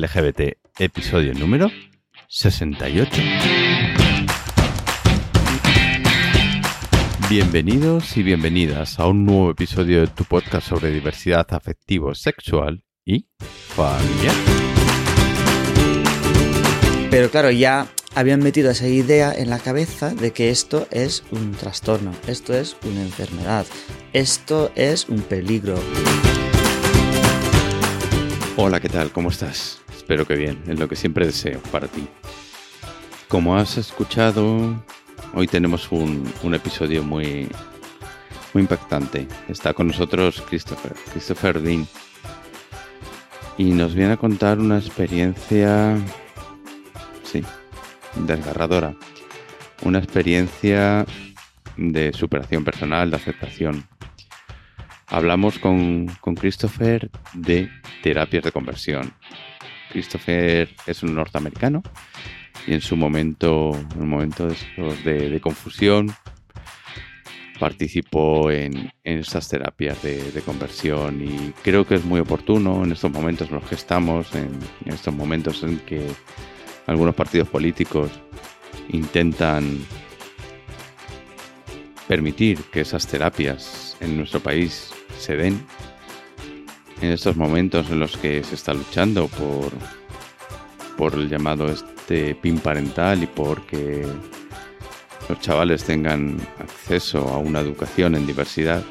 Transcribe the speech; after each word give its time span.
LGBT, 0.00 0.58
episodio 0.78 1.34
número 1.34 1.70
68. 2.28 3.20
Bienvenidos 7.28 8.16
y 8.16 8.22
bienvenidas 8.22 9.00
a 9.00 9.06
un 9.08 9.26
nuevo 9.26 9.50
episodio 9.50 10.00
de 10.00 10.06
tu 10.06 10.24
podcast 10.24 10.68
sobre 10.68 10.90
diversidad 10.90 11.46
afectivo, 11.50 12.14
sexual 12.14 12.84
y 13.04 13.26
familiar. 13.40 14.34
Pero 17.10 17.30
claro, 17.30 17.50
ya 17.50 17.88
habían 18.14 18.40
metido 18.40 18.70
esa 18.70 18.86
idea 18.86 19.32
en 19.32 19.50
la 19.50 19.58
cabeza 19.58 20.14
de 20.14 20.30
que 20.30 20.50
esto 20.50 20.86
es 20.92 21.24
un 21.32 21.52
trastorno, 21.52 22.12
esto 22.28 22.54
es 22.54 22.76
una 22.84 23.02
enfermedad, 23.02 23.66
esto 24.12 24.70
es 24.76 25.08
un 25.08 25.22
peligro. 25.22 25.76
Hola, 28.56 28.80
¿qué 28.80 28.88
tal? 28.88 29.12
¿Cómo 29.12 29.30
estás? 29.30 29.80
Espero 30.08 30.26
que 30.26 30.36
bien, 30.36 30.62
es 30.66 30.78
lo 30.78 30.88
que 30.88 30.96
siempre 30.96 31.26
deseo 31.26 31.60
para 31.70 31.86
ti. 31.86 32.08
Como 33.28 33.58
has 33.58 33.76
escuchado, 33.76 34.82
hoy 35.34 35.46
tenemos 35.46 35.92
un, 35.92 36.24
un 36.42 36.54
episodio 36.54 37.02
muy, 37.02 37.46
muy 38.54 38.62
impactante. 38.62 39.28
Está 39.48 39.74
con 39.74 39.88
nosotros 39.88 40.42
Christopher, 40.48 40.94
Christopher 41.12 41.60
Dean, 41.60 41.86
y 43.58 43.64
nos 43.72 43.94
viene 43.94 44.14
a 44.14 44.16
contar 44.16 44.58
una 44.58 44.78
experiencia, 44.78 45.94
sí, 47.22 47.42
desgarradora. 48.14 48.94
Una 49.82 49.98
experiencia 49.98 51.04
de 51.76 52.14
superación 52.14 52.64
personal, 52.64 53.10
de 53.10 53.16
aceptación. 53.16 53.86
Hablamos 55.08 55.58
con, 55.58 56.06
con 56.22 56.34
Christopher 56.34 57.10
de 57.34 57.68
terapias 58.02 58.44
de 58.44 58.52
conversión. 58.52 59.12
Christopher 59.90 60.68
es 60.86 61.02
un 61.02 61.14
norteamericano 61.14 61.82
y 62.66 62.74
en 62.74 62.80
su 62.80 62.96
momento, 62.96 63.72
en 63.94 64.02
un 64.02 64.08
momento 64.08 64.48
de, 65.04 65.40
confusión, 65.40 66.14
participó 67.58 68.50
en, 68.50 68.92
en 69.02 69.18
estas 69.18 69.48
terapias 69.48 70.02
de, 70.02 70.30
de, 70.30 70.42
conversión 70.42 71.22
y 71.22 71.52
creo 71.62 71.86
que 71.86 71.96
es 71.96 72.04
muy 72.04 72.20
oportuno 72.20 72.84
en 72.84 72.92
estos 72.92 73.10
momentos 73.10 73.48
en 73.48 73.54
los 73.54 73.64
que 73.64 73.74
estamos, 73.74 74.34
en 74.34 74.60
estos 74.86 75.14
momentos 75.14 75.62
en 75.62 75.78
que 75.80 76.06
algunos 76.86 77.14
partidos 77.14 77.48
políticos 77.48 78.10
intentan 78.90 79.78
permitir 82.06 82.58
que 82.72 82.80
esas 82.80 83.06
terapias 83.06 83.96
en 84.00 84.16
nuestro 84.16 84.40
país 84.40 84.90
se 85.18 85.36
den 85.36 85.60
en 87.00 87.12
estos 87.12 87.36
momentos 87.36 87.90
en 87.90 88.00
los 88.00 88.16
que 88.16 88.42
se 88.42 88.54
está 88.54 88.74
luchando 88.74 89.28
por, 89.28 89.70
por 90.96 91.14
el 91.14 91.28
llamado 91.28 91.68
este 91.68 92.34
PIN 92.34 92.58
parental 92.58 93.22
y 93.22 93.26
porque 93.26 94.06
los 95.28 95.40
chavales 95.40 95.84
tengan 95.84 96.36
acceso 96.58 97.28
a 97.28 97.38
una 97.38 97.60
educación 97.60 98.14
en 98.14 98.26
diversidad, 98.26 98.82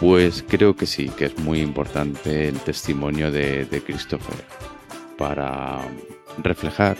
pues 0.00 0.44
creo 0.46 0.76
que 0.76 0.86
sí, 0.86 1.10
que 1.16 1.26
es 1.26 1.38
muy 1.38 1.60
importante 1.60 2.48
el 2.48 2.58
testimonio 2.60 3.30
de, 3.30 3.64
de 3.64 3.82
Christopher 3.82 4.44
para 5.18 5.80
reflejar, 6.38 6.96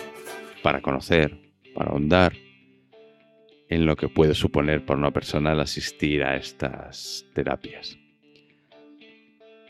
para 0.62 0.80
conocer, 0.80 1.52
para 1.74 1.90
ahondar 1.90 2.32
en 3.68 3.86
lo 3.86 3.96
que 3.96 4.08
puede 4.08 4.34
suponer 4.34 4.84
para 4.84 4.98
una 4.98 5.10
persona 5.10 5.52
el 5.52 5.60
asistir 5.60 6.22
a 6.22 6.36
estas 6.36 7.26
terapias. 7.34 7.98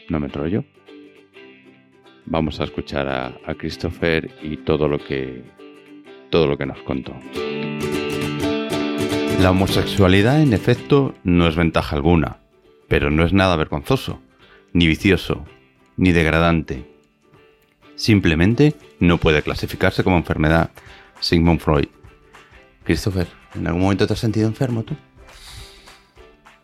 No 0.08 0.20
me 0.20 0.26
enrollo. 0.26 0.64
Vamos 2.26 2.60
a 2.60 2.64
escuchar 2.64 3.08
a, 3.08 3.26
a 3.46 3.54
Christopher 3.54 4.30
y 4.42 4.58
todo 4.58 4.88
lo 4.88 4.98
que 4.98 5.44
todo 6.30 6.46
lo 6.46 6.58
que 6.58 6.66
nos 6.66 6.78
contó. 6.82 7.14
La 9.40 9.50
homosexualidad, 9.50 10.40
en 10.40 10.52
efecto, 10.52 11.14
no 11.24 11.46
es 11.46 11.56
ventaja 11.56 11.94
alguna, 11.94 12.38
pero 12.88 13.10
no 13.10 13.24
es 13.24 13.32
nada 13.32 13.56
vergonzoso, 13.56 14.20
ni 14.72 14.86
vicioso, 14.86 15.44
ni 15.96 16.12
degradante. 16.12 16.84
Simplemente 17.94 18.74
no 18.98 19.18
puede 19.18 19.42
clasificarse 19.42 20.04
como 20.04 20.16
enfermedad. 20.16 20.70
Sigmund 21.20 21.60
Freud. 21.60 21.88
Christopher, 22.84 23.26
¿en 23.54 23.66
algún 23.66 23.82
momento 23.82 24.06
te 24.06 24.12
has 24.12 24.18
sentido 24.18 24.46
enfermo 24.46 24.82
tú? 24.82 24.94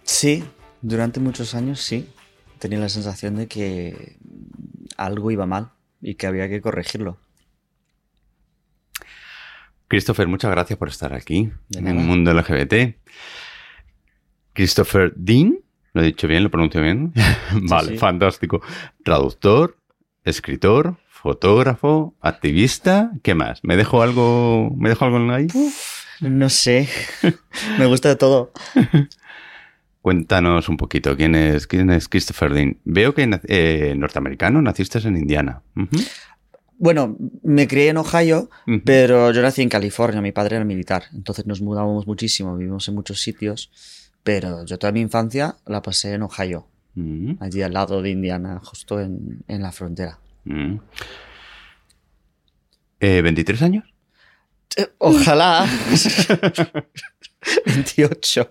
Sí, 0.02 0.44
durante 0.80 1.20
muchos 1.20 1.54
años 1.54 1.80
sí. 1.80 2.08
Tenía 2.62 2.78
la 2.78 2.88
sensación 2.88 3.34
de 3.34 3.48
que 3.48 4.18
algo 4.96 5.32
iba 5.32 5.46
mal 5.46 5.72
y 6.00 6.14
que 6.14 6.28
había 6.28 6.48
que 6.48 6.60
corregirlo. 6.60 7.18
Christopher, 9.88 10.28
muchas 10.28 10.52
gracias 10.52 10.78
por 10.78 10.88
estar 10.88 11.12
aquí 11.12 11.50
en 11.74 11.88
el 11.88 11.96
mundo 11.96 12.32
LGBT. 12.32 12.94
Christopher 14.52 15.12
Dean, 15.16 15.58
lo 15.92 16.02
he 16.02 16.04
dicho 16.04 16.28
bien, 16.28 16.44
lo 16.44 16.52
pronuncio 16.52 16.80
bien. 16.80 17.12
vale, 17.62 17.88
sí, 17.88 17.94
sí. 17.94 17.98
fantástico. 17.98 18.62
Traductor, 19.02 19.76
escritor, 20.22 20.98
fotógrafo, 21.08 22.14
activista, 22.20 23.10
¿qué 23.24 23.34
más? 23.34 23.58
¿Me 23.64 23.76
dejo 23.76 24.02
algo, 24.02 24.72
me 24.76 24.88
dejo 24.88 25.04
algo 25.04 25.32
ahí? 25.32 25.48
Uf, 25.52 26.04
no 26.20 26.48
sé. 26.48 26.88
Me 27.80 27.86
gusta 27.86 28.16
todo. 28.16 28.52
Cuéntanos 30.02 30.68
un 30.68 30.76
poquito 30.76 31.16
quién 31.16 31.36
es, 31.36 31.68
quién 31.68 31.88
es 31.90 32.08
Christopher 32.08 32.52
Dean. 32.52 32.76
Veo 32.84 33.14
que 33.14 33.40
eh, 33.46 33.94
norteamericano, 33.96 34.60
naciste 34.60 34.98
en 34.98 35.16
Indiana. 35.16 35.62
Uh 35.76 35.82
-huh. 35.82 36.08
Bueno, 36.76 37.16
me 37.44 37.68
crié 37.68 37.90
en 37.90 37.98
Ohio, 37.98 38.50
uh 38.66 38.72
-huh. 38.72 38.82
pero 38.84 39.30
yo 39.30 39.40
nací 39.42 39.62
en 39.62 39.68
California. 39.68 40.20
Mi 40.20 40.32
padre 40.32 40.56
era 40.56 40.64
militar, 40.64 41.04
entonces 41.14 41.46
nos 41.46 41.60
mudábamos 41.60 42.08
muchísimo, 42.08 42.56
vivimos 42.56 42.88
en 42.88 42.94
muchos 42.96 43.20
sitios. 43.20 43.70
Pero 44.24 44.64
yo 44.64 44.76
toda 44.78 44.92
mi 44.92 45.00
infancia 45.00 45.56
la 45.66 45.80
pasé 45.82 46.14
en 46.14 46.22
Ohio, 46.22 46.66
uh 46.96 47.00
-huh. 47.00 47.36
allí 47.40 47.62
al 47.62 47.72
lado 47.72 48.02
de 48.02 48.10
Indiana, 48.10 48.60
justo 48.64 49.00
en, 49.00 49.44
en 49.46 49.62
la 49.62 49.70
frontera. 49.70 50.18
Mm. 50.44 50.78
Eh, 52.98 53.22
¿23 53.22 53.62
años? 53.62 53.84
Eh, 54.76 54.88
ojalá. 54.98 55.66
28. 57.66 58.48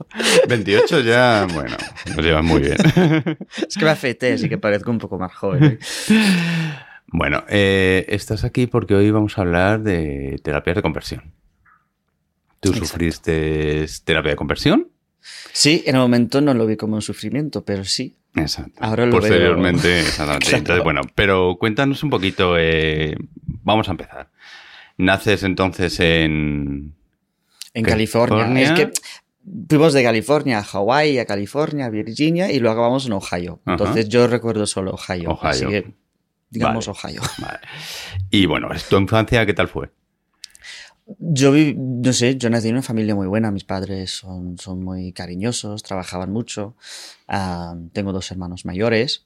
28 0.48 1.00
ya, 1.02 1.48
bueno, 1.54 1.78
nos 2.16 2.26
llevan 2.26 2.46
muy 2.46 2.62
bien. 2.62 2.78
es 3.68 3.78
que 3.78 3.86
me 3.86 3.92
afeité, 3.92 4.34
así 4.34 4.50
que 4.50 4.58
parezco 4.58 4.92
un 4.92 5.00
poco 5.00 5.18
más 5.18 5.34
joven. 5.34 5.80
Bueno, 7.14 7.44
eh, 7.50 8.06
estás 8.08 8.46
aquí 8.46 8.68
porque 8.68 8.96
hoy 8.96 9.12
vamos 9.12 9.38
a 9.38 9.42
hablar 9.42 9.82
de 9.82 10.40
terapias 10.46 10.78
de 10.78 10.82
conversión. 10.82 11.34
¿Tú 12.62 12.70
Exacto. 12.70 12.88
sufriste 12.88 13.86
terapia 14.06 14.32
de 14.32 14.38
conversión? 14.38 14.88
Sí, 15.52 15.84
en 15.86 15.96
el 15.96 16.02
momento 16.02 16.40
no 16.40 16.54
lo 16.54 16.66
vi 16.66 16.78
como 16.78 16.96
un 16.96 17.02
sufrimiento, 17.02 17.66
pero 17.66 17.84
sí. 17.84 18.16
Exacto. 18.36 18.80
Ahora 18.80 19.06
lo 19.06 19.12
Posteriormente, 19.12 19.90
veo... 19.90 20.00
exactamente. 20.00 20.46
claro. 20.46 20.58
Entonces, 20.60 20.84
bueno, 20.86 21.02
pero 21.14 21.58
cuéntanos 21.60 22.02
un 22.02 22.10
poquito. 22.12 22.56
Eh, 22.58 23.18
vamos 23.62 23.90
a 23.90 23.92
empezar. 23.92 24.30
Naces 24.98 25.44
entonces 25.44 26.00
en. 26.00 26.94
En 27.74 27.84
California. 27.84 28.46
California. 28.46 28.64
Es 28.64 28.72
que 28.72 28.92
fuimos 29.70 29.94
de 29.94 30.04
California 30.04 30.60
a 30.60 30.64
Hawái, 30.64 31.20
a 31.20 31.26
California, 31.26 31.86
a 31.86 31.90
Virginia 31.90 32.52
y 32.52 32.60
luego 32.60 32.74
acabamos 32.74 33.06
en 33.06 33.14
Ohio. 33.14 33.60
Ajá. 33.66 33.74
Entonces 33.74 34.10
yo 34.10 34.28
recuerdo 34.28 34.66
solo 34.68 34.92
Ohio. 34.92 35.32
Ohio. 35.32 35.50
Así 35.50 35.66
que, 35.66 35.94
digamos 36.50 36.88
vale. 36.88 37.00
Ohio. 37.00 37.22
Vale. 37.40 37.60
Y 38.30 38.46
bueno, 38.46 38.70
¿tu 38.90 38.98
infancia 38.98 39.46
qué 39.46 39.54
tal 39.54 39.68
fue? 39.68 39.90
Yo 41.20 41.52
vi, 41.52 41.74
no 41.76 42.14
sé, 42.14 42.38
yo 42.38 42.50
nací 42.50 42.70
en 42.70 42.76
una 42.76 42.84
familia 42.84 43.16
muy 43.16 43.28
buena. 43.28 43.52
Mis 43.52 43.64
padres 43.64 44.12
son, 44.12 44.58
son 44.58 44.84
muy 44.84 45.12
cariñosos, 45.12 45.84
trabajaban 45.84 46.32
mucho. 46.32 46.76
Uh, 47.28 47.90
tengo 47.92 48.14
dos 48.14 48.32
hermanos 48.32 48.66
mayores, 48.66 49.26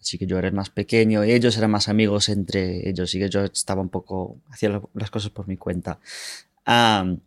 así 0.00 0.16
que 0.16 0.26
yo 0.26 0.38
era 0.38 0.48
el 0.48 0.54
más 0.54 0.70
pequeño. 0.70 1.24
Y 1.24 1.32
ellos 1.32 1.56
eran 1.58 1.70
más 1.70 1.88
amigos 1.88 2.28
entre 2.28 2.88
ellos, 2.88 3.14
y 3.14 3.18
que 3.18 3.28
yo 3.28 3.44
estaba 3.44 3.82
un 3.82 3.88
poco, 3.88 4.38
hacía 4.50 4.80
las 4.94 5.10
cosas 5.10 5.30
por 5.30 5.48
mi 5.48 5.56
cuenta. 5.56 5.98
Um, 6.66 7.18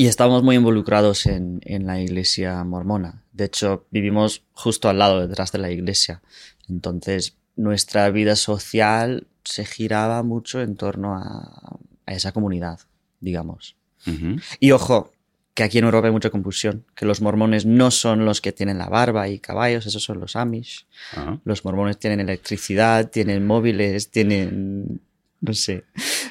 y 0.00 0.06
estábamos 0.06 0.42
muy 0.42 0.56
involucrados 0.56 1.26
en, 1.26 1.60
en, 1.64 1.86
la 1.86 2.00
iglesia 2.00 2.62
mormona. 2.64 3.22
De 3.32 3.44
hecho, 3.44 3.86
vivimos 3.90 4.42
justo 4.52 4.88
al 4.88 4.98
lado, 4.98 5.26
detrás 5.26 5.52
de 5.52 5.58
la 5.58 5.70
iglesia. 5.70 6.22
Entonces, 6.68 7.36
nuestra 7.56 8.08
vida 8.10 8.36
social 8.36 9.26
se 9.44 9.64
giraba 9.64 10.22
mucho 10.22 10.62
en 10.62 10.76
torno 10.76 11.16
a, 11.16 11.78
a 12.06 12.12
esa 12.12 12.32
comunidad 12.32 12.80
digamos. 13.20 13.76
Uh 14.06 14.10
-huh. 14.10 14.42
Y 14.58 14.72
ojo, 14.72 15.12
que 15.54 15.62
aquí 15.62 15.78
en 15.78 15.84
Europa 15.84 16.08
hay 16.08 16.12
mucha 16.12 16.30
confusión, 16.30 16.84
que 16.94 17.06
los 17.06 17.20
mormones 17.20 17.66
no 17.66 17.90
son 17.90 18.24
los 18.24 18.40
que 18.40 18.52
tienen 18.52 18.78
la 18.78 18.88
barba 18.88 19.28
y 19.28 19.38
caballos, 19.38 19.86
esos 19.86 20.02
son 20.02 20.20
los 20.20 20.36
Amish. 20.36 20.86
Uh 21.16 21.20
-huh. 21.20 21.40
Los 21.44 21.64
mormones 21.64 21.98
tienen 21.98 22.20
electricidad, 22.20 23.10
tienen 23.10 23.46
móviles, 23.46 24.10
tienen, 24.10 25.00
no 25.40 25.52
sé, 25.52 25.84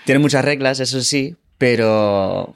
tienen 0.06 0.22
muchas 0.22 0.44
reglas, 0.44 0.80
eso 0.80 1.02
sí, 1.02 1.36
pero 1.58 2.56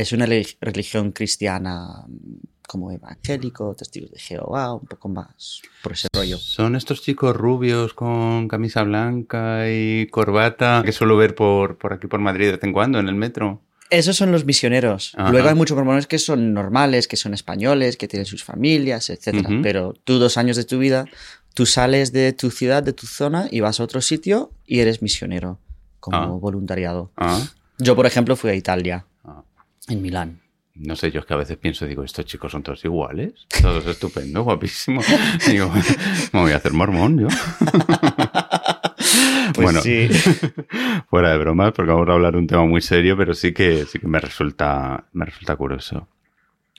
es 0.00 0.12
una 0.12 0.26
relig- 0.26 0.56
religión 0.60 1.12
cristiana 1.12 2.04
mm, 2.06 2.46
como 2.68 2.92
evangélico, 2.92 3.74
testigos 3.74 4.10
de 4.10 4.18
Jehová, 4.18 4.74
un 4.74 4.86
poco 4.86 5.08
más 5.08 5.62
por 5.82 5.92
ese 5.92 6.08
rollo. 6.12 6.36
Son 6.36 6.76
estos 6.76 7.00
chicos 7.02 7.34
rubios 7.34 7.94
con 7.94 8.46
camisa 8.46 8.82
blanca 8.82 9.70
y 9.70 10.06
corbata 10.08 10.82
que 10.84 10.92
suelo 10.92 11.16
ver 11.16 11.34
por, 11.34 11.78
por 11.78 11.94
aquí 11.94 12.06
por 12.06 12.20
Madrid 12.20 12.46
de 12.46 12.52
vez 12.52 12.64
en 12.64 12.72
cuando 12.72 12.98
en 12.98 13.08
el 13.08 13.14
metro. 13.14 13.62
Esos 13.90 14.16
son 14.16 14.30
los 14.32 14.44
misioneros. 14.44 15.14
Ajá. 15.16 15.30
Luego 15.30 15.48
hay 15.48 15.54
muchos 15.54 15.74
mormones 15.76 16.06
que 16.06 16.18
son 16.18 16.52
normales, 16.52 17.08
que 17.08 17.16
son 17.16 17.32
españoles, 17.32 17.96
que 17.96 18.06
tienen 18.06 18.26
sus 18.26 18.44
familias. 18.44 19.08
Ujú. 19.08 19.62
Pero 19.62 19.94
tú 20.04 20.18
dos 20.18 20.36
años 20.36 20.58
de 20.58 20.64
tu 20.64 20.78
vida, 20.78 21.06
tú 21.54 21.64
sales 21.64 22.12
de 22.12 22.34
tu 22.34 22.50
ciudad, 22.50 22.82
de 22.82 22.92
tu 22.92 23.06
zona 23.06 23.48
y 23.50 23.60
vas 23.60 23.80
a 23.80 23.84
otro 23.84 24.02
sitio 24.02 24.52
y 24.66 24.80
eres 24.80 25.00
misionero 25.00 25.58
como 26.00 26.18
Ah. 26.18 26.26
voluntariado. 26.26 27.10
Ah, 27.16 27.42
Yo, 27.78 27.96
por 27.96 28.04
ejemplo, 28.04 28.36
fui 28.36 28.50
a 28.50 28.54
Italia. 28.54 29.06
En 29.88 30.02
Milán. 30.02 30.40
No 30.74 30.94
sé, 30.94 31.10
yo 31.10 31.20
es 31.20 31.26
que 31.26 31.34
a 31.34 31.38
veces 31.38 31.56
pienso, 31.56 31.86
digo, 31.86 32.04
estos 32.04 32.24
chicos 32.24 32.52
son 32.52 32.62
todos 32.62 32.84
iguales, 32.84 33.32
todos 33.60 33.84
estupendos, 33.86 34.44
guapísimos. 34.44 35.04
Digo, 35.48 35.72
me 36.32 36.40
voy 36.40 36.52
a 36.52 36.56
hacer 36.56 36.72
mormón 36.72 37.18
yo. 37.18 37.28
Pues 39.54 39.64
bueno, 39.64 39.80
sí. 39.80 40.08
fuera 41.10 41.32
de 41.32 41.38
bromas, 41.38 41.72
porque 41.72 41.90
vamos 41.90 42.08
a 42.08 42.12
hablar 42.12 42.34
de 42.34 42.38
un 42.38 42.46
tema 42.46 42.64
muy 42.64 42.80
serio, 42.80 43.16
pero 43.16 43.34
sí 43.34 43.52
que, 43.52 43.86
sí 43.86 43.98
que 43.98 44.06
me 44.06 44.20
resulta, 44.20 45.06
me 45.12 45.24
resulta 45.24 45.56
curioso. 45.56 46.06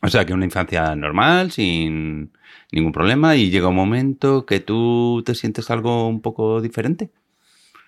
O 0.02 0.08
sea, 0.08 0.26
que 0.26 0.34
una 0.34 0.46
infancia 0.46 0.96
normal, 0.96 1.52
sin 1.52 2.32
ningún 2.72 2.92
problema, 2.92 3.36
y 3.36 3.50
llega 3.50 3.68
un 3.68 3.76
momento 3.76 4.46
que 4.46 4.60
tú 4.60 5.24
te 5.26 5.36
sientes 5.36 5.70
algo 5.72 6.08
un 6.08 6.22
poco 6.22 6.62
diferente. 6.62 7.10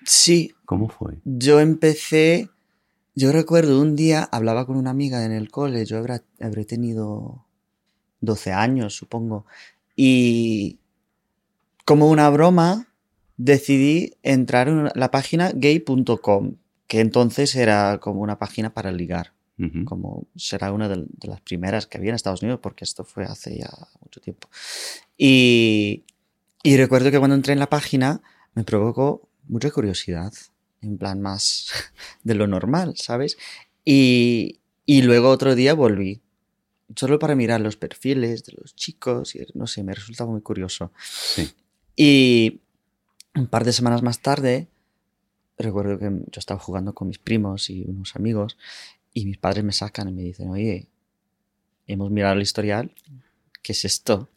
Sí, 0.04 0.54
¿Cómo 0.66 0.90
fue? 0.90 1.20
yo 1.24 1.60
empecé, 1.60 2.50
yo 3.16 3.32
recuerdo 3.32 3.82
un 3.82 3.96
día, 3.96 4.24
hablaba 4.32 4.66
con 4.66 4.78
una 4.78 4.90
amiga 4.92 5.26
en 5.26 5.32
el 5.32 5.50
cole, 5.52 5.86
yo 5.86 5.98
habrá- 5.98 6.24
habré 6.40 6.66
tenido 6.66 7.46
12 8.22 8.52
años, 8.52 8.96
supongo, 8.96 9.46
y 9.96 10.80
como 11.86 12.10
una 12.10 12.30
broma 12.30 12.88
decidí 13.38 14.14
entrar 14.24 14.68
en 14.68 14.90
la 14.96 15.12
página 15.12 15.52
gay.com, 15.54 16.56
que 16.88 17.00
entonces 17.00 17.56
era 17.56 18.00
como 18.00 18.22
una 18.22 18.38
página 18.38 18.74
para 18.74 18.92
ligar, 18.92 19.34
como 19.86 20.26
será 20.36 20.72
una 20.72 20.90
de, 20.90 21.06
de 21.08 21.28
las 21.28 21.42
primeras 21.42 21.86
que 21.88 21.98
había 21.98 22.10
en 22.10 22.16
Estados 22.16 22.42
Unidos, 22.42 22.60
porque 22.64 22.84
esto 22.84 23.04
fue 23.04 23.26
hace 23.26 23.58
ya 23.60 23.70
mucho 24.02 24.20
tiempo. 24.22 24.48
Y, 25.18 26.04
y 26.64 26.78
recuerdo 26.78 27.12
que 27.12 27.20
cuando 27.20 27.36
entré 27.36 27.54
en 27.54 27.60
la 27.60 27.70
página 27.70 28.22
me 28.56 28.64
provocó 28.64 29.28
mucha 29.48 29.70
curiosidad, 29.72 30.34
en 30.82 30.98
plan 30.98 31.22
más 31.22 31.72
de 32.24 32.36
lo 32.36 32.48
normal, 32.48 32.94
¿sabes? 32.98 33.38
Y, 33.86 34.60
y 34.86 35.02
luego 35.02 35.30
otro 35.30 35.56
día 35.56 35.74
volví, 35.74 36.22
solo 36.96 37.20
para 37.20 37.36
mirar 37.36 37.62
los 37.62 37.78
perfiles 37.78 38.44
de 38.44 38.54
los 38.58 38.76
chicos, 38.76 39.36
y 39.36 39.46
no 39.54 39.68
sé, 39.68 39.84
me 39.84 39.94
resultaba 39.94 40.32
muy 40.32 40.42
curioso. 40.42 40.92
Sí. 41.04 41.50
Y 41.96 42.62
un 43.36 43.48
par 43.48 43.64
de 43.64 43.74
semanas 43.74 44.02
más 44.02 44.20
tarde, 44.20 44.68
recuerdo 45.58 45.98
que 46.00 46.10
yo 46.10 46.40
estaba 46.40 46.60
jugando 46.60 46.94
con 46.94 47.08
mis 47.08 47.20
primos 47.20 47.70
y 47.70 47.84
unos 47.84 48.16
amigos, 48.16 48.58
y 49.14 49.26
mis 49.26 49.38
padres 49.38 49.64
me 49.64 49.74
sacan 49.74 50.10
y 50.10 50.12
me 50.12 50.24
dicen, 50.24 50.50
oye, 50.50 50.88
hemos 51.88 52.12
mirado 52.12 52.34
el 52.34 52.42
historial, 52.42 52.94
¿qué 53.62 53.74
es 53.74 53.86
esto? 53.86 54.30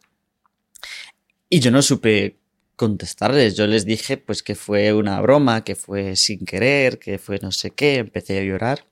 Y 1.49 1.59
yo 1.59 1.71
no 1.71 1.81
supe 1.81 2.37
contestarles, 2.75 3.55
yo 3.55 3.67
les 3.67 3.85
dije 3.85 4.17
pues 4.17 4.43
que 4.43 4.55
fue 4.55 4.93
una 4.93 5.21
broma, 5.21 5.63
que 5.63 5.75
fue 5.75 6.15
sin 6.15 6.45
querer, 6.45 6.99
que 6.99 7.17
fue 7.17 7.39
no 7.41 7.51
sé 7.51 7.71
qué, 7.71 7.95
empecé 7.95 8.39
a 8.39 8.43
llorar 8.43 8.85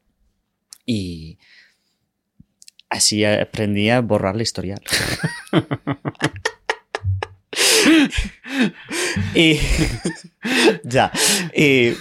y 0.85 1.38
así 2.89 3.25
aprendí 3.25 3.89
a 3.89 4.01
borrar 4.01 4.35
el 4.35 4.41
historial. 4.41 4.81
y 9.35 9.59
ya, 10.83 11.12
y 11.56 11.94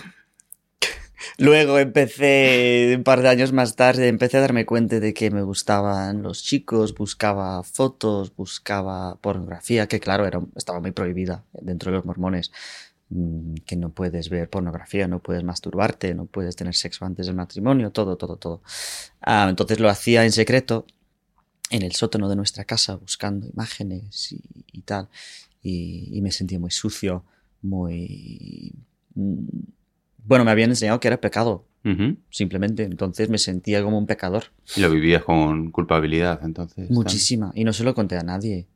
luego 1.39 1.79
empecé, 1.79 2.95
un 2.97 3.05
par 3.05 3.23
de 3.23 3.29
años 3.29 3.53
más 3.53 3.77
tarde, 3.77 4.09
empecé 4.09 4.39
a 4.39 4.41
darme 4.41 4.67
cuenta 4.67 5.01
de 5.01 5.15
que 5.15 5.31
me 5.31 5.43
gustaban 5.43 6.23
los 6.23 6.43
chicos, 6.43 6.95
buscaba 6.95 7.63
fotos, 7.63 8.35
buscaba 8.35 9.17
pornografía, 9.17 9.87
que 9.87 10.01
claro, 10.01 10.27
era, 10.27 10.41
estaba 10.57 10.81
muy 10.81 10.93
prohibida 10.93 11.45
dentro 11.61 11.91
de 11.91 11.99
los 11.99 12.05
mormones, 12.05 12.53
mm, 13.11 13.55
que 13.67 13.77
no 13.77 13.91
puedes 13.91 14.29
ver 14.29 14.49
pornografía, 14.49 15.09
no 15.09 15.21
puedes 15.21 15.45
masturbarte, 15.45 16.15
no 16.15 16.27
puedes 16.27 16.57
tener 16.57 16.75
sexo 16.75 17.05
antes 17.05 17.27
del 17.27 17.37
matrimonio, 17.37 17.91
todo, 17.91 18.17
todo, 18.17 18.37
todo. 18.37 18.63
Ah, 19.21 19.47
entonces 19.49 19.81
lo 19.81 19.89
hacía 19.89 20.25
en 20.25 20.33
secreto 20.33 20.87
en 21.71 21.83
el 21.83 21.93
sótano 21.93 22.29
de 22.29 22.37
nuestra 22.37 22.65
casa 22.65 22.97
buscando 22.97 23.47
imágenes 23.47 24.35
y, 24.73 24.83
tal. 24.83 25.09
Y, 25.63 26.11
y 26.13 26.21
me 26.21 26.31
sentía 26.31 26.59
muy 26.59 26.71
sucio, 26.71 27.25
muy... 27.63 28.75
Bueno, 30.25 30.45
me 30.45 30.51
habían 30.51 30.71
enseñado 30.71 31.01
que 31.01 31.09
era 31.09 31.21
pecado, 31.21 31.65
simplemente. 32.31 32.85
Entonces 32.85 33.29
me 33.29 33.39
sentía 33.39 33.83
como 33.83 33.99
un 33.99 34.07
pecador. 34.07 34.45
Y 34.77 34.81
lo 34.81 34.91
vivías 34.91 35.25
con 35.25 35.71
culpabilidad, 35.71 36.41
entonces. 36.45 36.91
Muchísima. 36.91 37.53
Y 37.55 37.65
no 37.65 37.73
se 37.73 37.85
lo 37.85 37.95
conté 37.95 38.17
a 38.17 38.23
nadie. 38.23 38.67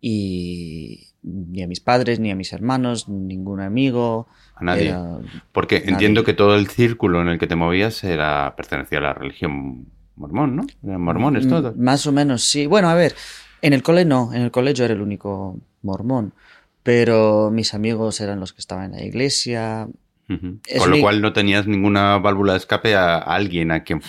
Y 0.00 1.08
ni 1.22 1.62
a 1.62 1.66
mis 1.66 1.80
padres, 1.80 2.20
ni 2.20 2.30
a 2.30 2.36
mis 2.36 2.52
hermanos, 2.52 3.08
ningún 3.08 3.60
amigo. 3.60 4.28
A 4.54 4.64
nadie. 4.64 4.88
Era- 4.88 5.18
Porque 5.52 5.78
nadie. 5.80 5.92
entiendo 5.92 6.24
que 6.24 6.34
todo 6.34 6.54
el 6.56 6.68
círculo 6.68 7.22
en 7.22 7.28
el 7.28 7.38
que 7.38 7.46
te 7.46 7.56
movías 7.56 8.04
era 8.04 8.54
pertenecía 8.56 8.98
a 8.98 9.02
la 9.02 9.14
religión 9.14 9.86
mormón, 10.16 10.56
¿no? 10.56 10.66
Eran 10.84 11.00
mormones 11.00 11.46
Mm, 11.46 11.48
todos. 11.48 11.76
Más 11.76 12.06
o 12.06 12.12
menos, 12.12 12.44
sí. 12.44 12.66
Bueno, 12.66 12.88
a 12.90 12.94
ver, 12.94 13.14
en 13.62 13.72
el 13.72 13.82
cole 13.82 14.04
no, 14.04 14.32
en 14.34 14.42
el 14.42 14.50
cole 14.50 14.74
yo 14.74 14.84
era 14.84 14.92
el 14.94 15.00
único 15.00 15.58
mormón, 15.82 16.34
pero 16.82 17.50
mis 17.50 17.72
amigos 17.72 18.20
eran 18.20 18.38
los 18.40 18.52
que 18.52 18.60
estaban 18.60 18.92
en 18.92 19.00
la 19.00 19.04
iglesia. 19.04 19.88
Con 20.28 20.90
lo 20.90 20.96
mi- 20.96 21.00
cual 21.02 21.20
no 21.20 21.32
tenías 21.32 21.66
ninguna 21.66 22.18
válvula 22.18 22.52
de 22.52 22.58
escape 22.58 22.94
a, 22.94 23.14
a 23.16 23.34
alguien 23.34 23.70
a 23.70 23.84
quien 23.84 24.00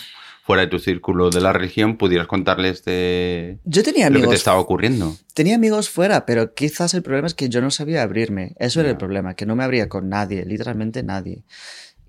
fuera 0.44 0.62
de 0.62 0.67
tu 0.67 0.77
círculo 0.79 1.29
de 1.31 1.41
la 1.41 1.51
religión 1.53 1.97
pudieras 1.97 2.27
contarles 2.27 2.85
de 2.85 3.57
Yo 3.65 3.81
tenía 3.83 4.09
lo 4.12 4.21
que 4.21 4.27
te 4.27 4.35
estaba 4.35 4.59
ocurriendo. 4.59 5.17
tenía 5.33 5.56
amigos 5.56 5.89
fuera, 5.89 6.25
pero 6.25 6.53
quizás 6.53 6.94
el 6.94 7.01
problema 7.01 7.25
es 7.27 7.33
que 7.33 7.50
yo 7.50 7.62
no 7.62 7.71
sabía 7.71 8.03
abrirme. 8.03 8.56
Eso 8.59 8.79
era 8.79 8.89
el 8.91 8.97
problema, 8.97 9.33
que 9.35 9.45
no 9.47 9.56
me 9.56 9.63
abría 9.63 9.89
con 9.89 10.07
nadie, 10.07 10.45
literalmente 10.45 11.01
nadie. 11.03 11.44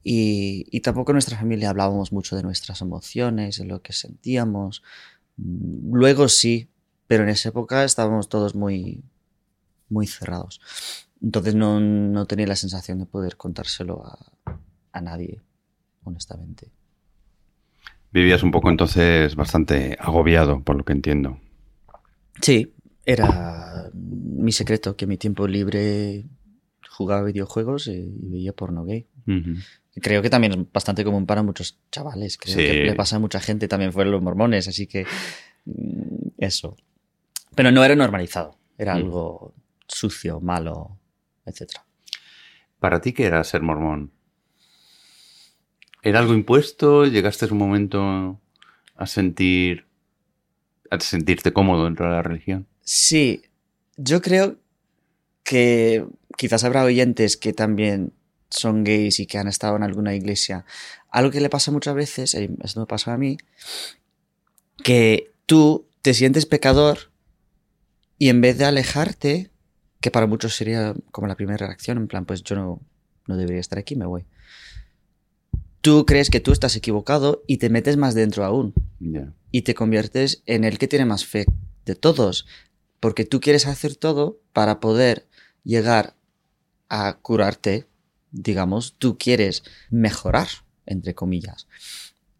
Y, 0.04 0.66
y 0.70 0.80
tampoco 0.82 1.10
en 1.12 1.14
nuestra 1.14 1.36
familia 1.38 1.70
hablábamos 1.70 2.12
mucho 2.12 2.36
de 2.36 2.42
nuestras 2.42 2.80
emociones, 2.82 3.58
de 3.58 3.64
lo 3.64 3.80
que 3.82 3.92
sentíamos. 3.92 4.82
Luego 5.36 6.28
sí, 6.28 6.68
pero 7.06 7.22
en 7.24 7.30
esa 7.30 7.48
época 7.48 7.84
estábamos 7.84 8.28
todos 8.28 8.54
muy, 8.54 9.02
muy 9.88 10.06
cerrados. 10.06 10.60
Entonces 11.26 11.56
no, 11.56 11.80
no 11.80 12.24
tenía 12.26 12.46
la 12.46 12.54
sensación 12.54 13.00
de 13.00 13.06
poder 13.06 13.36
contárselo 13.36 14.06
a, 14.06 14.16
a 14.92 15.00
nadie, 15.00 15.40
honestamente. 16.04 16.70
Vivías 18.12 18.44
un 18.44 18.52
poco 18.52 18.70
entonces 18.70 19.34
bastante 19.34 19.96
agobiado, 19.98 20.62
por 20.62 20.76
lo 20.76 20.84
que 20.84 20.92
entiendo. 20.92 21.40
Sí, 22.40 22.72
era 23.04 23.90
mi 23.92 24.52
secreto, 24.52 24.94
que 24.96 25.08
mi 25.08 25.16
tiempo 25.16 25.48
libre 25.48 26.26
jugaba 26.88 27.24
videojuegos 27.24 27.88
y, 27.88 28.08
veía 28.22 28.52
porno 28.52 28.84
gay. 28.84 29.08
Creo 30.00 30.22
que 30.22 30.30
también 30.30 30.52
es 30.52 30.72
bastante 30.72 31.02
común 31.02 31.26
para 31.26 31.42
muchos 31.42 31.80
chavales. 31.90 32.38
Creo 32.38 32.54
Sí. 32.54 32.62
que 32.62 32.84
le 32.84 32.94
pasa 32.94 33.16
a 33.16 33.18
mucha 33.18 33.40
gente, 33.40 33.66
también 33.66 33.92
fueron 33.92 34.12
los 34.12 34.22
mormones, 34.22 34.68
así 34.68 34.86
que 34.86 35.04
mm, 35.64 36.28
eso. 36.38 36.76
Pero 37.56 37.72
no 37.72 37.82
era 37.82 37.96
normalizado, 37.96 38.56
era 38.78 38.94
Mm. 38.94 38.98
algo 38.98 39.54
sucio, 39.88 40.40
malo, 40.40 40.98
etc. 41.46 41.80
¿Para 42.78 43.00
ti 43.00 43.12
qué 43.12 43.24
era 43.24 43.42
ser 43.44 43.62
mormón? 43.62 44.12
¿Era 46.02 46.20
algo 46.20 46.34
impuesto? 46.34 47.06
¿Llegaste 47.06 47.46
en 47.46 47.52
un 47.52 47.58
momento 47.58 48.40
a 48.94 49.06
sentir 49.06 49.86
a 50.90 51.00
sentirte 51.00 51.52
cómodo 51.52 51.84
dentro 51.84 52.06
de 52.06 52.12
la 52.12 52.22
religión? 52.22 52.66
Sí, 52.82 53.42
yo 53.96 54.22
creo 54.22 54.56
que 55.42 56.04
quizás 56.36 56.64
habrá 56.64 56.84
oyentes 56.84 57.36
que 57.36 57.52
también 57.52 58.12
son 58.50 58.84
gays 58.84 59.20
y 59.20 59.26
que 59.26 59.38
han 59.38 59.48
estado 59.48 59.76
en 59.76 59.82
alguna 59.82 60.14
iglesia. 60.14 60.64
Algo 61.10 61.30
que 61.30 61.40
le 61.40 61.48
pasa 61.48 61.72
muchas 61.72 61.94
veces, 61.94 62.34
y 62.34 62.48
esto 62.62 62.80
me 62.80 62.86
pasa 62.86 63.12
a 63.12 63.18
mí, 63.18 63.38
que 64.82 65.32
tú 65.46 65.88
te 66.02 66.14
sientes 66.14 66.46
pecador 66.46 67.10
y 68.18 68.28
en 68.28 68.40
vez 68.40 68.58
de 68.58 68.64
alejarte, 68.64 69.50
que 70.00 70.10
para 70.10 70.26
muchos 70.26 70.54
sería 70.54 70.94
como 71.10 71.26
la 71.26 71.36
primera 71.36 71.66
reacción, 71.66 71.98
en 71.98 72.08
plan, 72.08 72.24
pues 72.24 72.42
yo 72.42 72.56
no, 72.56 72.80
no 73.26 73.36
debería 73.36 73.60
estar 73.60 73.78
aquí, 73.78 73.96
me 73.96 74.06
voy. 74.06 74.24
Tú 75.80 76.04
crees 76.04 76.30
que 76.30 76.40
tú 76.40 76.52
estás 76.52 76.74
equivocado 76.76 77.44
y 77.46 77.58
te 77.58 77.70
metes 77.70 77.96
más 77.96 78.14
dentro 78.14 78.44
aún 78.44 78.74
y 79.52 79.62
te 79.62 79.74
conviertes 79.74 80.42
en 80.46 80.64
el 80.64 80.78
que 80.78 80.88
tiene 80.88 81.04
más 81.04 81.24
fe 81.24 81.46
de 81.84 81.94
todos, 81.94 82.46
porque 82.98 83.24
tú 83.24 83.40
quieres 83.40 83.66
hacer 83.66 83.94
todo 83.94 84.40
para 84.52 84.80
poder 84.80 85.28
llegar 85.62 86.16
a 86.88 87.18
curarte, 87.18 87.86
digamos, 88.32 88.96
tú 88.98 89.16
quieres 89.16 89.62
mejorar, 89.90 90.48
entre 90.86 91.14
comillas. 91.14 91.68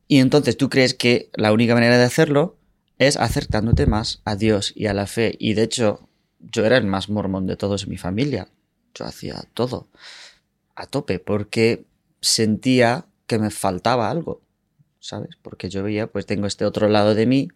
Y 0.09 0.19
entonces 0.19 0.57
tú 0.57 0.69
crees 0.69 0.95
que 0.95 1.31
la 1.35 1.53
única 1.53 1.75
manera 1.75 1.99
de 1.99 2.05
hacerlo 2.05 2.59
es 2.99 3.17
acercándote 3.17 3.87
más 3.87 4.23
a 4.25 4.37
Dios 4.37 4.73
y 4.75 4.87
a 4.87 4.95
la 4.95 5.07
fe. 5.07 5.37
Y 5.39 5.55
de 5.55 5.63
hecho, 5.63 6.06
yo 6.41 6.65
era 6.65 6.77
el 6.77 6.87
más 6.87 7.09
mormón 7.09 7.47
de 7.47 7.57
todos 7.57 7.85
en 7.85 7.91
mi 7.91 7.99
familia. 7.99 8.49
Yo 8.95 9.05
hacía 9.05 9.45
todo 9.55 9.89
a 10.75 10.87
tope 10.87 11.19
porque 11.19 11.85
sentía 12.21 13.07
que 13.27 13.39
me 13.39 13.51
faltaba 13.51 14.11
algo, 14.11 14.43
¿sabes? 15.01 15.37
Porque 15.43 15.69
yo 15.69 15.83
veía, 15.83 16.07
pues 16.07 16.27
tengo 16.27 16.47
este 16.47 16.65
otro 16.65 16.89
lado 16.89 17.15
de 17.15 17.27
mí 17.27 17.49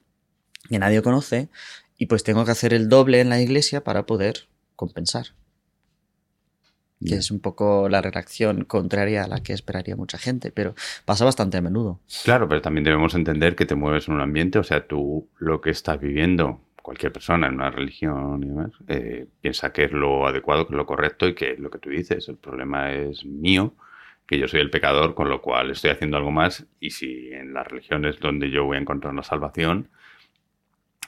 que 0.68 0.78
nadie 0.78 1.02
conoce 1.02 1.48
y 1.96 2.06
pues 2.06 2.24
tengo 2.24 2.44
que 2.44 2.50
hacer 2.50 2.72
el 2.72 2.88
doble 2.88 3.20
en 3.20 3.28
la 3.28 3.40
iglesia 3.40 3.84
para 3.84 4.06
poder 4.06 4.48
compensar. 4.76 5.26
Que 7.04 7.14
es 7.14 7.30
un 7.30 7.40
poco 7.40 7.88
la 7.88 8.02
reacción 8.02 8.64
contraria 8.64 9.24
a 9.24 9.28
la 9.28 9.42
que 9.42 9.54
esperaría 9.54 9.96
mucha 9.96 10.18
gente, 10.18 10.50
pero 10.50 10.74
pasa 11.06 11.24
bastante 11.24 11.56
a 11.56 11.62
menudo. 11.62 11.98
Claro, 12.24 12.46
pero 12.46 12.60
también 12.60 12.84
debemos 12.84 13.14
entender 13.14 13.56
que 13.56 13.64
te 13.64 13.74
mueves 13.74 14.08
en 14.08 14.14
un 14.14 14.20
ambiente, 14.20 14.58
o 14.58 14.64
sea, 14.64 14.86
tú 14.86 15.28
lo 15.38 15.62
que 15.62 15.70
estás 15.70 15.98
viviendo, 15.98 16.60
cualquier 16.82 17.12
persona 17.12 17.46
en 17.46 17.54
una 17.54 17.70
religión 17.70 18.42
y 18.42 18.46
demás, 18.46 18.70
eh, 18.88 19.26
piensa 19.40 19.72
que 19.72 19.84
es 19.84 19.92
lo 19.92 20.26
adecuado, 20.26 20.66
que 20.66 20.74
es 20.74 20.76
lo 20.76 20.86
correcto 20.86 21.28
y 21.28 21.34
que 21.34 21.52
es 21.52 21.58
lo 21.58 21.70
que 21.70 21.78
tú 21.78 21.90
dices. 21.90 22.28
El 22.28 22.36
problema 22.36 22.92
es 22.92 23.24
mío, 23.24 23.74
que 24.26 24.38
yo 24.38 24.48
soy 24.48 24.60
el 24.60 24.70
pecador, 24.70 25.14
con 25.14 25.28
lo 25.28 25.42
cual 25.42 25.70
estoy 25.70 25.90
haciendo 25.90 26.16
algo 26.16 26.30
más 26.30 26.66
y 26.78 26.90
si 26.90 27.32
en 27.32 27.52
las 27.52 27.66
religiones 27.66 28.20
donde 28.20 28.50
yo 28.50 28.64
voy 28.64 28.76
a 28.76 28.80
encontrar 28.80 29.12
una 29.12 29.22
salvación, 29.22 29.88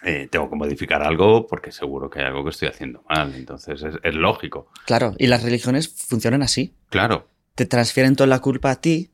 eh, 0.04 0.26
tengo 0.28 0.50
que 0.50 0.56
modificar 0.56 1.02
algo 1.02 1.46
porque 1.46 1.70
seguro 1.70 2.10
que 2.10 2.18
hay 2.18 2.26
algo 2.26 2.42
que 2.42 2.50
estoy 2.50 2.68
haciendo 2.68 3.04
mal. 3.08 3.32
Entonces 3.34 3.84
es, 4.02 4.14
lógico. 4.14 4.70
Claro, 4.86 5.14
y 5.18 5.28
las 5.28 5.44
religiones 5.44 5.88
funcionan 5.88 6.42
así. 6.42 6.74
Claro. 6.90 7.28
Te 7.54 7.66
transfieren 7.66 8.16
toda 8.16 8.26
la 8.26 8.40
culpa 8.40 8.72
a 8.72 8.80
ti 8.80 9.10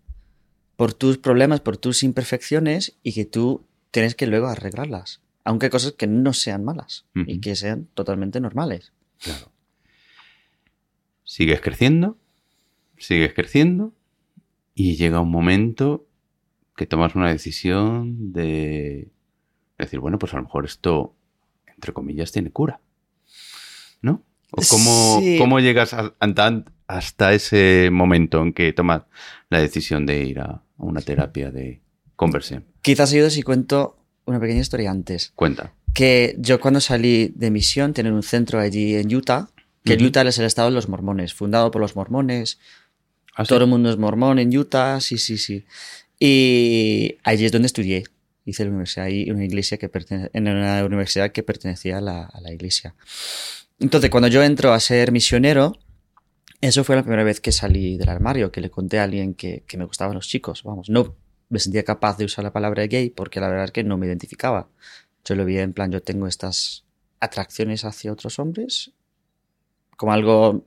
por 0.77 0.95
tus 0.95 1.19
problemas, 1.19 1.61
por 1.61 1.77
tus 1.77 2.03
imperfecciones 2.03 2.97
y 3.03 3.13
que 3.13 3.27
tú 3.27 3.67
tienes 3.91 4.15
que 4.15 4.27
luego 4.27 4.47
arreglarlas. 4.47 5.21
Aunque 5.49 5.67
hay 5.67 5.71
cosas 5.71 5.93
que 5.93 6.07
no 6.07 6.35
sean 6.35 6.63
malas 6.63 7.07
y 7.15 7.41
que 7.41 7.57
sean 7.57 7.87
totalmente 7.95 8.39
normales. 8.39 8.93
Claro. 9.19 9.51
Sigues 11.25 11.63
creciendo, 11.63 12.19
sigues 12.99 13.33
creciendo 13.33 13.95
y 14.75 14.97
llega 14.97 15.23
un 15.23 15.31
momento 15.31 16.07
que 16.77 16.85
tomas 16.85 17.15
una 17.15 17.31
decisión 17.31 18.35
de 18.35 19.09
decir, 19.79 20.01
bueno, 20.01 20.19
pues 20.19 20.35
a 20.35 20.37
lo 20.37 20.43
mejor 20.43 20.67
esto, 20.67 21.15
entre 21.67 21.95
comillas, 21.95 22.31
tiene 22.31 22.51
cura. 22.51 22.83
¿No? 24.03 24.23
¿O 24.51 24.61
cómo, 24.69 25.23
cómo 25.39 25.61
llegas 25.61 25.97
hasta 26.89 27.33
ese 27.33 27.89
momento 27.91 28.43
en 28.43 28.53
que 28.53 28.75
tomas 28.75 29.05
la 29.49 29.61
decisión 29.61 30.05
de 30.05 30.25
ir 30.25 30.41
a 30.41 30.63
una 30.77 31.01
terapia 31.01 31.51
de 31.51 31.81
conversión? 32.17 32.67
Quizás 32.83 33.15
ayude 33.15 33.31
si 33.31 33.43
cuento 33.43 33.98
una 34.29 34.41
pequeña 34.41 34.61
historia 34.61 34.91
antes. 34.91 35.33
Cuenta. 35.35 35.73
Que 35.95 36.37
yo 36.39 36.61
cuando 36.61 36.81
salí 36.81 37.33
de 37.35 37.51
misión, 37.51 37.93
tienen 37.95 38.13
un 38.13 38.23
centro 38.23 38.61
allí 38.61 38.95
en 38.95 39.15
Utah, 39.15 39.49
que 39.85 39.95
Utah 39.95 40.23
es 40.23 40.39
el 40.39 40.45
estado 40.45 40.69
de 40.69 40.75
los 40.75 40.89
mormones, 40.89 41.33
fundado 41.35 41.71
por 41.71 41.81
los 41.81 41.97
mormones. 41.97 42.59
¿Ah, 43.35 43.45
Todo 43.45 43.61
el 43.65 43.67
mundo 43.69 43.91
es 43.91 43.97
mormón 43.97 44.39
en 44.39 44.57
Utah, 44.57 45.01
sí, 45.01 45.17
sí, 45.17 45.39
sí. 45.39 45.65
Y 46.21 47.17
allí 47.25 47.47
es 47.47 47.53
donde 47.53 47.67
estudié 47.67 48.05
hice 48.49 48.65
la 48.65 48.71
universidad 48.71 49.07
ahí, 49.07 49.31
una 49.31 49.45
iglesia 49.45 49.77
que 49.77 49.91
en 50.33 50.49
una 50.49 50.85
universidad 50.85 51.33
que 51.33 51.43
pertenecía 51.43 51.99
a 51.99 52.01
la, 52.01 52.53
iglesia. 52.53 52.95
Entonces, 53.79 54.11
cuando 54.11 54.29
yo 54.29 54.43
entro 54.43 54.73
a 54.73 54.81
ser 54.81 55.13
misionero, 55.13 55.79
eso 56.61 56.83
fue 56.83 56.97
la 56.97 57.03
primera 57.03 57.25
vez 57.25 57.41
que 57.41 57.53
salí 57.53 57.99
del 57.99 58.09
armario, 58.09 58.51
que 58.51 58.61
le 58.61 58.71
conté 58.71 58.99
a 58.99 59.05
alguien 59.05 59.35
que, 59.35 59.65
me 59.77 59.85
gustaban 59.85 60.15
los 60.15 60.27
chicos. 60.27 60.63
Vamos, 60.63 60.89
no 60.89 61.15
me 61.49 61.59
sentía 61.59 61.85
capaz 61.85 62.19
de 62.19 62.25
usar 62.25 62.45
la 62.45 62.53
palabra 62.53 62.87
gay 62.87 63.11
porque 63.11 63.41
la 63.41 63.49
verdad 63.49 63.67
es 63.67 63.71
que 63.73 63.85
no 63.85 63.97
me 63.97 64.07
identificaba. 64.07 64.69
Yo 65.25 65.35
lo 65.35 65.45
vi 65.45 65.59
en 65.59 65.73
plan, 65.73 65.91
yo 65.91 66.03
tengo 66.03 66.27
estas 66.27 66.85
atracciones 67.21 67.85
hacia 67.85 68.13
otros 68.13 68.39
hombres 68.39 68.93
como 69.99 70.13
algo 70.13 70.65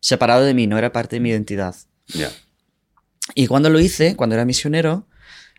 separado 0.00 0.44
de 0.44 0.52
mí, 0.52 0.66
no 0.66 0.76
era 0.78 0.92
parte 0.92 1.16
de 1.16 1.20
mi 1.20 1.30
identidad. 1.30 1.76
Y 3.34 3.46
cuando 3.46 3.70
lo 3.70 3.78
hice, 3.78 4.16
cuando 4.16 4.34
era 4.34 4.44
misionero, 4.44 5.06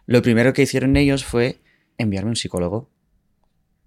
lo 0.05 0.21
primero 0.21 0.51
que 0.53 0.63
hicieron 0.63 0.97
ellos 0.97 1.23
fue 1.23 1.61
enviarme 1.97 2.31
un 2.31 2.35
psicólogo 2.35 2.89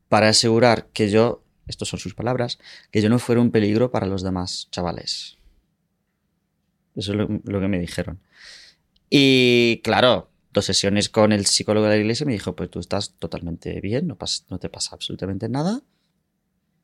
para 0.09 0.29
asegurar 0.29 0.87
que 0.95 1.11
yo, 1.11 1.45
estas 1.67 1.89
son 1.89 1.99
sus 2.01 2.15
palabras, 2.15 2.59
que 2.91 3.03
yo 3.03 3.11
no 3.11 3.19
fuera 3.19 3.41
un 3.43 3.51
peligro 3.51 3.91
para 3.91 4.07
los 4.07 4.23
demás 4.23 4.69
chavales. 4.71 5.37
Eso 6.97 7.13
es 7.13 7.19
lo, 7.19 7.61
que 7.61 7.69
me 7.69 7.79
dijeron. 7.79 8.19
Y 9.11 9.83
claro, 9.85 10.31
dos 10.53 10.67
sesiones 10.67 11.09
con 11.09 11.33
el 11.33 11.47
psicólogo 11.47 11.87
de 11.87 11.97
la 11.97 12.01
iglesia 12.01 12.27
me 12.27 12.33
dijo, 12.33 12.55
pues 12.55 12.71
tú 12.71 12.79
estás 12.79 13.15
totalmente 13.19 13.81
bien, 13.81 14.07
no, 14.07 14.19
no 14.49 14.59
te 14.59 14.69
pasa 14.69 14.95
absolutamente 14.95 15.49
nada. 15.49 15.83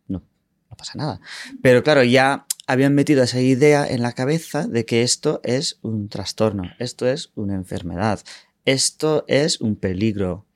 No, 0.06 0.22
no 0.70 0.76
pasa 0.76 0.92
nada. 0.96 1.20
Pero 1.62 1.82
claro, 1.82 2.02
ya 2.02 2.46
habían 2.66 2.94
metido 2.94 3.22
esa 3.22 3.40
idea 3.40 3.86
en 3.86 4.02
la 4.02 4.12
cabeza 4.12 4.66
de 4.66 4.84
que 4.84 5.02
esto 5.02 5.40
es 5.44 5.78
un 5.82 6.08
trastorno, 6.08 6.64
esto 6.78 7.06
es 7.06 7.30
una 7.34 7.54
enfermedad, 7.54 8.20
esto 8.64 9.24
es 9.28 9.60
un 9.60 9.76
peligro. 9.76 10.46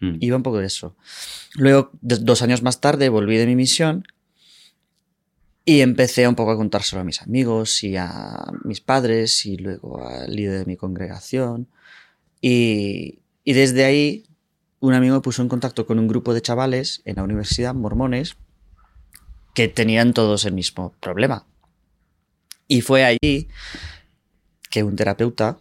Mm. 0.00 0.16
Iba 0.20 0.36
un 0.36 0.42
poco 0.42 0.58
de 0.58 0.66
eso. 0.66 0.96
Luego, 1.54 1.90
dos 2.02 2.42
años 2.42 2.62
más 2.62 2.80
tarde, 2.80 3.08
volví 3.08 3.36
de 3.36 3.46
mi 3.46 3.56
misión 3.56 4.04
y 5.64 5.82
empecé 5.82 6.26
un 6.26 6.34
poco 6.34 6.52
a 6.52 6.56
contárselo 6.56 7.02
a 7.02 7.04
mis 7.04 7.20
amigos 7.20 7.84
y 7.84 7.96
a 7.96 8.42
mis 8.64 8.80
padres 8.80 9.44
y 9.44 9.58
luego 9.58 10.06
al 10.06 10.34
líder 10.34 10.60
de 10.60 10.64
mi 10.64 10.76
congregación. 10.76 11.68
Y, 12.40 13.20
y 13.44 13.52
desde 13.52 13.84
ahí, 13.84 14.24
un 14.80 14.94
amigo 14.94 15.14
me 15.14 15.20
puso 15.20 15.42
en 15.42 15.48
contacto 15.48 15.86
con 15.86 15.98
un 15.98 16.08
grupo 16.08 16.34
de 16.34 16.42
chavales 16.42 17.02
en 17.04 17.16
la 17.16 17.24
universidad, 17.24 17.74
mormones, 17.74 18.36
que 19.54 19.68
tenían 19.68 20.14
todos 20.14 20.44
el 20.44 20.52
mismo 20.52 20.94
problema. 21.00 21.46
Y 22.68 22.82
fue 22.82 23.04
allí 23.04 23.48
que 24.70 24.82
un 24.84 24.94
terapeuta 24.94 25.58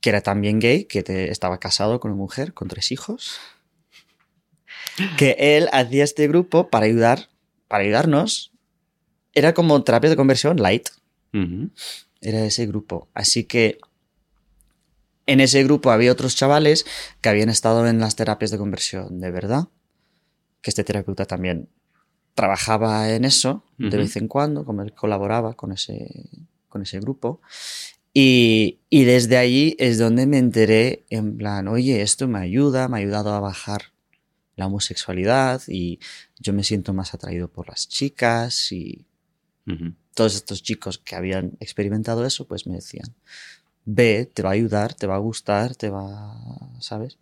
que 0.00 0.10
era 0.10 0.20
también 0.20 0.60
gay, 0.60 0.84
que 0.84 1.04
estaba 1.30 1.58
casado 1.58 2.00
con 2.00 2.12
una 2.12 2.18
mujer, 2.18 2.54
con 2.54 2.68
tres 2.68 2.92
hijos, 2.92 3.38
que 5.18 5.36
él 5.38 5.68
hacía 5.72 6.04
este 6.04 6.28
grupo 6.28 6.70
para 6.70 6.86
ayudar, 6.86 7.28
para 7.68 7.84
ayudarnos. 7.84 8.52
Era 9.34 9.52
como 9.52 9.82
terapia 9.82 10.10
de 10.10 10.16
conversión 10.16 10.58
light. 10.58 10.88
Era 12.20 12.44
ese 12.44 12.66
grupo. 12.66 13.08
Así 13.14 13.44
que 13.44 13.78
en 15.26 15.40
ese 15.40 15.62
grupo 15.64 15.90
había 15.90 16.12
otros 16.12 16.36
chavales 16.36 16.86
que 17.20 17.28
habían 17.28 17.48
estado 17.48 17.86
en 17.86 17.98
las 17.98 18.16
terapias 18.16 18.50
de 18.50 18.58
conversión 18.58 19.20
de 19.20 19.30
verdad. 19.30 19.68
Que 20.62 20.70
este 20.70 20.84
terapeuta 20.84 21.26
también 21.26 21.68
trabajaba 22.34 23.10
en 23.12 23.24
eso 23.24 23.64
de 23.78 23.96
vez 23.96 24.16
en 24.16 24.28
cuando, 24.28 24.64
como 24.64 24.82
él 24.82 24.92
colaboraba 24.92 25.54
con 25.54 25.72
ese, 25.72 26.28
con 26.68 26.82
ese 26.82 27.00
grupo. 27.00 27.40
Y, 28.12 28.78
desde 28.90 29.36
ahí 29.36 29.76
es 29.78 29.98
donde 29.98 30.26
me 30.26 30.38
enteré 30.38 31.04
en 31.10 31.36
plan, 31.36 31.68
oye, 31.68 32.00
esto 32.00 32.26
me 32.28 32.38
ayuda, 32.38 32.88
me 32.88 32.96
ha 32.96 33.00
ayudado 33.00 33.34
a 33.34 33.40
bajar 33.40 33.92
la 34.54 34.66
homosexualidad 34.66 35.60
y 35.68 35.98
yo 36.38 36.54
me 36.54 36.64
siento 36.64 36.94
más 36.94 37.12
atraído 37.12 37.48
por 37.48 37.68
las 37.68 37.88
chicas 37.88 38.72
y 38.72 39.04
todos 40.14 40.34
estos 40.34 40.62
chicos 40.62 40.98
que 40.98 41.14
habían 41.14 41.58
experimentado 41.60 42.24
eso, 42.24 42.46
pues 42.46 42.66
me 42.66 42.76
decían, 42.76 43.14
ve, 43.86 44.28
te 44.32 44.42
va 44.42 44.50
a 44.50 44.52
ayudar, 44.52 44.92
te 44.92 45.06
va 45.06 45.14
a 45.14 45.18
gustar, 45.18 45.74
te 45.74 45.88
va, 45.88 46.34
¿sabes? 46.80 47.18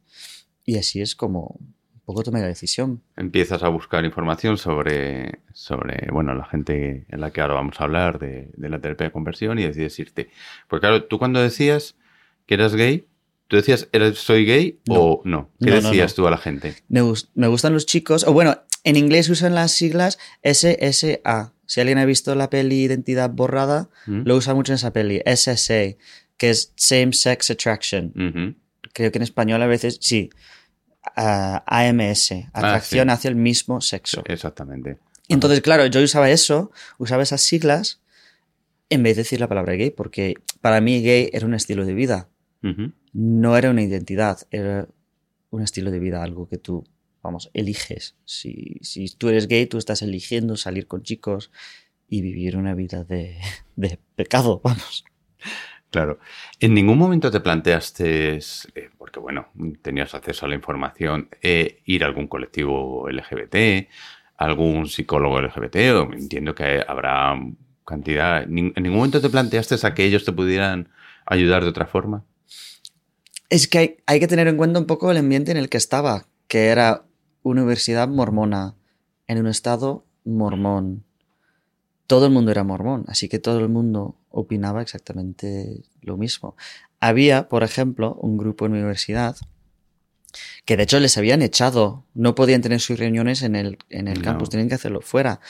Y 0.64 0.78
así 0.78 1.00
es 1.00 1.14
como, 1.14 1.60
poco 2.04 2.22
tomé 2.22 2.40
la 2.40 2.48
decisión. 2.48 3.02
Empiezas 3.16 3.62
a 3.62 3.68
buscar 3.68 4.04
información 4.04 4.58
sobre, 4.58 5.40
sobre 5.52 6.08
bueno, 6.10 6.34
la 6.34 6.46
gente 6.46 7.06
en 7.08 7.20
la 7.20 7.30
que 7.30 7.40
ahora 7.40 7.54
vamos 7.54 7.80
a 7.80 7.84
hablar 7.84 8.18
de, 8.18 8.50
la 8.56 8.80
terapia 8.80 9.06
de 9.06 9.12
conversión 9.12 9.58
y 9.58 9.64
decides 9.64 9.98
irte. 9.98 10.30
Porque 10.68 10.86
claro, 10.86 11.04
tú 11.04 11.18
cuando 11.18 11.40
decías 11.40 11.96
que 12.46 12.54
eras 12.54 12.74
gay, 12.74 13.06
¿tú 13.46 13.56
decías 13.56 13.88
eres, 13.92 14.18
soy 14.18 14.46
gay 14.46 14.80
o 14.88 15.20
no? 15.24 15.50
¿Qué 15.60 15.70
decías 15.70 16.14
tú 16.14 16.26
a 16.26 16.30
la 16.30 16.38
gente? 16.38 16.74
Me, 16.88 17.02
me, 17.34 17.48
gustan 17.48 17.74
los 17.74 17.84
chicos, 17.86 18.24
o 18.24 18.32
bueno, 18.32 18.56
en 18.84 18.96
inglés 18.96 19.28
usan 19.28 19.54
las 19.54 19.72
siglas 19.72 20.18
SSA. 20.42 21.52
Si 21.66 21.80
alguien 21.80 21.96
ha 21.96 22.04
visto 22.04 22.34
la 22.34 22.50
peli 22.50 22.82
Identidad 22.82 23.30
Borrada, 23.30 23.88
¿Mm? 24.06 24.22
lo 24.26 24.36
usa 24.36 24.52
mucho 24.52 24.72
en 24.72 24.76
esa 24.76 24.92
peli, 24.92 25.22
SSA, 25.24 25.96
que 26.36 26.50
es 26.50 26.72
Same 26.76 27.12
Sex 27.12 27.50
Attraction. 27.50 28.56
Creo 28.92 29.10
que 29.10 29.18
en 29.18 29.22
español 29.22 29.62
a 29.62 29.66
veces, 29.66 29.98
sí. 30.00 30.30
AMS, 31.16 32.32
ah, 32.32 32.50
atracción 32.52 33.10
hacia 33.10 33.28
el 33.28 33.36
mismo 33.36 33.80
sexo. 33.80 34.22
Exactamente. 34.26 34.98
Entonces, 35.28 35.60
claro, 35.60 35.86
yo 35.86 36.02
usaba 36.02 36.30
eso, 36.30 36.70
usaba 36.98 37.22
esas 37.22 37.42
siglas 37.42 38.00
en 38.90 39.02
vez 39.02 39.16
de 39.16 39.22
decir 39.22 39.40
la 39.40 39.48
palabra 39.48 39.74
gay, 39.74 39.90
porque 39.90 40.34
para 40.60 40.80
mí 40.80 41.02
gay 41.02 41.30
era 41.32 41.46
un 41.46 41.54
estilo 41.54 41.84
de 41.84 41.94
vida. 41.94 42.28
No 43.12 43.58
era 43.58 43.70
una 43.70 43.82
identidad, 43.82 44.38
era 44.50 44.88
un 45.50 45.62
estilo 45.62 45.90
de 45.90 45.98
vida, 45.98 46.22
algo 46.22 46.48
que 46.48 46.56
tú, 46.56 46.86
vamos, 47.22 47.50
eliges. 47.52 48.16
Si, 48.24 48.78
si 48.80 49.06
tú 49.08 49.28
eres 49.28 49.48
gay, 49.48 49.66
tú 49.66 49.76
estás 49.76 50.00
eligiendo 50.00 50.56
salir 50.56 50.86
con 50.86 51.02
chicos 51.02 51.50
y 52.08 52.22
vivir 52.22 52.56
una 52.56 52.74
vida 52.74 53.04
de, 53.04 53.38
de 53.76 53.98
pecado, 54.16 54.62
vamos. 54.64 55.04
Claro. 55.94 56.18
¿En 56.58 56.74
ningún 56.74 56.98
momento 56.98 57.30
te 57.30 57.38
planteaste, 57.38 58.40
eh, 58.74 58.90
porque 58.98 59.20
bueno, 59.20 59.46
tenías 59.80 60.12
acceso 60.12 60.44
a 60.44 60.48
la 60.48 60.56
información, 60.56 61.28
eh, 61.40 61.82
ir 61.84 62.02
a 62.02 62.08
algún 62.08 62.26
colectivo 62.26 63.08
LGBT, 63.08 63.88
algún 64.36 64.88
psicólogo 64.88 65.38
LGBT? 65.40 65.76
O 65.94 66.12
entiendo 66.12 66.52
que 66.52 66.84
habrá 66.84 67.40
cantidad. 67.84 68.42
¿En 68.42 68.72
ningún 68.74 68.96
momento 68.96 69.20
te 69.20 69.30
planteaste 69.30 69.76
a 69.86 69.94
que 69.94 70.04
ellos 70.04 70.24
te 70.24 70.32
pudieran 70.32 70.88
ayudar 71.26 71.62
de 71.62 71.70
otra 71.70 71.86
forma? 71.86 72.24
Es 73.48 73.68
que 73.68 73.78
hay, 73.78 73.96
hay 74.06 74.18
que 74.18 74.26
tener 74.26 74.48
en 74.48 74.56
cuenta 74.56 74.80
un 74.80 74.86
poco 74.86 75.12
el 75.12 75.16
ambiente 75.18 75.52
en 75.52 75.58
el 75.58 75.68
que 75.68 75.76
estaba, 75.76 76.26
que 76.48 76.70
era 76.70 77.04
universidad 77.44 78.08
mormona, 78.08 78.74
en 79.28 79.38
un 79.38 79.46
estado 79.46 80.04
mormón. 80.24 81.04
Todo 82.08 82.26
el 82.26 82.32
mundo 82.32 82.50
era 82.50 82.64
mormón, 82.64 83.04
así 83.06 83.28
que 83.28 83.38
todo 83.38 83.60
el 83.60 83.68
mundo 83.68 84.16
opinaba 84.34 84.82
exactamente 84.82 85.82
lo 86.02 86.16
mismo. 86.16 86.56
Había, 87.00 87.48
por 87.48 87.62
ejemplo, 87.62 88.14
un 88.14 88.36
grupo 88.36 88.66
en 88.66 88.72
mi 88.72 88.78
universidad 88.78 89.36
que 90.64 90.76
de 90.76 90.82
hecho 90.82 90.98
les 91.00 91.16
habían 91.16 91.42
echado, 91.42 92.04
no 92.14 92.34
podían 92.34 92.62
tener 92.62 92.80
sus 92.80 92.98
reuniones 92.98 93.42
en 93.42 93.54
el, 93.54 93.78
en 93.90 94.08
el 94.08 94.22
campus, 94.22 94.50
tenían 94.50 94.68
que 94.68 94.74
hacerlo 94.74 95.00
fuera. 95.00 95.40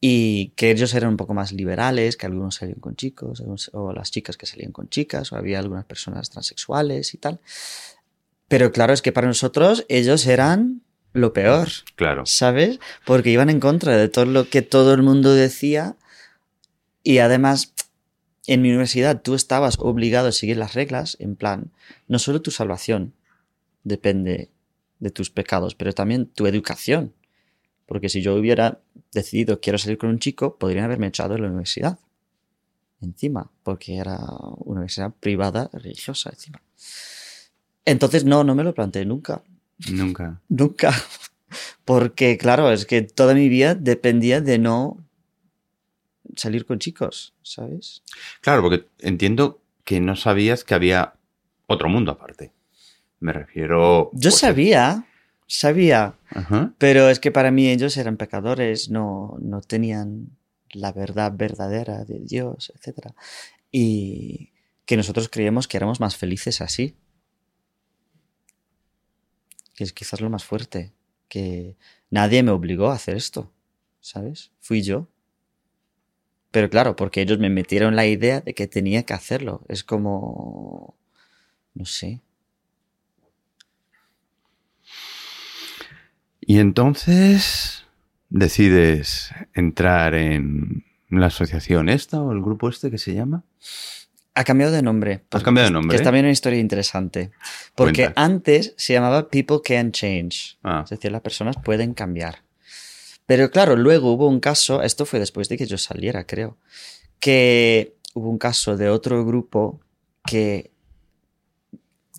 Y 0.00 0.48
que 0.56 0.70
ellos 0.70 0.92
eran 0.94 1.10
un 1.10 1.16
poco 1.16 1.32
más 1.32 1.52
liberales, 1.52 2.16
que 2.16 2.26
algunos 2.26 2.56
salían 2.56 2.78
con 2.78 2.94
chicos, 2.94 3.42
o 3.72 3.92
las 3.92 4.10
chicas 4.10 4.36
que 4.36 4.46
salían 4.46 4.70
con 4.70 4.88
chicas, 4.88 5.32
o 5.32 5.36
había 5.36 5.58
algunas 5.58 5.86
personas 5.86 6.28
transexuales 6.28 7.14
y 7.14 7.18
tal. 7.18 7.40
Pero 8.48 8.70
claro, 8.70 8.92
es 8.92 9.00
que 9.00 9.12
para 9.12 9.26
nosotros 9.26 9.86
ellos 9.88 10.26
eran 10.26 10.82
lo 11.14 11.32
peor. 11.32 11.68
Claro. 11.96 12.26
¿Sabes? 12.26 12.80
Porque 13.06 13.30
iban 13.30 13.48
en 13.48 13.60
contra 13.60 13.96
de 13.96 14.08
todo 14.08 14.26
lo 14.26 14.48
que 14.50 14.60
todo 14.60 14.92
el 14.92 15.02
mundo 15.02 15.32
decía. 15.32 15.96
Y 17.02 17.18
además, 17.18 17.72
en 18.46 18.62
mi 18.62 18.68
universidad 18.70 19.22
tú 19.22 19.34
estabas 19.34 19.78
obligado 19.78 20.28
a 20.28 20.32
seguir 20.32 20.56
las 20.56 20.74
reglas, 20.74 21.16
en 21.20 21.36
plan, 21.36 21.72
no 22.08 22.18
solo 22.18 22.42
tu 22.42 22.50
salvación 22.50 23.14
depende 23.84 24.50
de 24.98 25.10
tus 25.10 25.30
pecados, 25.30 25.74
pero 25.74 25.92
también 25.92 26.26
tu 26.26 26.46
educación. 26.46 27.12
Porque 27.86 28.08
si 28.08 28.22
yo 28.22 28.34
hubiera 28.34 28.80
decidido 29.12 29.60
quiero 29.60 29.78
salir 29.78 29.98
con 29.98 30.10
un 30.10 30.18
chico, 30.18 30.56
podrían 30.56 30.84
haberme 30.84 31.06
echado 31.06 31.34
de 31.34 31.40
la 31.40 31.48
universidad. 31.48 31.98
Encima, 33.00 33.50
porque 33.62 33.96
era 33.96 34.16
una 34.16 34.80
universidad 34.80 35.12
privada 35.20 35.68
religiosa 35.72 36.30
encima. 36.30 36.62
Entonces, 37.84 38.24
no, 38.24 38.44
no 38.44 38.54
me 38.54 38.64
lo 38.64 38.74
planteé 38.74 39.04
nunca. 39.04 39.42
Nunca. 39.90 40.40
Nunca. 40.48 40.94
Porque, 41.84 42.38
claro, 42.38 42.72
es 42.72 42.86
que 42.86 43.02
toda 43.02 43.34
mi 43.34 43.48
vida 43.48 43.74
dependía 43.74 44.40
de 44.40 44.58
no 44.58 44.96
salir 46.36 46.66
con 46.66 46.78
chicos, 46.78 47.34
¿sabes? 47.42 48.02
Claro, 48.40 48.62
porque 48.62 48.86
entiendo 49.00 49.62
que 49.84 50.00
no 50.00 50.16
sabías 50.16 50.64
que 50.64 50.74
había 50.74 51.14
otro 51.66 51.88
mundo 51.88 52.12
aparte. 52.12 52.52
Me 53.20 53.32
refiero. 53.32 54.10
Yo 54.12 54.30
pues, 54.30 54.38
sabía, 54.38 55.06
sabía. 55.46 56.18
Pero 56.78 57.08
es 57.08 57.20
que 57.20 57.30
para 57.30 57.50
mí 57.50 57.68
ellos 57.68 57.96
eran 57.96 58.16
pecadores, 58.16 58.90
no, 58.90 59.36
no 59.40 59.60
tenían 59.60 60.36
la 60.72 60.92
verdad 60.92 61.32
verdadera 61.34 62.04
de 62.04 62.20
Dios, 62.20 62.72
etc. 62.74 63.12
Y 63.70 64.52
que 64.84 64.96
nosotros 64.96 65.28
creíamos 65.28 65.68
que 65.68 65.76
éramos 65.76 66.00
más 66.00 66.16
felices 66.16 66.60
así 66.60 66.96
que 69.74 69.84
es 69.84 69.92
quizás 69.92 70.20
lo 70.20 70.30
más 70.30 70.44
fuerte, 70.44 70.94
que 71.28 71.76
nadie 72.10 72.42
me 72.42 72.52
obligó 72.52 72.90
a 72.90 72.94
hacer 72.94 73.16
esto, 73.16 73.52
¿sabes? 74.00 74.52
Fui 74.60 74.82
yo. 74.82 75.08
Pero 76.54 76.70
claro, 76.70 76.94
porque 76.94 77.20
ellos 77.20 77.40
me 77.40 77.50
metieron 77.50 77.96
la 77.96 78.06
idea 78.06 78.40
de 78.40 78.54
que 78.54 78.68
tenía 78.68 79.02
que 79.02 79.12
hacerlo. 79.12 79.62
Es 79.66 79.82
como... 79.82 80.94
no 81.74 81.84
sé. 81.84 82.20
Y 86.40 86.60
entonces 86.60 87.84
decides 88.28 89.34
entrar 89.52 90.14
en 90.14 90.84
la 91.10 91.26
asociación 91.26 91.88
esta 91.88 92.22
o 92.22 92.30
el 92.30 92.40
grupo 92.40 92.68
este 92.68 92.88
que 92.88 92.98
se 92.98 93.14
llama. 93.14 93.42
Ha 94.34 94.44
cambiado 94.44 94.70
de 94.70 94.82
nombre. 94.82 95.24
¿Has 95.32 95.42
cambiado 95.42 95.70
de 95.70 95.72
nombre? 95.72 95.90
Que 95.90 95.96
es 95.96 96.04
también 96.04 96.24
una 96.24 96.32
historia 96.32 96.60
interesante. 96.60 97.32
Porque 97.74 98.12
antes 98.14 98.74
se 98.76 98.92
llamaba 98.92 99.28
People 99.28 99.58
Can 99.64 99.90
Change. 99.90 100.56
Ah. 100.62 100.82
Es 100.84 100.90
decir, 100.90 101.10
las 101.10 101.22
personas 101.22 101.56
pueden 101.56 101.94
cambiar. 101.94 102.43
Pero 103.26 103.50
claro, 103.50 103.76
luego 103.76 104.12
hubo 104.12 104.28
un 104.28 104.40
caso, 104.40 104.82
esto 104.82 105.06
fue 105.06 105.18
después 105.18 105.48
de 105.48 105.56
que 105.56 105.66
yo 105.66 105.78
saliera, 105.78 106.26
creo, 106.26 106.58
que 107.20 107.96
hubo 108.14 108.28
un 108.28 108.38
caso 108.38 108.76
de 108.76 108.88
otro 108.90 109.24
grupo 109.24 109.80
que 110.24 110.70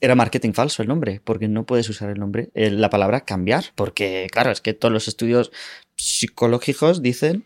era 0.01 0.15
marketing 0.15 0.53
falso 0.53 0.81
el 0.81 0.87
nombre, 0.87 1.21
porque 1.23 1.47
no 1.47 1.65
puedes 1.65 1.89
usar 1.89 2.09
el 2.09 2.19
nombre, 2.19 2.49
eh, 2.53 2.69
la 2.69 2.89
palabra 2.89 3.21
cambiar, 3.21 3.65
porque 3.75 4.27
claro, 4.31 4.51
es 4.51 4.61
que 4.61 4.73
todos 4.73 4.91
los 4.91 5.07
estudios 5.07 5.51
psicológicos 5.95 7.01
dicen 7.01 7.45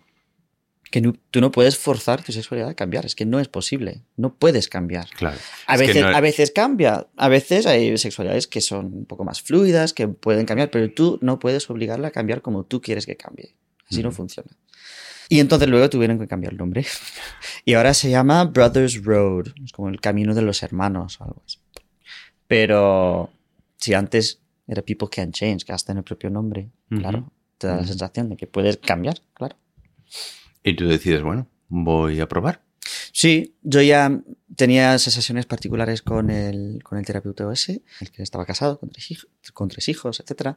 que 0.91 1.01
tú 1.01 1.41
no 1.41 1.51
puedes 1.51 1.77
forzar 1.77 2.23
tu 2.23 2.31
sexualidad 2.31 2.69
a 2.69 2.73
cambiar, 2.73 3.05
es 3.05 3.15
que 3.15 3.25
no 3.25 3.39
es 3.39 3.47
posible, 3.47 4.01
no 4.17 4.33
puedes 4.33 4.67
cambiar. 4.67 5.07
Claro. 5.09 5.37
A, 5.67 5.77
veces, 5.77 6.03
a 6.03 6.19
veces 6.19 6.51
cambia, 6.51 7.07
a 7.15 7.29
veces 7.29 7.65
hay 7.67 7.97
sexualidades 7.97 8.47
que 8.47 8.61
son 8.61 8.85
un 8.87 9.05
poco 9.05 9.23
más 9.23 9.41
fluidas, 9.41 9.93
que 9.93 10.07
pueden 10.07 10.45
cambiar, 10.45 10.71
pero 10.71 10.91
tú 10.91 11.19
no 11.21 11.37
puedes 11.37 11.69
obligarla 11.69 12.07
a 12.07 12.11
cambiar 12.11 12.41
como 12.41 12.63
tú 12.63 12.81
quieres 12.81 13.05
que 13.05 13.15
cambie. 13.15 13.55
Así 13.89 14.03
no 14.03 14.11
funciona. 14.11 14.49
Y 15.29 15.39
entonces 15.39 15.69
luego 15.69 15.89
tuvieron 15.89 16.17
que 16.17 16.27
cambiar 16.27 16.53
el 16.53 16.57
nombre. 16.57 16.85
y 17.65 17.75
ahora 17.75 17.93
se 17.93 18.09
llama 18.09 18.43
Brothers 18.45 19.03
Road, 19.03 19.47
es 19.63 19.71
como 19.71 19.89
el 19.89 20.01
camino 20.01 20.33
de 20.33 20.41
los 20.41 20.63
hermanos 20.63 21.21
o 21.21 21.23
algo 21.23 21.43
así. 21.45 21.59
Pero 22.47 23.31
si 23.77 23.93
antes 23.93 24.41
era 24.67 24.81
People 24.81 25.07
Can 25.11 25.31
Change, 25.31 25.65
que 25.65 25.73
hasta 25.73 25.91
en 25.91 25.99
el 25.99 26.03
propio 26.03 26.31
nombre, 26.31 26.71
claro, 26.89 27.31
te 27.59 27.67
da 27.67 27.77
la 27.77 27.85
sensación 27.85 28.29
de 28.29 28.37
que 28.37 28.47
puedes 28.47 28.77
cambiar, 28.77 29.21
claro. 29.33 29.55
Y 30.63 30.75
tú 30.75 30.87
decides, 30.87 31.21
bueno, 31.21 31.47
voy 31.67 32.19
a 32.19 32.27
probar. 32.27 32.61
Sí, 33.11 33.55
yo 33.61 33.81
ya 33.81 34.21
tenía 34.55 34.95
esas 34.95 35.13
sesiones 35.13 35.45
particulares 35.45 36.01
con 36.01 36.29
el, 36.29 36.81
con 36.83 36.97
el 36.97 37.05
terapeuta 37.05 37.51
ese, 37.51 37.81
el 38.01 38.11
que 38.11 38.23
estaba 38.23 38.45
casado, 38.45 38.79
con 38.79 38.89
tres, 38.89 39.11
hijos, 39.11 39.29
con 39.53 39.69
tres 39.69 39.87
hijos, 39.89 40.19
etc. 40.19 40.55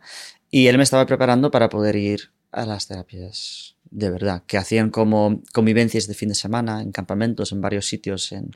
Y 0.50 0.66
él 0.66 0.76
me 0.76 0.82
estaba 0.82 1.06
preparando 1.06 1.50
para 1.50 1.68
poder 1.68 1.96
ir 1.96 2.30
a 2.50 2.66
las 2.66 2.86
terapias 2.86 3.76
de 3.92 4.10
verdad, 4.10 4.42
que 4.46 4.56
hacían 4.56 4.90
como 4.90 5.42
convivencias 5.52 6.06
de 6.06 6.14
fin 6.14 6.30
de 6.30 6.34
semana 6.34 6.80
en 6.80 6.92
campamentos 6.92 7.52
en 7.52 7.60
varios 7.60 7.86
sitios, 7.86 8.32
en, 8.32 8.50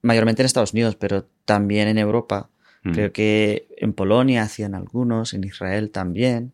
mayormente 0.00 0.40
en 0.42 0.46
Estados 0.46 0.72
Unidos, 0.72 0.96
pero 0.96 1.26
también 1.44 1.86
en 1.86 1.98
Europa. 1.98 2.48
Mm. 2.82 2.92
Creo 2.92 3.12
que 3.12 3.68
en 3.76 3.92
Polonia 3.92 4.42
hacían 4.42 4.74
algunos, 4.74 5.34
en 5.34 5.44
Israel 5.44 5.90
también, 5.90 6.52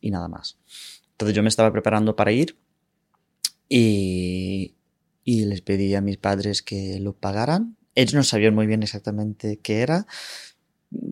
y 0.00 0.10
nada 0.10 0.28
más. 0.28 0.56
Entonces 1.20 1.36
yo 1.36 1.42
me 1.42 1.50
estaba 1.50 1.70
preparando 1.70 2.16
para 2.16 2.32
ir 2.32 2.56
y, 3.68 4.74
les 5.26 5.60
pedí 5.60 5.94
a 5.94 6.00
mis 6.00 6.16
padres 6.16 6.62
que 6.62 6.98
lo 6.98 7.12
pagaran. 7.12 7.76
Ellos 7.94 8.14
no 8.14 8.24
sabían 8.24 8.54
muy 8.54 8.66
bien 8.66 8.82
exactamente 8.82 9.58
qué 9.58 9.82
era. 9.82 10.06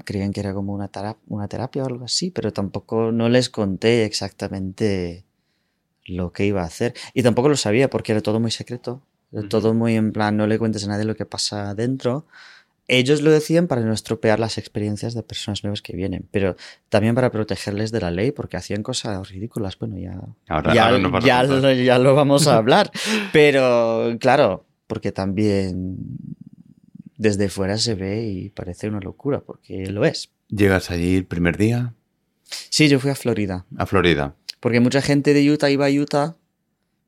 Creían 0.06 0.32
que 0.32 0.40
era 0.40 0.54
como 0.54 0.72
una, 0.72 0.90
una 1.26 1.46
terapia 1.48 1.82
o 1.82 1.86
algo 1.86 2.06
así, 2.06 2.30
pero 2.30 2.54
tampoco 2.54 3.12
no 3.12 3.28
les 3.28 3.50
conté 3.50 4.06
exactamente 4.06 5.26
lo 6.06 6.32
que 6.32 6.46
iba 6.46 6.62
a 6.62 6.66
hacer. 6.66 6.94
Y 7.12 7.22
tampoco 7.22 7.50
lo 7.50 7.56
sabía 7.58 7.90
porque 7.90 8.12
era 8.12 8.22
todo 8.22 8.40
muy 8.40 8.50
secreto. 8.50 9.02
todo 9.50 9.74
muy 9.74 9.94
en 9.94 10.12
plan, 10.12 10.38
no 10.38 10.46
le 10.46 10.58
cuentes 10.58 10.84
a 10.84 10.88
nadie 10.88 11.04
lo 11.04 11.16
que 11.16 11.26
pasa 11.26 11.74
dentro 11.74 12.24
ellos 12.88 13.20
lo 13.20 13.30
decían 13.30 13.66
para 13.66 13.82
no 13.82 13.92
estropear 13.92 14.40
las 14.40 14.56
experiencias 14.56 15.12
de 15.12 15.22
personas 15.22 15.62
nuevas 15.62 15.82
que 15.82 15.94
vienen, 15.94 16.26
pero 16.30 16.56
también 16.88 17.14
para 17.14 17.30
protegerles 17.30 17.92
de 17.92 18.00
la 18.00 18.10
ley, 18.10 18.32
porque 18.32 18.56
hacían 18.56 18.82
cosas 18.82 19.28
ridículas. 19.28 19.78
Bueno, 19.78 19.98
ya, 19.98 20.18
ya, 20.48 21.20
ya, 21.20 21.98
lo, 21.98 22.14
vamos 22.14 22.46
a 22.48 22.56
hablar. 22.56 22.90
pero 23.30 24.16
claro, 24.18 24.64
porque 24.86 25.12
también 25.12 25.98
desde 27.18 27.50
fuera 27.50 27.76
se 27.76 27.94
ve 27.94 28.22
y 28.22 28.48
parece 28.48 28.88
una 28.88 29.00
locura, 29.00 29.40
porque 29.40 29.86
lo 29.88 30.06
es. 30.06 30.30
¿Llegas 30.48 30.90
allí 30.90 31.16
el 31.16 31.26
primer 31.26 31.58
día? 31.58 31.92
Sí, 32.44 32.88
yo 32.88 32.98
fui 32.98 33.10
a 33.10 33.14
Florida. 33.14 33.66
A 33.76 33.84
Florida. 33.84 34.34
Porque 34.60 34.80
mucha 34.80 35.02
gente 35.02 35.34
de 35.34 35.50
Utah 35.50 35.68
iba 35.68 35.86
a 35.86 35.90
Utah, 35.90 36.36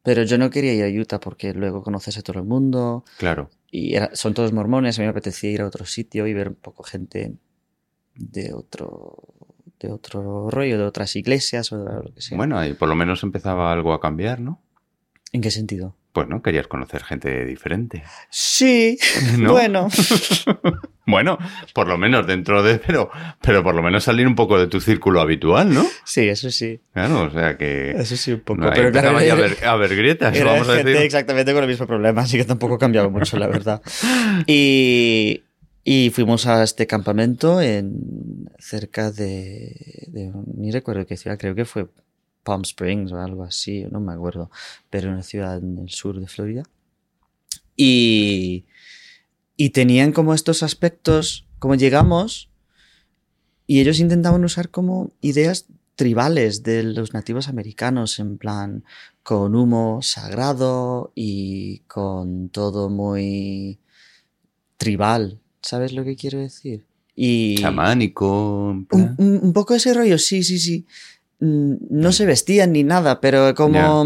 pero 0.03 0.25
yo 0.25 0.37
no 0.37 0.51
quería 0.51 0.75
ir 0.75 0.85
a 0.85 1.01
Utah 1.01 1.21
porque 1.21 1.55
luego 1.55 1.83
conoces 1.83 2.19
a 2.19 2.23
todo 2.23 2.39
el 2.39 2.45
mundo. 2.45 3.05
Claro 3.17 3.49
y 3.71 3.95
son 4.13 4.35
todos 4.35 4.53
mormones, 4.53 4.99
a 4.99 5.03
mí 5.03 5.07
me 5.07 5.11
apetecía 5.11 5.51
ir 5.51 5.61
a 5.63 5.67
otro 5.67 5.87
sitio 5.87 6.27
y 6.27 6.35
ver 6.35 6.49
un 6.49 6.55
poco 6.57 6.83
gente 6.83 7.35
de 8.15 8.53
otro 8.53 9.17
de 9.81 9.91
otro 9.91 10.51
rollo, 10.51 10.79
de 10.79 10.85
otras 10.85 11.17
iglesias 11.17 11.73
o 11.73 11.83
de 11.83 12.05
lo 12.05 12.15
que 12.15 12.21
sea. 12.21 12.37
Bueno, 12.37 12.59
ahí 12.59 12.75
por 12.75 12.89
lo 12.89 12.95
menos 12.95 13.23
empezaba 13.23 13.73
algo 13.73 13.95
a 13.95 14.01
cambiar, 14.01 14.41
¿no? 14.41 14.61
¿En 15.33 15.41
qué 15.41 15.51
sentido? 15.51 15.97
Pues 16.13 16.27
no, 16.29 16.43
querías 16.43 16.67
conocer 16.67 17.05
gente 17.05 17.45
diferente. 17.45 18.03
Sí, 18.31 18.99
¿No? 19.39 19.53
bueno. 19.53 19.89
Bueno, 21.07 21.39
por 21.75 21.89
lo 21.89 21.99
menos 21.99 22.25
dentro 22.25 22.63
de, 22.63 22.79
pero, 22.79 23.11
pero 23.43 23.65
por 23.65 23.75
lo 23.75 23.83
menos 23.83 24.05
salir 24.05 24.29
un 24.29 24.37
poco 24.37 24.61
de 24.61 24.69
tu 24.69 24.81
círculo 24.81 25.21
habitual, 25.21 25.75
¿no? 25.75 25.85
Sí, 26.05 26.29
eso 26.29 26.53
sí. 26.53 26.81
Claro, 26.93 27.23
o 27.23 27.31
sea 27.31 27.57
que. 27.59 27.91
Eso 27.93 28.17
sí, 28.17 28.33
un 28.35 28.41
poco. 28.41 28.61
no, 28.61 28.71
pero 28.73 28.93
claro, 28.93 29.17
a 29.19 29.35
ver, 29.35 29.57
a 29.65 29.75
ver 29.77 29.97
grietas, 29.97 30.37
era 30.37 30.53
vamos 30.53 30.69
a 30.69 30.77
gente 30.77 31.03
exactamente 31.05 31.53
con 31.53 31.65
el 31.65 31.69
mismo 31.69 31.89
problema, 31.89 32.21
así 32.23 32.37
que 32.37 32.45
tampoco 32.45 32.75
ha 32.75 32.79
cambiado 32.79 33.11
mucho, 33.11 33.37
la 33.39 33.49
verdad. 33.49 33.83
Y, 34.47 35.43
y 35.83 36.11
fuimos 36.11 36.47
a 36.47 36.63
este 36.63 36.87
campamento 36.87 37.61
en 37.61 38.49
cerca 38.61 39.11
de, 39.11 39.75
de- 40.09 40.31
Ni 40.55 40.71
recuerdo 40.71 41.07
qué 41.07 41.17
ciudad, 41.17 41.39
creo 41.39 41.57
que 41.57 41.65
fue 41.65 41.87
Palm 42.43 42.63
Springs 42.63 43.13
o 43.13 43.19
algo 43.21 43.45
así, 43.45 43.85
no 43.91 44.01
me 44.01 44.13
acuerdo, 44.13 44.51
pero 44.89 45.11
una 45.11 45.23
ciudad 45.23 45.59
en 45.59 45.79
el 45.79 45.91
sur 45.91 46.19
de 46.21 46.27
Florida. 46.27 46.63
Y, 47.77 48.65
y 49.57 49.71
tenían 49.71 50.13
como 50.13 50.35
estos 50.35 50.63
aspectos, 50.63 51.47
como 51.59 51.75
llegamos, 51.75 52.51
y 53.67 53.81
ellos 53.81 54.01
intentaban 54.01 54.45
usar 54.45 54.71
como 54.71 55.13
ideas 55.21 55.67
tribales 55.95 56.63
de 56.63 56.83
los 56.83 57.13
nativos 57.15 57.49
americanos, 57.49 58.19
en 58.19 58.39
plan 58.39 58.85
con 59.23 59.55
humo 59.55 60.01
sagrado 60.03 61.13
y 61.15 61.81
con 61.81 62.49
todo 62.49 62.89
muy 62.89 63.79
tribal. 64.77 65.39
¿Sabes 65.63 65.93
lo 65.93 66.05
que 66.05 66.17
quiero 66.17 66.39
decir? 66.39 66.87
Y 67.15 67.57
Chamánico. 67.57 68.71
un, 68.71 68.87
un- 69.19 69.41
un 69.43 69.53
poco 69.53 69.75
ese 69.75 69.93
rollo, 69.93 70.17
sí, 70.19 70.43
sí, 70.43 70.59
sí. 70.59 70.87
Mm, 71.41 71.75
No 71.91 72.13
se 72.13 72.27
vestían 72.27 72.73
ni 72.73 72.85
nada, 72.85 73.21
pero 73.21 73.55
como 73.55 74.05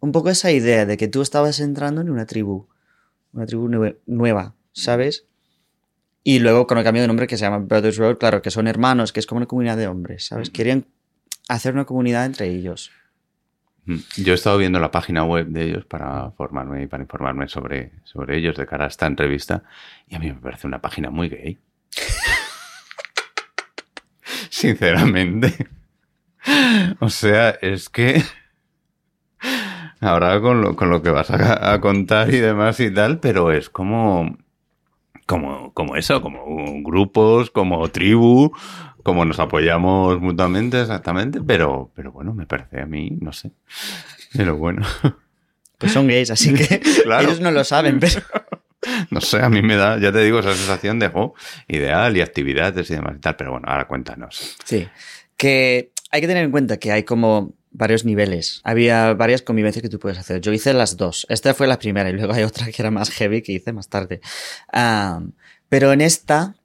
un 0.00 0.12
poco 0.12 0.30
esa 0.30 0.50
idea 0.52 0.86
de 0.86 0.96
que 0.96 1.08
tú 1.08 1.22
estabas 1.22 1.60
entrando 1.60 2.00
en 2.00 2.10
una 2.10 2.26
tribu, 2.26 2.66
una 3.32 3.46
tribu 3.46 3.68
nue- 3.68 3.96
nueva, 4.06 4.54
¿sabes? 4.72 5.24
Y 6.22 6.38
luego 6.38 6.66
con 6.66 6.78
el 6.78 6.84
cambio 6.84 7.02
de 7.02 7.08
nombre 7.08 7.26
que 7.26 7.36
se 7.38 7.42
llama 7.44 7.58
Brothers 7.58 7.96
Road, 7.96 8.18
claro, 8.18 8.42
que 8.42 8.50
son 8.50 8.66
hermanos, 8.68 9.12
que 9.12 9.20
es 9.20 9.26
como 9.26 9.38
una 9.38 9.46
comunidad 9.46 9.76
de 9.76 9.86
hombres, 9.86 10.26
¿sabes? 10.26 10.50
Querían 10.50 10.84
hacer 11.48 11.72
una 11.74 11.86
comunidad 11.86 12.26
entre 12.26 12.48
ellos. 12.48 12.90
Mm. 13.86 13.96
Yo 14.18 14.32
he 14.32 14.36
estado 14.36 14.58
viendo 14.58 14.78
la 14.80 14.90
página 14.90 15.24
web 15.24 15.46
de 15.48 15.64
ellos 15.64 15.84
para 15.86 16.30
formarme 16.32 16.82
y 16.82 16.86
para 16.86 17.02
informarme 17.02 17.48
sobre, 17.48 17.92
sobre 18.04 18.36
ellos 18.38 18.56
de 18.56 18.66
cara 18.66 18.84
a 18.84 18.88
esta 18.88 19.06
entrevista 19.06 19.62
y 20.08 20.14
a 20.14 20.18
mí 20.18 20.26
me 20.26 20.34
parece 20.38 20.66
una 20.66 20.80
página 20.82 21.08
muy 21.10 21.28
gay. 21.30 21.58
Sinceramente. 24.50 25.66
O 27.00 27.08
sea, 27.08 27.50
es 27.60 27.88
que 27.88 28.22
ahora 30.00 30.40
con 30.40 30.60
lo, 30.62 30.76
con 30.76 30.90
lo 30.90 31.02
que 31.02 31.10
vas 31.10 31.30
a, 31.30 31.72
a 31.72 31.80
contar 31.80 32.32
y 32.32 32.38
demás 32.38 32.80
y 32.80 32.90
tal, 32.92 33.20
pero 33.20 33.52
es 33.52 33.68
como, 33.70 34.38
como, 35.26 35.72
como 35.74 35.96
eso, 35.96 36.20
como 36.22 36.82
grupos, 36.82 37.50
como 37.50 37.86
tribu, 37.88 38.52
como 39.02 39.24
nos 39.24 39.38
apoyamos 39.38 40.20
mutuamente, 40.20 40.80
exactamente, 40.80 41.40
pero, 41.46 41.90
pero 41.94 42.12
bueno, 42.12 42.34
me 42.34 42.46
parece 42.46 42.80
a 42.80 42.86
mí, 42.86 43.16
no 43.20 43.32
sé. 43.32 43.50
Pero 44.32 44.56
bueno, 44.56 44.86
Pues 45.78 45.92
son 45.92 46.06
gays, 46.08 46.30
así 46.30 46.52
que 46.54 46.80
Claro. 47.04 47.26
ellos 47.26 47.40
no 47.40 47.50
lo 47.50 47.64
saben, 47.64 47.98
pero... 48.00 48.20
no 49.10 49.20
sé, 49.20 49.42
a 49.42 49.48
mí 49.48 49.62
me 49.62 49.76
da, 49.76 49.98
ya 49.98 50.12
te 50.12 50.20
digo, 50.20 50.40
esa 50.40 50.52
sensación 50.54 50.98
de 50.98 51.10
oh, 51.14 51.34
ideal 51.68 52.16
y 52.16 52.20
actividades 52.20 52.90
y 52.90 52.94
demás 52.94 53.14
y 53.16 53.20
tal, 53.20 53.36
pero 53.36 53.52
bueno, 53.52 53.66
ahora 53.68 53.86
cuéntanos. 53.86 54.56
Sí. 54.64 54.88
Que 55.36 55.92
hay 56.10 56.20
que 56.20 56.26
tener 56.26 56.44
en 56.44 56.50
cuenta 56.50 56.78
que 56.78 56.92
hay 56.92 57.04
como 57.04 57.54
varios 57.70 58.04
niveles. 58.04 58.60
Había 58.64 59.14
varias 59.14 59.42
convivencias 59.42 59.82
que 59.82 59.88
tú 59.88 59.98
puedes 59.98 60.18
hacer. 60.18 60.40
Yo 60.40 60.52
hice 60.52 60.72
las 60.74 60.96
dos. 60.96 61.24
Esta 61.28 61.54
fue 61.54 61.66
la 61.66 61.78
primera 61.78 62.10
y 62.10 62.12
luego 62.14 62.32
hay 62.32 62.42
otra 62.42 62.66
que 62.70 62.82
era 62.82 62.90
más 62.90 63.10
heavy 63.10 63.42
que 63.42 63.52
hice 63.52 63.72
más 63.72 63.88
tarde. 63.88 64.20
Pero 65.68 65.92
en 65.92 66.00
esta... 66.00 66.56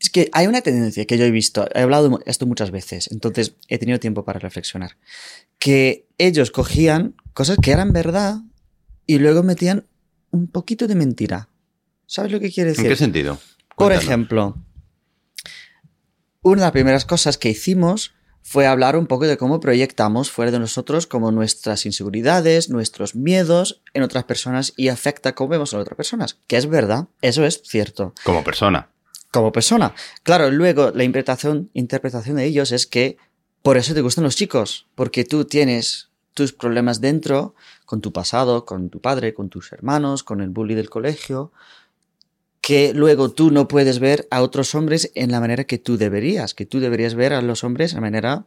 Es 0.00 0.10
que 0.10 0.30
hay 0.32 0.46
una 0.46 0.60
tendencia 0.60 1.04
que 1.06 1.18
yo 1.18 1.24
he 1.24 1.30
visto, 1.32 1.68
he 1.74 1.80
hablado 1.80 2.08
de 2.08 2.16
esto 2.26 2.46
muchas 2.46 2.70
veces, 2.70 3.10
entonces 3.10 3.56
he 3.66 3.78
tenido 3.78 3.98
tiempo 3.98 4.24
para 4.24 4.38
reflexionar, 4.38 4.96
que 5.58 6.06
ellos 6.18 6.52
cogían 6.52 7.16
cosas 7.34 7.58
que 7.60 7.72
eran 7.72 7.92
verdad 7.92 8.36
y 9.06 9.18
luego 9.18 9.42
metían 9.42 9.86
un 10.30 10.46
poquito 10.46 10.86
de 10.86 10.94
mentira. 10.94 11.48
¿Sabes 12.06 12.30
lo 12.30 12.38
que 12.38 12.52
quiere 12.52 12.70
¿En 12.70 12.76
decir? 12.76 12.88
qué 12.90 12.96
sentido? 12.96 13.34
Por 13.76 13.88
Cuéntanos. 13.88 14.04
ejemplo, 14.04 14.56
una 16.42 16.62
de 16.62 16.66
las 16.66 16.72
primeras 16.72 17.04
cosas 17.04 17.38
que 17.38 17.50
hicimos 17.50 18.14
fue 18.42 18.66
hablar 18.66 18.96
un 18.96 19.06
poco 19.06 19.26
de 19.26 19.36
cómo 19.36 19.60
proyectamos 19.60 20.30
fuera 20.30 20.50
de 20.50 20.58
nosotros 20.58 21.06
como 21.06 21.32
nuestras 21.32 21.84
inseguridades, 21.84 22.70
nuestros 22.70 23.14
miedos 23.14 23.82
en 23.92 24.02
otras 24.02 24.24
personas 24.24 24.72
y 24.76 24.88
afecta 24.88 25.34
cómo 25.34 25.50
vemos 25.50 25.74
a 25.74 25.78
otras 25.78 25.96
personas. 25.96 26.38
Que 26.46 26.56
es 26.56 26.66
verdad, 26.66 27.08
eso 27.20 27.44
es 27.44 27.60
cierto. 27.64 28.14
Como 28.24 28.44
persona. 28.44 28.88
Como 29.30 29.52
persona. 29.52 29.94
Claro, 30.22 30.50
luego 30.50 30.92
la 30.94 31.04
interpretación, 31.04 31.70
interpretación 31.74 32.36
de 32.36 32.46
ellos 32.46 32.72
es 32.72 32.86
que 32.86 33.18
por 33.62 33.76
eso 33.76 33.92
te 33.92 34.00
gustan 34.00 34.24
los 34.24 34.36
chicos, 34.36 34.86
porque 34.94 35.24
tú 35.24 35.44
tienes 35.44 36.08
tus 36.32 36.52
problemas 36.52 37.00
dentro, 37.00 37.54
con 37.84 38.00
tu 38.00 38.12
pasado, 38.12 38.64
con 38.64 38.88
tu 38.88 39.00
padre, 39.00 39.34
con 39.34 39.50
tus 39.50 39.72
hermanos, 39.72 40.22
con 40.22 40.40
el 40.40 40.50
bully 40.50 40.74
del 40.74 40.88
colegio, 40.88 41.52
que 42.68 42.92
luego 42.92 43.30
tú 43.30 43.50
no 43.50 43.66
puedes 43.66 43.98
ver 43.98 44.28
a 44.30 44.42
otros 44.42 44.74
hombres 44.74 45.10
en 45.14 45.32
la 45.32 45.40
manera 45.40 45.64
que 45.64 45.78
tú 45.78 45.96
deberías, 45.96 46.52
que 46.52 46.66
tú 46.66 46.80
deberías 46.80 47.14
ver 47.14 47.32
a 47.32 47.40
los 47.40 47.64
hombres 47.64 47.94
de 47.94 48.00
manera 48.02 48.44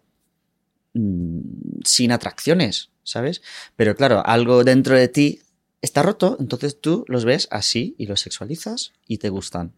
mm, 0.93 1.39
sin 1.83 2.11
atracciones, 2.11 2.91
¿sabes? 3.01 3.41
Pero 3.75 3.95
claro, 3.95 4.21
algo 4.23 4.63
dentro 4.63 4.95
de 4.95 5.07
ti 5.07 5.41
está 5.81 6.03
roto, 6.03 6.37
entonces 6.39 6.79
tú 6.79 7.03
los 7.07 7.25
ves 7.25 7.47
así 7.49 7.95
y 7.97 8.05
los 8.05 8.21
sexualizas 8.21 8.93
y 9.07 9.17
te 9.17 9.29
gustan. 9.29 9.73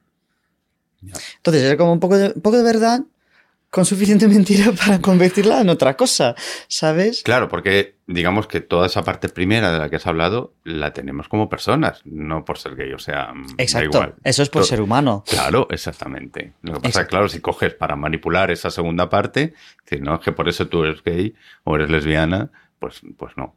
Entonces 1.38 1.64
es 1.64 1.78
como 1.78 1.94
un 1.94 2.02
poco 2.02 2.18
de, 2.18 2.34
un 2.36 2.42
poco 2.42 2.58
de 2.58 2.64
verdad 2.64 3.00
con 3.74 3.86
suficiente 3.86 4.28
mentira 4.30 4.72
para 4.72 5.02
convertirla 5.02 5.62
en 5.62 5.70
otra 5.70 5.98
cosa, 5.98 6.36
¿sabes? 6.68 7.24
Claro, 7.24 7.50
porque 7.50 7.96
digamos 8.06 8.46
que 8.46 8.62
toda 8.62 8.86
esa 8.86 9.02
parte 9.04 9.30
primera 9.30 9.74
de 9.74 9.80
la 9.80 9.90
que 9.90 9.96
has 9.96 10.06
hablado 10.06 10.54
la 10.64 10.94
tenemos 10.94 11.28
como 11.28 11.50
personas, 11.50 12.02
no 12.06 12.46
por 12.46 12.60
ser 12.60 12.76
gay, 12.76 12.94
o 12.94 13.00
sea, 13.00 13.34
mm, 13.34 13.48
da 13.48 13.64
Exacto. 13.64 13.98
igual. 13.98 14.16
Eso 14.24 14.44
es 14.44 14.50
por 14.50 14.64
ser 14.66 14.80
humano. 14.80 15.24
Claro, 15.28 15.68
exactamente. 15.72 16.54
Lo 16.62 16.74
que 16.74 16.82
pasa 16.82 16.88
es 16.88 16.96
Exacto. 16.96 17.10
claro, 17.10 17.30
si 17.30 17.40
coges 17.40 17.74
para 17.74 17.96
manipular 17.96 18.52
esa 18.52 18.70
segunda 18.70 19.10
parte, 19.10 19.56
decir, 19.84 20.04
no, 20.04 20.14
es 20.16 20.22
que 20.22 20.32
por 20.32 20.48
eso 20.48 20.68
tú 20.68 20.84
eres 20.84 21.04
gay 21.04 21.34
o 21.64 21.76
eres 21.76 21.90
lesbiana, 21.90 22.52
pues, 22.78 23.02
pues 23.18 23.34
no. 23.38 23.56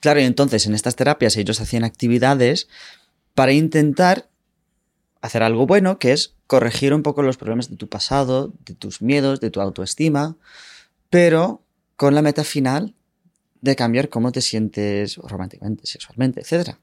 Claro, 0.00 0.20
y 0.20 0.24
entonces 0.24 0.66
en 0.66 0.74
estas 0.74 0.96
terapias 0.96 1.34
ellos 1.38 1.62
hacían 1.62 1.84
actividades 1.84 2.68
para 3.34 3.52
intentar 3.52 4.28
hacer 5.26 5.42
algo 5.42 5.66
bueno, 5.66 5.98
que 5.98 6.12
es 6.12 6.34
corregir 6.46 6.94
un 6.94 7.02
poco 7.02 7.22
los 7.22 7.36
problemas 7.36 7.70
de 7.70 7.76
tu 7.76 7.88
pasado, 7.88 8.52
de 8.64 8.74
tus 8.74 9.02
miedos, 9.02 9.40
de 9.40 9.50
tu 9.50 9.60
autoestima, 9.60 10.36
pero 11.10 11.62
con 11.96 12.14
la 12.14 12.22
meta 12.22 12.44
final 12.44 12.94
de 13.60 13.76
cambiar 13.76 14.08
cómo 14.08 14.32
te 14.32 14.40
sientes 14.40 15.16
románticamente, 15.16 15.86
sexualmente, 15.86 16.40
etc. 16.40 16.76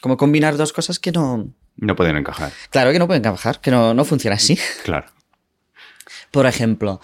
Como 0.00 0.16
combinar 0.16 0.56
dos 0.56 0.72
cosas 0.72 0.98
que 0.98 1.12
no... 1.12 1.52
No 1.76 1.94
pueden 1.96 2.16
encajar. 2.16 2.52
Claro 2.70 2.92
que 2.92 2.98
no 2.98 3.06
pueden 3.06 3.22
trabajar, 3.22 3.60
que 3.60 3.70
no, 3.70 3.92
no 3.92 4.04
funciona 4.04 4.36
así. 4.36 4.58
Claro. 4.84 5.08
Por 6.30 6.46
ejemplo, 6.46 7.00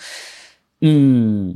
mm, 0.81 1.51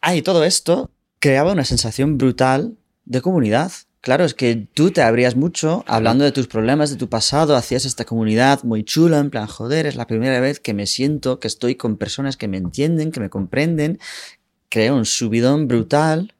ah, 0.00 0.14
y 0.14 0.22
todo 0.22 0.44
esto 0.44 0.90
creaba 1.18 1.52
una 1.52 1.64
sensación 1.64 2.18
brutal 2.18 2.76
de 3.04 3.20
comunidad. 3.20 3.72
Claro, 4.02 4.24
es 4.24 4.32
que 4.32 4.56
tú 4.56 4.90
te 4.90 5.02
abrías 5.02 5.36
mucho 5.36 5.84
hablando 5.86 6.24
de 6.24 6.32
tus 6.32 6.46
problemas, 6.46 6.88
de 6.88 6.96
tu 6.96 7.10
pasado, 7.10 7.54
hacías 7.54 7.84
esta 7.84 8.06
comunidad 8.06 8.62
muy 8.62 8.82
chula, 8.82 9.18
en 9.18 9.28
plan, 9.28 9.46
joder, 9.46 9.84
es 9.86 9.94
la 9.94 10.06
primera 10.06 10.40
vez 10.40 10.58
que 10.58 10.72
me 10.72 10.86
siento, 10.86 11.38
que 11.38 11.48
estoy 11.48 11.74
con 11.74 11.98
personas 11.98 12.38
que 12.38 12.48
me 12.48 12.56
entienden, 12.56 13.12
que 13.12 13.20
me 13.20 13.28
comprenden. 13.28 13.98
Crea 14.70 14.94
un 14.94 15.04
subidón 15.04 15.68
brutal 15.68 16.32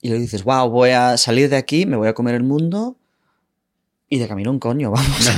y 0.00 0.08
luego 0.08 0.22
dices, 0.22 0.44
wow, 0.44 0.70
voy 0.70 0.90
a 0.90 1.18
salir 1.18 1.50
de 1.50 1.56
aquí, 1.56 1.84
me 1.84 1.96
voy 1.96 2.08
a 2.08 2.14
comer 2.14 2.36
el 2.36 2.42
mundo 2.42 2.96
y 4.08 4.18
de 4.18 4.26
camino 4.26 4.50
un 4.50 4.58
coño, 4.58 4.90
vamos. 4.92 5.30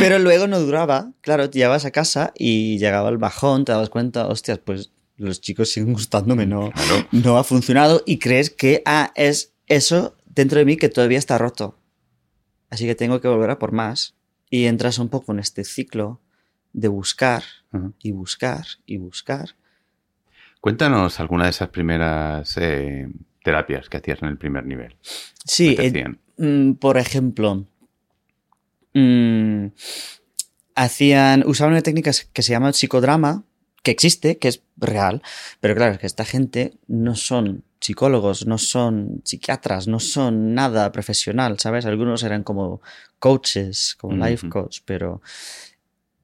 Pero 0.00 0.18
luego 0.18 0.48
no 0.48 0.58
duraba. 0.58 1.12
Claro, 1.20 1.48
te 1.48 1.58
llegabas 1.58 1.84
a 1.84 1.92
casa 1.92 2.32
y 2.36 2.78
llegaba 2.78 3.08
el 3.08 3.18
bajón, 3.18 3.64
te 3.64 3.70
dabas 3.70 3.88
cuenta, 3.88 4.26
hostias, 4.26 4.58
pues 4.58 4.90
los 5.22 5.40
chicos 5.40 5.70
siguen 5.70 5.92
gustándome, 5.92 6.46
no, 6.46 6.70
Claro. 6.72 7.06
no 7.12 7.38
ha 7.38 7.44
funcionado 7.44 8.02
y 8.06 8.18
crees 8.18 8.50
que, 8.50 8.82
ah, 8.86 9.12
es 9.14 9.52
eso 9.66 10.16
dentro 10.26 10.58
de 10.58 10.64
mí 10.64 10.76
que 10.76 10.88
todavía 10.88 11.18
está 11.18 11.38
roto. 11.38 11.78
Así 12.70 12.86
que 12.86 12.94
tengo 12.94 13.20
que 13.20 13.28
volver 13.28 13.50
a 13.50 13.58
por 13.58 13.72
más. 13.72 14.14
Y 14.50 14.66
entras 14.66 14.98
un 14.98 15.08
poco 15.08 15.32
en 15.32 15.38
este 15.38 15.64
ciclo 15.64 16.20
de 16.74 16.88
buscar 16.88 17.42
y 18.00 18.12
buscar 18.12 18.66
y 18.84 18.98
buscar. 18.98 19.56
Cuéntanos 20.60 21.20
alguna 21.20 21.44
de 21.44 21.50
esas 21.50 21.70
primeras 21.70 22.56
eh, 22.58 23.08
terapias 23.42 23.88
que 23.88 23.96
hacías 23.96 24.22
en 24.22 24.28
el 24.28 24.36
primer 24.38 24.66
nivel. 24.66 24.96
Sí, 25.44 25.74
¿Qué 25.74 25.90
te 25.90 26.00
eh? 26.00 26.06
Mm, 26.36 26.74
por 26.74 26.98
ejemplo, 26.98 27.66
mm, 28.94 29.66
hacían, 30.74 31.44
usaban 31.46 31.72
una 31.74 31.82
técnica 31.82 32.10
que 32.32 32.42
se 32.42 32.52
llama 32.52 32.72
psicodrama, 32.72 33.44
que 33.82 33.90
existe, 33.90 34.38
que 34.38 34.48
es 34.48 34.62
real, 34.76 35.22
pero 35.60 35.74
claro, 35.74 35.92
es 35.92 35.98
que 35.98 36.06
esta 36.06 36.24
gente 36.24 36.74
no 36.86 37.14
son 37.16 37.64
psicólogos, 37.80 38.46
no 38.46 38.58
son 38.58 39.22
psiquiatras, 39.24 39.88
no 39.88 39.98
son 39.98 40.54
nada 40.54 40.92
profesional, 40.92 41.58
¿sabes? 41.58 41.84
Algunos 41.84 42.22
eran 42.22 42.44
como 42.44 42.80
coaches, 43.18 43.96
como 43.98 44.24
life 44.24 44.48
coach, 44.48 44.80
pero... 44.84 45.20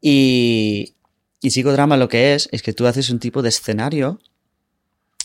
Y, 0.00 0.94
y 1.40 1.50
psicodrama 1.50 1.96
lo 1.96 2.08
que 2.08 2.34
es, 2.34 2.48
es 2.52 2.62
que 2.62 2.72
tú 2.72 2.86
haces 2.86 3.10
un 3.10 3.18
tipo 3.18 3.42
de 3.42 3.48
escenario, 3.48 4.20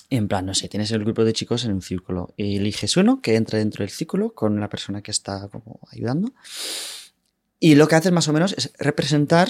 en 0.09 0.27
plan, 0.27 0.45
no 0.45 0.55
sé, 0.55 0.67
tienes 0.67 0.91
el 0.91 1.03
grupo 1.03 1.23
de 1.23 1.33
chicos 1.33 1.65
en 1.65 1.73
un 1.73 1.81
círculo 1.83 2.33
y 2.35 2.57
eliges 2.57 2.97
uno 2.97 3.21
que 3.21 3.35
entre 3.35 3.59
dentro 3.59 3.83
del 3.83 3.91
círculo 3.91 4.33
con 4.33 4.59
la 4.59 4.69
persona 4.69 5.03
que 5.03 5.11
está 5.11 5.47
como 5.49 5.79
ayudando. 5.91 6.33
Y 7.59 7.75
lo 7.75 7.87
que 7.87 7.95
haces 7.95 8.11
más 8.11 8.27
o 8.27 8.33
menos 8.33 8.53
es 8.57 8.73
representar 8.77 9.49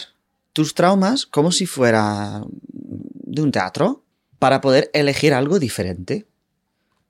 tus 0.53 0.75
traumas 0.75 1.25
como 1.25 1.51
si 1.51 1.65
fuera 1.65 2.43
de 2.69 3.41
un 3.41 3.51
teatro 3.51 4.03
para 4.39 4.61
poder 4.61 4.89
elegir 4.93 5.33
algo 5.33 5.59
diferente. 5.59 6.27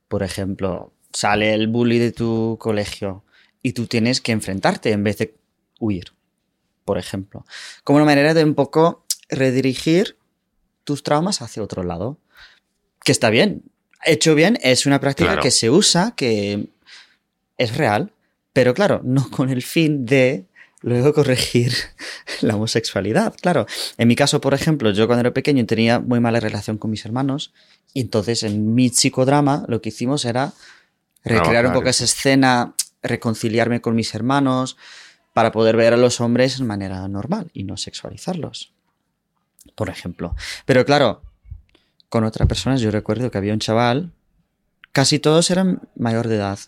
Por 0.08 0.24
ejemplo, 0.24 0.94
sale 1.12 1.54
el 1.54 1.68
bully 1.68 2.00
de 2.00 2.12
tu 2.12 2.58
colegio 2.60 3.24
y 3.62 3.74
tú 3.74 3.88
tienes 3.88 4.22
que 4.22 4.32
enfrentarte 4.32 4.92
en 4.92 5.04
vez 5.04 5.18
de 5.18 5.36
huir, 5.80 6.14
por 6.86 6.98
ejemplo. 6.98 7.46
Como 7.84 7.98
una 7.98 8.06
manera 8.06 8.34
de 8.34 8.44
un 8.44 8.56
poco 8.56 9.06
redirigir 9.30 10.18
tus 10.84 11.04
traumas 11.04 11.42
hacia 11.42 11.64
otro 11.64 11.84
lado. 11.84 12.20
Que 13.04 13.12
está 13.12 13.30
bien. 13.30 13.64
Hecho 14.06 14.36
bien, 14.36 14.58
es 14.62 14.86
una 14.86 15.00
práctica 15.00 15.40
que 15.40 15.52
se 15.52 15.70
usa, 15.70 16.14
que 16.16 16.70
es 17.58 17.78
real, 17.78 18.14
pero 18.52 18.74
claro, 18.74 19.02
no 19.04 19.30
con 19.30 19.50
el 19.50 19.62
fin 19.62 20.06
de 20.06 20.46
luego 20.84 21.14
corregir 21.14 21.74
la 22.42 22.56
homosexualidad. 22.56 23.34
Claro, 23.42 23.66
en 23.98 24.08
mi 24.08 24.16
caso, 24.16 24.40
por 24.40 24.54
ejemplo, 24.54 24.92
yo 24.92 25.08
cuando 25.08 25.22
era 25.22 25.34
pequeño 25.34 25.66
tenía 25.66 26.00
muy 26.00 26.20
mala 26.20 26.40
relación 26.40 26.78
con 26.78 26.92
mis 26.92 27.06
hermanos 27.06 27.54
y 27.94 28.02
entonces 28.02 28.44
en 28.44 28.76
mi 28.76 28.90
psicodrama 28.90 29.66
lo 29.68 29.82
que 29.82 29.90
hicimos 29.90 30.26
era 30.26 30.54
recrear 31.24 31.66
un 31.66 31.74
poco 31.74 31.90
esa 31.90 32.04
escena, 32.04 32.76
reconciliarme 33.02 33.82
con 33.82 33.96
mis 33.96 34.14
hermanos 34.14 34.78
para 35.34 35.52
poder 35.52 35.76
ver 35.76 35.94
a 35.94 35.98
los 35.98 36.22
hombres 36.22 36.60
de 36.60 36.66
manera 36.66 37.08
normal 37.08 37.50
y 37.54 37.64
no 37.64 37.78
sexualizarlos, 37.78 38.74
por 39.76 39.90
ejemplo. 39.90 40.36
Pero 40.66 40.86
claro, 40.86 41.24
con 42.10 42.24
otras 42.24 42.48
personas 42.48 42.82
yo 42.82 42.92
recuerdo 42.92 43.32
que 43.32 43.38
había 43.38 43.54
un 43.54 43.60
chaval, 43.60 44.12
casi 44.92 45.18
todos 45.18 45.50
eran 45.50 45.82
mayor 45.96 46.28
de 46.28 46.36
edad, 46.36 46.60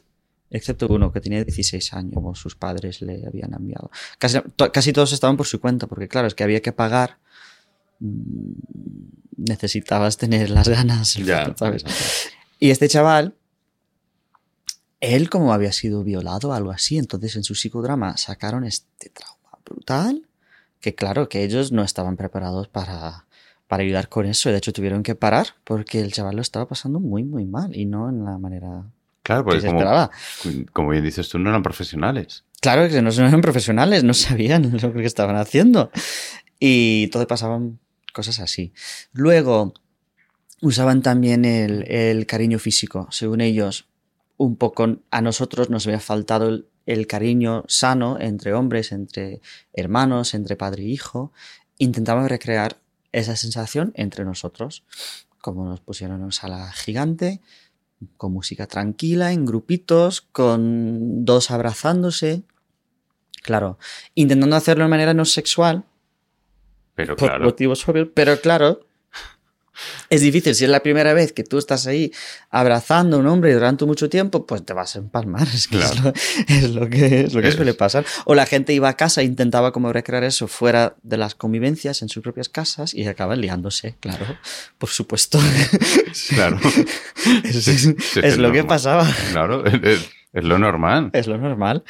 excepto 0.49 0.87
uno 0.87 1.11
que 1.11 1.21
tenía 1.21 1.43
16 1.43 1.93
años, 1.93 2.13
como 2.13 2.35
sus 2.35 2.55
padres 2.55 3.01
le 3.01 3.25
habían 3.25 3.53
enviado. 3.53 3.91
Casi, 4.17 4.93
todos 4.93 5.13
estaban 5.13 5.37
por 5.37 5.47
su 5.47 5.59
cuenta, 5.59 5.87
porque 5.87 6.07
claro, 6.07 6.27
es 6.27 6.35
que 6.35 6.43
había 6.43 6.61
que 6.61 6.71
pagar. 6.71 7.17
Mm, 7.99 8.53
necesitabas 9.37 10.17
tener 10.17 10.49
las 10.49 10.67
ganas, 10.67 11.17
¿sabes? 11.57 11.83
Y 12.59 12.69
este 12.69 12.87
chaval, 12.87 13.35
él 15.01 15.29
como 15.29 15.53
había 15.53 15.71
sido 15.71 16.03
violado 16.03 16.49
o 16.49 16.53
algo 16.53 16.71
así, 16.71 16.97
entonces 16.97 17.35
en 17.35 17.43
su 17.43 17.53
psicodrama 17.55 18.17
sacaron 18.17 18.63
este 18.63 19.09
trauma 19.09 19.59
brutal, 19.65 20.27
que 20.79 20.95
claro, 20.95 21.27
que 21.27 21.43
ellos 21.43 21.71
no 21.71 21.83
estaban 21.83 22.15
preparados 22.15 22.67
para, 22.67 23.25
para 23.67 23.83
ayudar 23.83 24.07
con 24.07 24.25
eso. 24.25 24.49
De 24.49 24.57
hecho, 24.57 24.71
tuvieron 24.71 25.03
que 25.03 25.15
parar 25.15 25.47
porque 25.63 25.99
el 25.99 26.13
chaval 26.13 26.35
lo 26.35 26.41
estaba 26.41 26.67
pasando 26.67 26.99
muy, 26.99 27.23
muy 27.23 27.45
mal 27.45 27.75
y 27.75 27.85
no 27.85 28.09
en 28.09 28.23
la 28.23 28.37
manera 28.37 28.85
Claro, 29.25 29.43
porque 29.43 30.67
como, 30.71 30.89
bien 30.91 31.03
dices 31.03 31.27
tú, 31.29 31.39
no 31.39 31.49
eran 31.49 31.63
profesionales. 31.63 32.43
Claro 32.61 32.87
que 32.87 33.01
no 33.01 33.09
eran 33.09 33.41
profesionales, 33.41 34.03
no 34.03 34.13
sabían 34.13 34.77
lo 34.81 34.93
que 34.93 35.03
estaban 35.03 35.35
haciendo. 35.35 35.89
Y 36.59 37.07
todo 37.07 37.25
pasaban 37.25 37.79
cosas 38.13 38.39
así. 38.39 38.71
Luego, 39.13 39.73
usaban 40.61 41.01
también 41.01 41.43
el, 41.43 42.27
cariño 42.27 42.59
físico. 42.59 43.07
Según 43.09 43.41
ellos, 43.41 43.87
un 44.37 44.57
poco 44.57 44.97
a 45.09 45.21
nosotros 45.21 45.71
nos 45.71 45.87
había 45.87 45.99
faltado 45.99 46.47
el, 46.47 46.67
el 46.85 47.07
cariño 47.07 47.63
sano 47.67 48.19
entre 48.19 48.53
hombres, 48.53 48.91
entre 48.91 49.41
hermanos, 49.73 50.35
entre 50.35 50.55
padre 50.55 50.83
e 50.83 50.89
hijo. 50.89 51.33
Intentaban 51.79 52.29
recrear 52.29 52.77
esa 53.11 53.35
sensación 53.35 53.91
entre 53.95 54.23
nosotros. 54.23 54.83
Como 55.41 55.65
nos 55.67 55.79
pusieron 55.79 56.17
en 56.17 56.23
una 56.25 56.31
sala 56.31 56.71
gigante, 56.73 57.41
con 58.17 58.33
música 58.33 58.67
tranquila, 58.67 59.31
en 59.31 59.45
grupitos, 59.45 60.21
con 60.21 61.25
dos 61.25 61.51
abrazándose. 61.51 62.43
Claro, 63.41 63.77
intentando 64.15 64.55
hacerlo 64.55 64.85
de 64.85 64.89
manera 64.89 65.13
no 65.13 65.25
sexual. 65.25 65.85
Pero 66.95 67.15
por 67.15 67.39
motivos 67.41 67.87
obvios. 67.87 68.09
Pero 68.13 68.39
claro, 68.39 68.85
es 70.09 70.21
difícil. 70.21 70.55
Si 70.55 70.63
es 70.63 70.69
la 70.69 70.81
primera 70.81 71.13
vez 71.13 71.33
que 71.33 71.43
tú 71.43 71.57
estás 71.57 71.87
ahí 71.87 72.11
abrazando 72.49 73.17
a 73.17 73.19
un 73.19 73.27
hombre 73.27 73.53
durante 73.53 73.85
mucho 73.85 74.09
tiempo, 74.09 74.45
pues 74.45 74.65
te 74.65 74.73
vas 74.73 74.95
a 74.95 74.99
empalmar. 74.99 75.47
Es, 75.55 75.67
que 75.67 75.77
es, 75.77 76.71
lo, 76.71 76.89
que, 76.89 77.21
es 77.21 77.33
lo 77.33 77.41
que 77.41 77.51
suele 77.51 77.73
pasar. 77.73 78.05
O 78.25 78.35
la 78.35 78.45
gente 78.45 78.73
iba 78.73 78.89
a 78.89 78.97
casa 78.97 79.21
e 79.21 79.23
intentaba 79.23 79.71
como 79.71 79.93
recrear 79.93 80.23
eso 80.23 80.47
fuera 80.47 80.95
de 81.01 81.17
las 81.17 81.35
convivencias 81.35 82.01
en 82.01 82.09
sus 82.09 82.21
propias 82.23 82.49
casas 82.49 82.93
y 82.93 83.07
acaban 83.07 83.39
liándose, 83.39 83.95
claro. 83.99 84.25
Por 84.77 84.89
supuesto. 84.89 85.39
Claro. 86.29 86.59
es, 87.43 88.37
lo 88.37 88.51
que 88.51 88.63
pasaba. 88.63 89.07
Claro, 89.31 89.65
es, 89.65 90.09
lo 90.33 90.57
normal. 90.57 91.09
Es 91.13 91.27
lo 91.27 91.37
normal. 91.37 91.83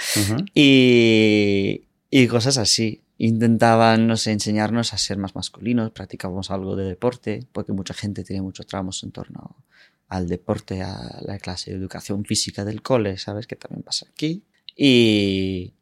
y, 0.54 1.84
y 2.10 2.28
cosas 2.28 2.58
así 2.58 3.02
intentaban, 3.18 4.08
no 4.08 4.18
sé, 4.18 4.32
enseñarnos 4.32 4.94
a 4.94 4.98
ser 4.98 5.18
más 5.18 5.36
masculinos, 5.36 5.92
practicábamos 5.92 6.52
algo 6.52 6.76
de 6.76 6.86
deporte, 6.86 7.48
porque 7.52 7.74
mucha 7.74 7.94
gente 7.94 8.24
tiene 8.24 8.42
muchos 8.42 8.68
tramos 8.68 9.04
en 9.04 9.12
torno 9.12 9.64
al 10.08 10.28
deporte, 10.28 10.82
a 10.82 11.20
la 11.22 11.40
clase 11.40 11.72
de 11.72 11.78
educación 11.78 12.26
física 12.26 12.66
del 12.66 12.82
cole, 12.82 13.18
¿sabes? 13.18 13.48
Que 13.48 13.56
también 13.56 13.84
pasa 13.84 14.06
aquí. 14.12 14.44
Y, 14.76 15.74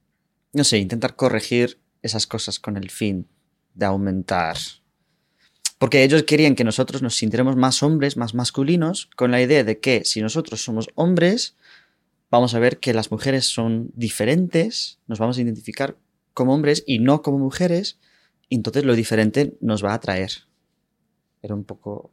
no 0.53 0.63
sé, 0.63 0.77
intentar 0.77 1.15
corregir 1.15 1.79
esas 2.01 2.27
cosas 2.27 2.59
con 2.59 2.77
el 2.77 2.89
fin 2.89 3.27
de 3.73 3.85
aumentar. 3.85 4.57
Porque 5.77 6.03
ellos 6.03 6.23
querían 6.23 6.55
que 6.55 6.63
nosotros 6.63 7.01
nos 7.01 7.15
sintiéramos 7.15 7.55
más 7.55 7.83
hombres, 7.83 8.15
más 8.15 8.33
masculinos, 8.33 9.09
con 9.15 9.31
la 9.31 9.41
idea 9.41 9.63
de 9.63 9.79
que 9.79 10.05
si 10.05 10.21
nosotros 10.21 10.63
somos 10.63 10.87
hombres, 10.95 11.55
vamos 12.29 12.53
a 12.53 12.59
ver 12.59 12.79
que 12.79 12.93
las 12.93 13.11
mujeres 13.11 13.45
son 13.45 13.91
diferentes, 13.95 14.99
nos 15.07 15.19
vamos 15.19 15.37
a 15.37 15.41
identificar 15.41 15.97
como 16.33 16.53
hombres 16.53 16.83
y 16.85 16.99
no 16.99 17.21
como 17.21 17.39
mujeres, 17.39 17.99
entonces 18.49 18.83
lo 18.83 18.95
diferente 18.95 19.55
nos 19.61 19.83
va 19.83 19.91
a 19.91 19.95
atraer. 19.95 20.31
Era 21.41 21.55
un 21.55 21.63
poco... 21.63 22.11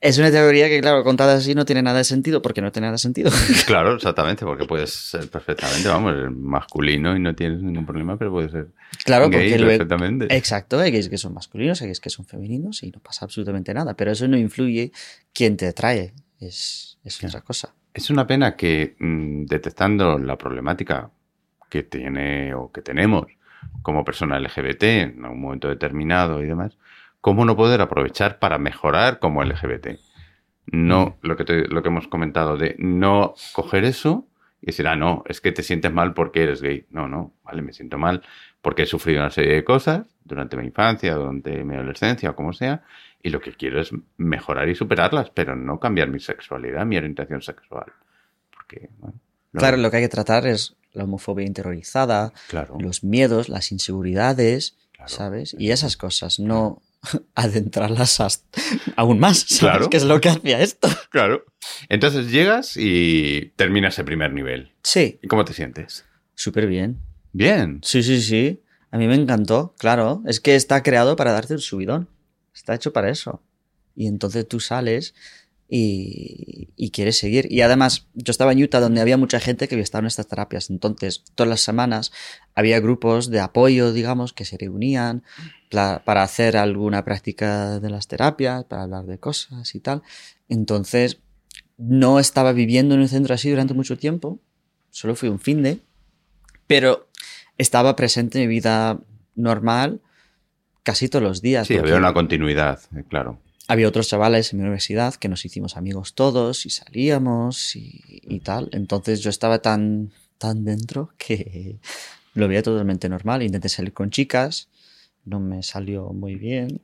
Es 0.00 0.16
una 0.16 0.30
teoría 0.30 0.68
que, 0.68 0.80
claro, 0.80 1.02
contada 1.02 1.34
así 1.34 1.56
no 1.56 1.64
tiene 1.64 1.82
nada 1.82 1.98
de 1.98 2.04
sentido, 2.04 2.40
porque 2.40 2.60
no 2.60 2.70
tiene 2.70 2.86
nada 2.86 2.92
de 2.92 2.98
sentido. 2.98 3.32
Claro, 3.66 3.94
exactamente, 3.96 4.44
porque 4.44 4.64
puedes 4.64 4.90
ser 4.90 5.28
perfectamente, 5.28 5.88
vamos, 5.88 6.14
masculino 6.30 7.16
y 7.16 7.20
no 7.20 7.34
tienes 7.34 7.60
ningún 7.62 7.84
problema, 7.84 8.16
pero 8.16 8.30
puede 8.30 8.48
ser 8.48 8.68
claro, 9.04 9.28
gay 9.28 9.50
porque 9.50 9.64
perfectamente. 9.64 10.36
Exacto, 10.36 10.78
hay 10.78 10.92
gays 10.92 11.08
que 11.08 11.18
son 11.18 11.34
masculinos, 11.34 11.82
hay 11.82 11.88
gays 11.88 11.98
que 11.98 12.10
son 12.10 12.26
femeninos 12.26 12.84
y 12.84 12.92
no 12.92 13.00
pasa 13.00 13.24
absolutamente 13.24 13.74
nada, 13.74 13.94
pero 13.94 14.12
eso 14.12 14.28
no 14.28 14.38
influye 14.38 14.92
quién 15.32 15.56
te 15.56 15.66
atrae, 15.66 16.12
es, 16.38 16.98
es 17.02 17.24
otra 17.24 17.40
cosa. 17.40 17.74
Es 17.92 18.10
una 18.10 18.28
pena 18.28 18.54
que 18.54 18.94
mm, 19.00 19.46
detectando 19.46 20.16
la 20.18 20.38
problemática 20.38 21.10
que 21.68 21.82
tiene 21.82 22.54
o 22.54 22.72
que 22.72 22.82
tenemos 22.82 23.26
como 23.82 24.04
persona 24.04 24.38
LGBT 24.38 24.82
en 24.82 25.24
un 25.24 25.40
momento 25.40 25.68
determinado 25.68 26.42
y 26.42 26.46
demás, 26.46 26.78
¿cómo 27.20 27.44
no 27.44 27.56
poder 27.56 27.80
aprovechar 27.80 28.38
para 28.38 28.58
mejorar 28.58 29.18
como 29.18 29.42
LGBT? 29.42 29.98
No 30.66 31.06
mm. 31.06 31.26
lo 31.26 31.36
que, 31.36 31.66
lo 31.68 31.82
que 31.82 31.88
hemos 31.88 32.08
comentado 32.08 32.56
de 32.56 32.76
no 32.78 33.34
coger 33.52 33.84
eso 33.84 34.26
y 34.60 34.66
decir, 34.66 34.88
ah, 34.88 34.96
no, 34.96 35.22
es 35.26 35.40
que 35.40 35.52
te 35.52 35.62
sientes 35.62 35.92
mal 35.92 36.14
porque 36.14 36.42
eres 36.42 36.60
gay. 36.62 36.86
No, 36.90 37.08
no, 37.08 37.32
vale, 37.44 37.62
me 37.62 37.72
siento 37.72 37.98
mal 37.98 38.22
porque 38.60 38.82
he 38.82 38.86
sufrido 38.86 39.20
una 39.20 39.30
serie 39.30 39.54
de 39.54 39.64
cosas 39.64 40.06
durante 40.24 40.56
mi 40.56 40.66
infancia, 40.66 41.14
durante 41.14 41.64
mi 41.64 41.74
adolescencia 41.74 42.30
o 42.30 42.36
como 42.36 42.52
sea, 42.52 42.82
y 43.22 43.30
lo 43.30 43.40
que 43.40 43.52
quiero 43.52 43.80
es 43.80 43.92
mejorar 44.16 44.68
y 44.68 44.74
superarlas, 44.74 45.30
pero 45.30 45.56
no 45.56 45.78
cambiar 45.80 46.08
mi 46.08 46.20
sexualidad, 46.20 46.84
mi 46.84 46.96
orientación 46.96 47.40
sexual. 47.40 47.92
Porque, 48.50 48.90
Claro, 49.52 49.76
lo 49.78 49.90
que 49.90 49.98
hay 49.98 50.02
que 50.02 50.08
tratar 50.08 50.46
es 50.46 50.76
la 50.92 51.04
homofobia 51.04 51.46
interiorizada, 51.46 52.32
los 52.78 53.04
miedos, 53.04 53.48
las 53.48 53.72
inseguridades, 53.72 54.76
¿sabes? 55.06 55.54
Y 55.58 55.70
esas 55.70 55.96
cosas, 55.96 56.38
no 56.38 56.82
adentrarlas 57.34 58.42
aún 58.96 59.18
más, 59.18 59.38
¿sabes? 59.40 59.58
Claro. 59.58 59.90
Que 59.90 59.96
es 59.96 60.04
lo 60.04 60.20
que 60.20 60.28
hacía 60.28 60.60
esto. 60.60 60.88
Claro. 61.10 61.44
Entonces 61.88 62.30
llegas 62.30 62.76
y 62.76 63.52
terminas 63.56 63.98
el 63.98 64.04
primer 64.04 64.32
nivel. 64.32 64.72
Sí. 64.82 65.18
¿Y 65.22 65.28
cómo 65.28 65.44
te 65.44 65.52
sientes? 65.52 66.04
Súper 66.34 66.66
bien. 66.66 67.00
Bien. 67.32 67.80
Sí, 67.82 68.02
sí, 68.02 68.20
sí. 68.20 68.62
A 68.90 68.98
mí 68.98 69.06
me 69.06 69.14
encantó, 69.14 69.74
claro. 69.78 70.22
Es 70.26 70.40
que 70.40 70.54
está 70.54 70.82
creado 70.82 71.16
para 71.16 71.32
darte 71.32 71.54
un 71.54 71.60
subidón. 71.60 72.08
Está 72.54 72.74
hecho 72.74 72.92
para 72.92 73.10
eso. 73.10 73.42
Y 73.94 74.06
entonces 74.06 74.46
tú 74.46 74.60
sales 74.60 75.14
y, 75.68 76.70
y 76.76 76.90
quieres 76.90 77.18
seguir. 77.18 77.46
Y 77.50 77.60
además, 77.60 78.06
yo 78.14 78.30
estaba 78.30 78.52
en 78.52 78.62
Utah 78.62 78.80
donde 78.80 79.00
había 79.00 79.16
mucha 79.16 79.38
gente 79.38 79.68
que 79.68 79.74
había 79.74 79.84
estado 79.84 80.00
en 80.00 80.06
estas 80.06 80.26
terapias. 80.26 80.70
Entonces, 80.70 81.24
todas 81.34 81.48
las 81.48 81.60
semanas 81.60 82.12
había 82.54 82.80
grupos 82.80 83.30
de 83.30 83.40
apoyo, 83.40 83.92
digamos, 83.92 84.32
que 84.32 84.44
se 84.44 84.56
reunían 84.56 85.22
para 85.70 86.22
hacer 86.22 86.56
alguna 86.56 87.04
práctica 87.04 87.80
de 87.80 87.90
las 87.90 88.08
terapias, 88.08 88.64
para 88.64 88.84
hablar 88.84 89.04
de 89.04 89.18
cosas 89.18 89.74
y 89.74 89.80
tal. 89.80 90.02
Entonces, 90.48 91.20
no 91.76 92.18
estaba 92.18 92.52
viviendo 92.52 92.94
en 92.94 93.02
un 93.02 93.08
centro 93.08 93.34
así 93.34 93.50
durante 93.50 93.74
mucho 93.74 93.98
tiempo. 93.98 94.40
Solo 94.90 95.14
fui 95.14 95.28
un 95.28 95.38
fin 95.38 95.62
de. 95.62 95.80
Pero 96.66 97.08
estaba 97.58 97.96
presente 97.96 98.40
en 98.40 98.48
mi 98.48 98.54
vida 98.54 98.98
normal 99.34 100.00
casi 100.82 101.08
todos 101.08 101.22
los 101.22 101.42
días. 101.42 101.66
Sí, 101.66 101.76
había 101.76 101.96
una 101.96 102.14
continuidad, 102.14 102.80
eh, 102.96 103.04
claro. 103.08 103.38
Había 103.68 103.86
otros 103.86 104.08
chavales 104.08 104.52
en 104.52 104.58
mi 104.58 104.62
universidad 104.62 105.14
que 105.14 105.28
nos 105.28 105.44
hicimos 105.44 105.76
amigos 105.76 106.14
todos 106.14 106.66
y 106.66 106.70
salíamos 106.70 107.76
y, 107.76 108.02
y 108.22 108.40
tal. 108.40 108.70
Entonces 108.72 109.20
yo 109.20 109.30
estaba 109.30 109.60
tan, 109.60 110.10
tan 110.38 110.64
dentro 110.64 111.12
que 111.18 111.78
lo 112.34 112.48
veía 112.48 112.62
totalmente 112.62 113.08
normal. 113.08 113.42
Intenté 113.42 113.68
salir 113.68 113.92
con 113.92 114.10
chicas, 114.10 114.68
no 115.24 115.38
me 115.38 115.62
salió 115.62 116.12
muy 116.14 116.36
bien, 116.36 116.80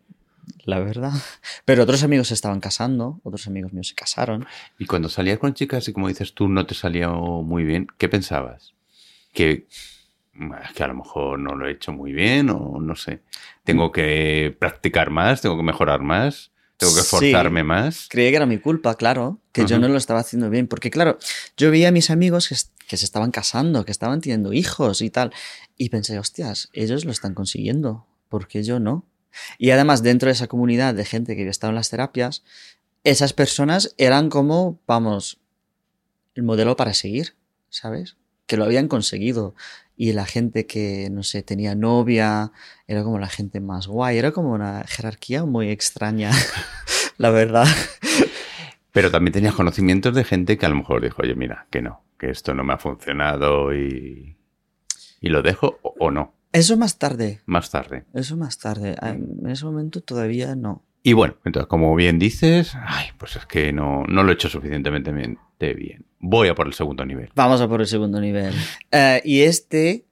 la 0.64 0.79
verdad. 0.81 1.12
Pero 1.64 1.85
otros 1.85 2.03
amigos 2.03 2.29
se 2.29 2.35
estaban 2.35 2.61
casando, 2.61 3.20
otros 3.23 3.47
amigos 3.47 3.73
míos 3.73 3.88
se 3.88 3.94
casaron. 3.94 4.47
Y 4.79 4.87
cuando 4.87 5.09
salías 5.09 5.38
con 5.38 5.55
chicas 5.55 5.88
y 5.88 5.92
como 5.92 6.09
dices 6.09 6.35
tú 6.35 6.49
no 6.49 6.66
te 6.66 6.75
salía 6.75 7.09
muy 7.09 7.64
bien, 7.64 7.87
¿qué 7.99 8.09
pensabas? 8.09 8.75
Que, 9.33 9.66
que 10.75 10.83
a 10.83 10.88
lo 10.88 10.94
mejor 10.94 11.38
no 11.38 11.55
lo 11.55 11.66
he 11.66 11.73
hecho 11.73 11.92
muy 11.92 12.12
bien 12.12 12.51
o 12.51 12.79
no 12.81 12.94
sé. 12.94 13.20
Tengo 13.64 13.90
que 13.92 14.55
practicar 14.59 15.11
más, 15.11 15.40
tengo 15.40 15.57
que 15.57 15.62
mejorar 15.62 16.03
más, 16.03 16.51
tengo 16.85 16.94
que 16.97 17.03
Sí. 17.03 17.16
esforzarme 17.16 17.62
más. 17.64 18.07
Creía 18.11 18.31
que 18.31 18.37
era 18.37 18.47
mi 18.47 18.59
culpa, 18.59 18.94
claro, 18.97 19.40
que 19.53 19.66
yo 19.66 19.79
no 19.79 19.88
lo 19.88 19.97
estaba 19.97 20.20
haciendo 20.20 20.51
bien. 20.51 20.66
Porque, 20.68 20.90
claro, 20.90 21.18
yo 21.57 21.70
veía 21.70 21.88
a 21.88 21.92
mis 21.92 22.11
amigos 22.11 22.49
que, 22.49 22.57
que 22.87 22.97
se 22.97 23.05
estaban 23.05 23.31
casando, 23.31 23.85
que 23.85 23.92
estaban 23.92 24.20
teniendo 24.20 24.53
hijos 24.53 25.01
y 25.01 25.11
tal. 25.11 25.33
Y 25.77 25.88
pensé, 25.88 26.18
hostias, 26.18 26.68
ellos 26.73 27.05
lo 27.05 27.12
están 27.12 27.35
consiguiendo. 27.35 28.07
¿Por 28.29 28.49
qué 28.49 28.62
yo 28.62 28.81
no? 28.81 29.05
Y 29.59 29.70
además, 29.70 30.03
dentro 30.03 30.29
de 30.29 30.33
esa 30.33 30.47
comunidad 30.47 30.94
de 30.94 31.05
gente 31.05 31.35
que 31.35 31.42
había 31.42 31.51
estado 31.51 31.70
en 31.70 31.75
las 31.77 31.90
terapias, 31.90 32.42
esas 33.03 33.33
personas 33.33 33.94
eran 33.99 34.31
como, 34.31 34.79
vamos, 34.87 35.38
el 36.35 36.42
modelo 36.44 36.77
para 36.77 36.94
seguir, 36.94 37.35
¿sabes? 37.68 38.16
Que 38.46 38.57
lo 38.57 38.64
habían 38.64 38.88
conseguido. 38.88 39.54
Y 39.96 40.12
la 40.12 40.26
gente 40.26 40.66
que, 40.66 41.09
no 41.11 41.22
sé, 41.22 41.42
tenía 41.42 41.74
novia, 41.76 42.50
era 42.88 43.04
como 43.04 43.18
la 43.18 43.28
gente 43.28 43.61
más 43.61 43.87
guay. 43.87 44.18
Era 44.18 44.33
como 44.33 44.52
una 44.52 44.85
jerarquía 44.88 45.44
muy 45.44 45.70
extraña, 45.70 46.30
la 47.18 47.30
verdad. 47.30 47.66
Pero 48.92 49.11
también 49.11 49.33
tenías 49.33 49.54
conocimientos 49.54 50.14
de 50.14 50.24
gente 50.24 50.57
que 50.59 50.66
a 50.66 50.68
lo 50.68 50.76
mejor 50.76 51.02
dijo, 51.02 51.22
oye, 51.22 51.35
mira, 51.35 51.66
que 51.70 51.83
no, 51.83 52.02
que 52.18 52.30
esto 52.30 52.54
no 52.54 52.64
me 52.64 52.72
ha 52.74 52.78
funcionado 52.78 53.74
y, 53.74 54.37
y 55.20 55.28
lo 55.28 55.42
dejo 55.42 55.78
o, 55.83 55.94
o 55.98 56.11
no, 56.11 56.35
Eso 56.52 56.76
más 56.76 56.98
tarde. 56.98 57.40
más 57.46 57.70
tarde. 57.70 58.04
Eso 58.14 58.37
más 58.37 58.59
tarde. 58.59 58.94
Ah, 59.00 59.11
En 59.11 59.48
ese 59.48 59.64
momento 59.64 60.00
todavía 60.00 60.54
no. 60.54 60.83
Y 61.02 61.12
bueno, 61.12 61.35
entonces, 61.44 61.68
como 61.68 61.94
bien 61.96 62.18
dices, 62.18 62.72
ay, 62.87 63.09
pues 63.18 63.37
es 63.37 63.46
que 63.46 63.72
no, 63.72 64.04
no 64.09 64.22
lo 64.22 64.30
he 64.30 64.35
hecho 64.35 64.48
suficientemente 64.48 65.12
bien. 65.12 65.38
Bien. 65.72 66.05
Voy 66.18 66.48
a 66.48 66.55
por 66.55 66.66
el 66.66 66.74
segundo 66.74 67.05
nivel. 67.07 67.31
Vamos 67.35 67.61
a 67.62 67.68
por 67.68 67.81
el 67.81 67.87
segundo 67.87 68.20
nivel. 68.20 68.53
Eh, 68.90 69.22
y 69.24 69.40
este 69.42 70.05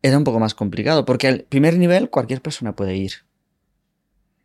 era 0.00 0.16
un 0.16 0.24
poco 0.24 0.40
más 0.40 0.54
complicado, 0.54 1.04
porque 1.04 1.28
al 1.28 1.40
primer 1.42 1.76
nivel 1.76 2.08
cualquier 2.08 2.40
persona 2.40 2.74
puede 2.74 2.96
ir. 2.96 3.12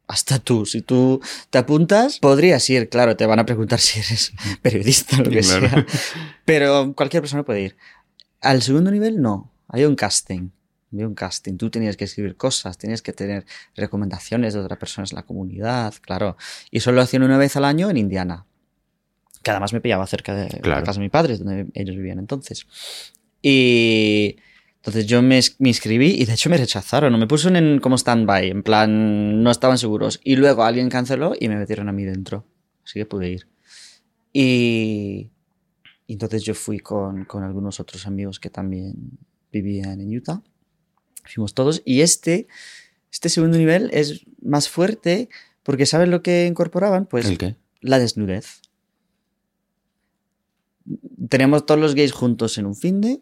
Hasta 0.08 0.40
tú. 0.40 0.66
Si 0.66 0.82
tú 0.82 1.22
te 1.50 1.58
apuntas, 1.58 2.20
podrías 2.20 2.70
ir, 2.70 2.88
claro, 2.90 3.18
te 3.18 3.26
van 3.26 3.40
a 3.40 3.46
preguntar 3.46 3.80
si 3.80 4.00
eres 4.00 4.34
periodista 4.62 5.18
o 5.18 5.24
lo 5.24 5.30
que 5.32 5.40
Claro. 5.42 5.70
sea. 5.70 5.86
Pero 6.46 6.94
cualquier 6.96 7.22
persona 7.22 7.44
puede 7.44 7.62
ir. 7.62 7.78
Al 8.42 8.62
segundo 8.62 8.90
nivel, 8.92 9.22
no. 9.22 9.52
Hay 9.68 9.84
un 9.84 9.96
casting. 9.96 10.50
Había 10.94 11.08
un 11.08 11.16
casting. 11.16 11.58
Tú 11.58 11.70
tenías 11.70 11.98
que 11.98 12.06
escribir 12.06 12.38
cosas, 12.38 12.78
tenías 12.78 13.02
que 13.02 13.12
tener 13.12 13.46
recomendaciones 13.76 14.54
de 14.54 14.62
otras 14.62 14.80
personas 14.80 15.12
en 15.12 15.18
la 15.18 15.24
comunidad, 15.24 15.94
claro. 16.00 16.38
Y 16.72 16.80
solo 16.80 16.96
lo 16.96 17.02
hacían 17.02 17.24
una 17.24 17.38
vez 17.38 17.58
al 17.58 17.66
año 17.66 17.90
en 17.90 17.98
Indiana. 17.98 18.46
Que 19.48 19.52
además 19.52 19.72
me 19.74 19.82
pillaba 19.82 20.06
cerca 20.08 20.36
de 20.36 20.48
Claro. 20.60 20.82
la 20.82 20.84
casa 20.86 21.00
de 21.00 21.06
mis 21.06 21.12
padres, 21.12 21.40
donde 21.40 21.68
ellos 21.74 21.96
vivían 21.96 22.20
entonces. 22.20 22.68
Y 23.42 24.38
entonces 24.76 25.06
yo 25.06 25.22
me, 25.22 25.40
me 25.60 25.70
inscribí 25.70 26.16
y 26.22 26.26
de 26.26 26.34
hecho 26.34 26.50
me 26.50 26.58
rechazaron. 26.58 27.18
Me 27.20 27.28
pusieron 27.28 27.56
en, 27.56 27.80
como 27.80 27.96
stand-by, 27.98 28.50
en 28.50 28.64
plan, 28.64 29.42
no 29.44 29.52
estaban 29.52 29.78
seguros. 29.78 30.20
Y 30.24 30.36
luego 30.36 30.64
alguien 30.64 30.90
canceló 30.90 31.34
y 31.40 31.48
me 31.50 31.56
metieron 31.56 31.88
a 31.90 31.92
mí 31.92 32.04
dentro. 32.04 32.46
Así 32.84 33.00
que 33.00 33.06
pude 33.06 33.30
ir. 33.30 33.48
Y, 34.34 35.32
y 36.08 36.14
entonces 36.14 36.44
yo 36.44 36.54
fui 36.54 36.80
con, 36.80 37.26
con 37.26 37.44
algunos 37.44 37.80
otros 37.80 38.06
amigos 38.08 38.40
que 38.40 38.50
también 38.50 39.18
vivían 39.52 40.00
en 40.02 40.16
Utah. 40.16 40.42
Fuimos 41.26 41.54
todos. 41.54 41.82
Y 41.86 42.02
este, 42.02 42.48
este 43.12 43.30
segundo 43.30 43.58
nivel 43.58 43.90
es 43.94 44.26
más 44.42 44.70
fuerte 44.70 45.30
porque 45.64 45.86
¿sabes 45.86 46.08
lo 46.10 46.22
que 46.22 46.46
incorporaban? 46.46 47.06
Pues 47.06 47.26
¿El 47.26 47.38
qué? 47.38 47.56
la 47.82 48.00
desnudez. 48.00 48.62
Tenemos 51.30 51.66
todos 51.66 51.80
los 51.80 51.96
gays 51.96 52.12
juntos 52.12 52.58
en 52.58 52.66
un 52.66 52.76
fin 52.76 53.02
de, 53.02 53.22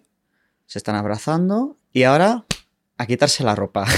se 0.68 0.80
están 0.80 0.96
abrazando 0.96 1.78
y 1.92 2.04
ahora 2.04 2.46
a 2.98 3.06
quitarse 3.08 3.44
la 3.44 3.56
ropa. 3.56 3.86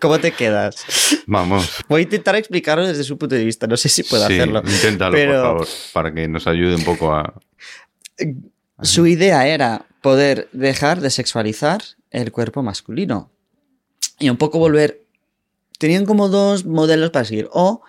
¿Cómo 0.00 0.18
te 0.20 0.32
quedas? 0.32 0.84
Vamos. 1.26 1.70
Voy 1.88 2.00
a 2.00 2.04
intentar 2.04 2.36
explicarlo 2.36 2.86
desde 2.86 3.02
su 3.04 3.16
punto 3.16 3.34
de 3.34 3.44
vista, 3.44 3.66
no 3.66 3.76
sé 3.76 3.88
si 3.88 4.02
puedo 4.02 4.26
Sí, 4.26 4.34
hacerlo. 4.34 4.62
Inténtalo, 4.66 5.12
pero- 5.12 5.32
por 5.32 5.42
favor, 5.42 5.68
para 5.94 6.12
que 6.14 6.28
nos 6.28 6.46
ayude 6.46 6.74
un 6.74 6.84
poco 6.84 7.14
a... 7.14 7.34
Su 8.82 9.06
idea 9.06 9.46
era 9.48 9.86
poder 10.02 10.48
dejar 10.52 11.00
de 11.00 11.10
sexualizar 11.10 11.82
el 12.10 12.30
cuerpo 12.30 12.62
masculino 12.62 13.30
y 14.18 14.28
un 14.28 14.36
poco 14.36 14.58
volver. 14.58 15.06
Tenían 15.78 16.04
como 16.04 16.28
dos 16.28 16.66
modelos 16.66 17.10
para 17.10 17.24
seguir. 17.24 17.48
O 17.52 17.82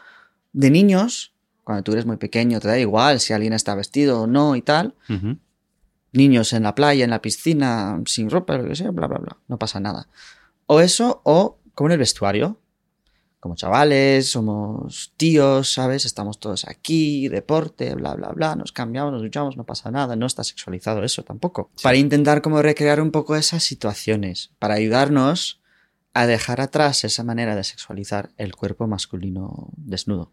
de 0.54 0.70
niños, 0.72 1.34
cuando 1.70 1.84
tú 1.84 1.92
eres 1.92 2.08
muy 2.08 2.18
pequeño, 2.18 2.60
te 2.60 2.68
da 2.68 2.80
igual 2.80 3.20
si 3.20 3.32
alguien 3.32 3.54
está 3.54 3.76
vestido 3.76 4.24
o 4.24 4.26
no 4.26 4.56
y 4.56 4.64
tal. 4.64 4.96
Niños 6.12 6.52
en 6.54 6.64
la 6.64 6.74
playa, 6.74 7.04
en 7.04 7.12
la 7.12 7.22
piscina, 7.22 8.02
sin 8.08 8.32
ropa, 8.32 8.58
lo 8.58 8.68
que 8.68 8.76
sea, 8.76 8.90
bla, 8.90 9.06
bla, 9.06 9.20
bla. 9.20 9.38
No 9.48 9.60
pasa 9.60 9.80
nada. 9.80 10.10
O 10.66 10.80
eso, 10.80 11.22
o 11.26 11.60
como 11.76 11.90
en 11.90 11.92
el 11.92 12.00
vestuario. 12.00 12.60
Como 13.40 13.54
chavales, 13.56 14.32
somos 14.32 15.14
tíos, 15.16 15.72
¿sabes? 15.72 16.06
Estamos 16.06 16.40
todos 16.40 16.66
aquí, 16.68 17.28
deporte, 17.28 17.94
bla, 17.94 18.16
bla, 18.16 18.30
bla. 18.30 18.56
Nos 18.56 18.72
cambiamos, 18.72 19.14
nos 19.14 19.22
duchamos, 19.22 19.56
no 19.56 19.64
pasa 19.64 19.92
nada. 19.92 20.16
No 20.16 20.26
está 20.26 20.44
sexualizado 20.44 21.04
eso 21.04 21.22
tampoco. 21.22 21.70
Para 21.84 21.98
intentar 21.98 22.42
como 22.42 22.64
recrear 22.64 23.00
un 23.00 23.12
poco 23.12 23.36
esas 23.36 23.62
situaciones. 23.62 24.50
Para 24.58 24.74
ayudarnos 24.74 25.62
a 26.16 26.26
dejar 26.26 26.62
atrás 26.62 27.04
esa 27.04 27.24
manera 27.24 27.56
de 27.56 27.64
sexualizar 27.64 28.32
el 28.38 28.56
cuerpo 28.56 28.88
masculino 28.88 29.70
desnudo, 29.78 30.32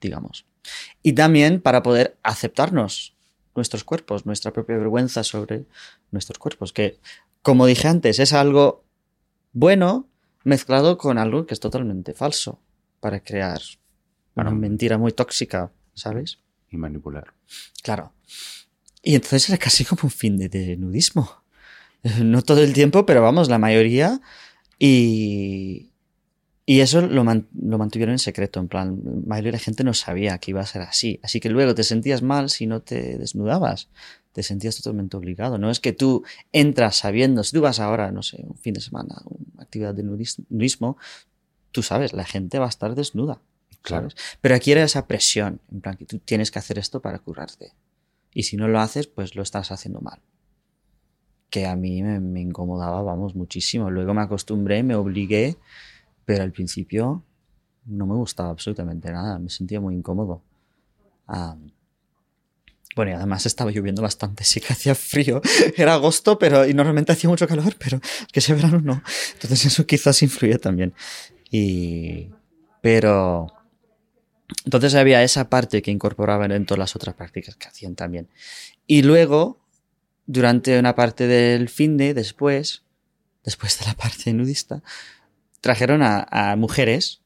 digamos. 0.00 0.46
Y 1.02 1.12
también 1.12 1.60
para 1.60 1.82
poder 1.82 2.18
aceptarnos 2.22 3.14
nuestros 3.54 3.84
cuerpos, 3.84 4.26
nuestra 4.26 4.52
propia 4.52 4.76
vergüenza 4.76 5.24
sobre 5.24 5.66
nuestros 6.10 6.38
cuerpos, 6.38 6.72
que, 6.72 6.98
como 7.42 7.66
dije 7.66 7.88
antes, 7.88 8.18
es 8.18 8.32
algo 8.32 8.84
bueno 9.52 10.08
mezclado 10.44 10.98
con 10.98 11.18
algo 11.18 11.46
que 11.46 11.54
es 11.54 11.60
totalmente 11.60 12.14
falso 12.14 12.60
para 13.00 13.20
crear 13.20 13.60
una 14.34 14.50
mentira 14.50 14.96
muy 14.96 15.12
tóxica, 15.12 15.72
¿sabes? 15.94 16.38
Y 16.70 16.76
manipular. 16.76 17.34
Claro. 17.82 18.14
Y 19.02 19.14
entonces 19.14 19.48
era 19.48 19.58
casi 19.58 19.84
como 19.84 20.02
un 20.04 20.10
fin 20.10 20.38
de, 20.38 20.48
de 20.48 20.76
nudismo. 20.76 21.40
No 22.24 22.40
todo 22.40 22.62
el 22.62 22.72
tiempo, 22.72 23.04
pero 23.04 23.20
vamos, 23.20 23.50
la 23.50 23.58
mayoría. 23.58 24.22
Y, 24.78 25.89
y 26.70 26.80
eso 26.82 27.00
lo, 27.00 27.24
man- 27.24 27.48
lo 27.60 27.78
mantuvieron 27.78 28.12
en 28.12 28.18
secreto. 28.20 28.60
En 28.60 28.68
plan, 28.68 29.00
la 29.04 29.26
mayoría 29.26 29.48
de 29.52 29.58
la 29.58 29.64
gente 29.64 29.82
no 29.82 29.92
sabía 29.92 30.38
que 30.38 30.52
iba 30.52 30.60
a 30.60 30.66
ser 30.66 30.82
así. 30.82 31.18
Así 31.22 31.40
que 31.40 31.48
luego 31.50 31.74
te 31.74 31.82
sentías 31.82 32.22
mal 32.22 32.48
si 32.48 32.66
no 32.66 32.80
te 32.80 33.18
desnudabas. 33.18 33.88
Te 34.32 34.44
sentías 34.44 34.76
totalmente 34.76 35.16
obligado. 35.16 35.58
No 35.58 35.68
es 35.70 35.80
que 35.80 35.92
tú 35.92 36.22
entras 36.52 36.94
sabiendo, 36.96 37.42
si 37.42 37.52
tú 37.56 37.60
vas 37.60 37.80
ahora, 37.80 38.12
no 38.12 38.22
sé, 38.22 38.44
un 38.46 38.56
fin 38.56 38.74
de 38.74 38.80
semana, 38.80 39.16
una 39.24 39.64
actividad 39.64 39.94
de 39.94 40.04
nudis- 40.04 40.44
nudismo, 40.48 40.96
tú 41.72 41.82
sabes, 41.82 42.12
la 42.12 42.24
gente 42.24 42.60
va 42.60 42.66
a 42.66 42.68
estar 42.68 42.94
desnuda. 42.94 43.40
Claro. 43.82 44.10
¿sabes? 44.10 44.36
Pero 44.40 44.54
aquí 44.54 44.70
era 44.70 44.84
esa 44.84 45.08
presión, 45.08 45.60
en 45.72 45.80
plan 45.80 45.96
que 45.96 46.04
tú 46.06 46.18
tienes 46.18 46.52
que 46.52 46.60
hacer 46.60 46.78
esto 46.78 47.00
para 47.00 47.18
curarte. 47.18 47.72
Y 48.32 48.44
si 48.44 48.56
no 48.56 48.68
lo 48.68 48.78
haces, 48.78 49.08
pues 49.08 49.34
lo 49.34 49.42
estás 49.42 49.72
haciendo 49.72 50.00
mal. 50.00 50.20
Que 51.50 51.66
a 51.66 51.74
mí 51.74 52.00
me, 52.04 52.20
me 52.20 52.40
incomodaba, 52.40 53.02
vamos, 53.02 53.34
muchísimo. 53.34 53.90
Luego 53.90 54.14
me 54.14 54.22
acostumbré, 54.22 54.84
me 54.84 54.94
obligué, 54.94 55.56
pero 56.30 56.44
al 56.44 56.52
principio 56.52 57.24
no 57.86 58.06
me 58.06 58.14
gustaba 58.14 58.50
absolutamente 58.50 59.10
nada, 59.10 59.40
me 59.40 59.50
sentía 59.50 59.80
muy 59.80 59.96
incómodo. 59.96 60.44
Ah, 61.26 61.56
bueno, 62.94 63.10
y 63.10 63.14
además 63.14 63.46
estaba 63.46 63.72
lloviendo 63.72 64.00
bastante, 64.00 64.44
sí 64.50 64.60
que 64.60 64.72
hacía 64.72 64.94
frío. 64.94 65.42
Era 65.76 65.94
agosto, 65.94 66.38
pero 66.38 66.68
y 66.68 66.72
normalmente 66.72 67.10
hacía 67.10 67.28
mucho 67.28 67.48
calor, 67.48 67.74
pero 67.80 68.00
que 68.32 68.38
ese 68.38 68.54
verano 68.54 68.80
no. 68.80 69.02
Entonces 69.32 69.66
eso 69.66 69.84
quizás 69.86 70.22
influye 70.22 70.56
también. 70.60 70.94
Y 71.50 72.30
pero 72.80 73.48
Entonces 74.64 74.94
había 74.94 75.24
esa 75.24 75.50
parte 75.50 75.82
que 75.82 75.90
incorporaban 75.90 76.52
en 76.52 76.64
todas 76.64 76.78
las 76.78 76.94
otras 76.94 77.16
prácticas 77.16 77.56
que 77.56 77.66
hacían 77.66 77.96
también. 77.96 78.28
Y 78.86 79.02
luego, 79.02 79.58
durante 80.26 80.78
una 80.78 80.94
parte 80.94 81.26
del 81.26 81.68
fin 81.68 81.96
de, 81.96 82.14
después, 82.14 82.84
después 83.42 83.80
de 83.80 83.86
la 83.86 83.94
parte 83.94 84.32
nudista, 84.32 84.80
trajeron 85.60 86.02
a, 86.02 86.26
a 86.30 86.56
mujeres, 86.56 87.20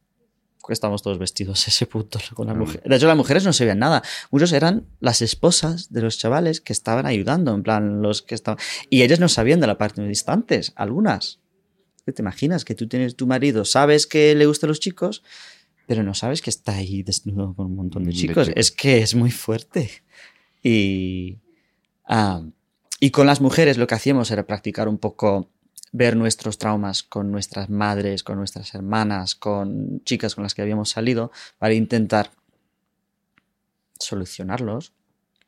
que 0.66 0.72
estábamos 0.72 1.02
todos 1.02 1.18
vestidos 1.18 1.66
a 1.66 1.70
ese 1.70 1.86
punto 1.86 2.18
con 2.34 2.46
las 2.46 2.56
Mm. 2.56 2.60
mujeres. 2.60 2.82
De 2.88 2.96
hecho, 2.96 3.06
las 3.06 3.16
mujeres 3.18 3.44
no 3.44 3.52
se 3.52 3.64
veían 3.64 3.78
nada. 3.80 4.02
Muchos 4.30 4.50
eran 4.52 4.86
las 5.00 5.20
esposas 5.20 5.92
de 5.92 6.00
los 6.00 6.16
chavales 6.18 6.60
que 6.62 6.72
estaban 6.72 7.04
ayudando, 7.04 7.54
en 7.54 7.62
plan, 7.62 8.00
los 8.00 8.22
que 8.22 8.34
estaban... 8.34 8.58
Y 8.88 9.02
ellas 9.02 9.20
no 9.20 9.28
sabían 9.28 9.60
de 9.60 9.66
la 9.66 9.76
parte 9.76 10.00
nudista 10.00 10.32
antes, 10.32 10.72
algunas. 10.76 11.40
¿Qué 12.06 12.12
te 12.12 12.22
imaginas? 12.22 12.64
Que 12.64 12.74
tú 12.74 12.88
tienes 12.88 13.14
tu 13.14 13.26
marido, 13.26 13.64
sabes 13.66 14.06
que 14.06 14.34
le 14.34 14.46
gustan 14.46 14.68
los 14.68 14.80
chicos, 14.80 15.22
pero 15.86 16.02
no 16.02 16.14
sabes 16.14 16.40
que 16.40 16.48
está 16.48 16.72
ahí 16.76 17.02
desnudo 17.02 17.54
con 17.54 17.66
un 17.66 17.76
montón 17.76 18.04
de 18.04 18.10
De 18.12 18.16
chicos. 18.16 18.46
chicos. 18.46 18.58
Es 18.58 18.70
que 18.70 18.98
es 19.02 19.14
muy 19.14 19.30
fuerte. 19.30 19.90
Y, 20.62 21.40
ah, 22.06 22.42
y 23.00 23.10
con 23.10 23.26
las 23.26 23.40
mujeres 23.42 23.76
lo 23.76 23.86
que 23.86 23.94
hacíamos 23.96 24.30
era 24.30 24.46
practicar 24.46 24.88
un 24.88 24.96
poco, 24.98 25.50
ver 25.96 26.16
nuestros 26.16 26.58
traumas 26.58 27.04
con 27.04 27.30
nuestras 27.30 27.70
madres, 27.70 28.24
con 28.24 28.36
nuestras 28.36 28.74
hermanas, 28.74 29.36
con 29.36 30.02
chicas 30.02 30.34
con 30.34 30.42
las 30.42 30.52
que 30.52 30.60
habíamos 30.60 30.90
salido, 30.90 31.30
para 31.56 31.74
intentar 31.74 32.32
solucionarlos, 33.98 34.92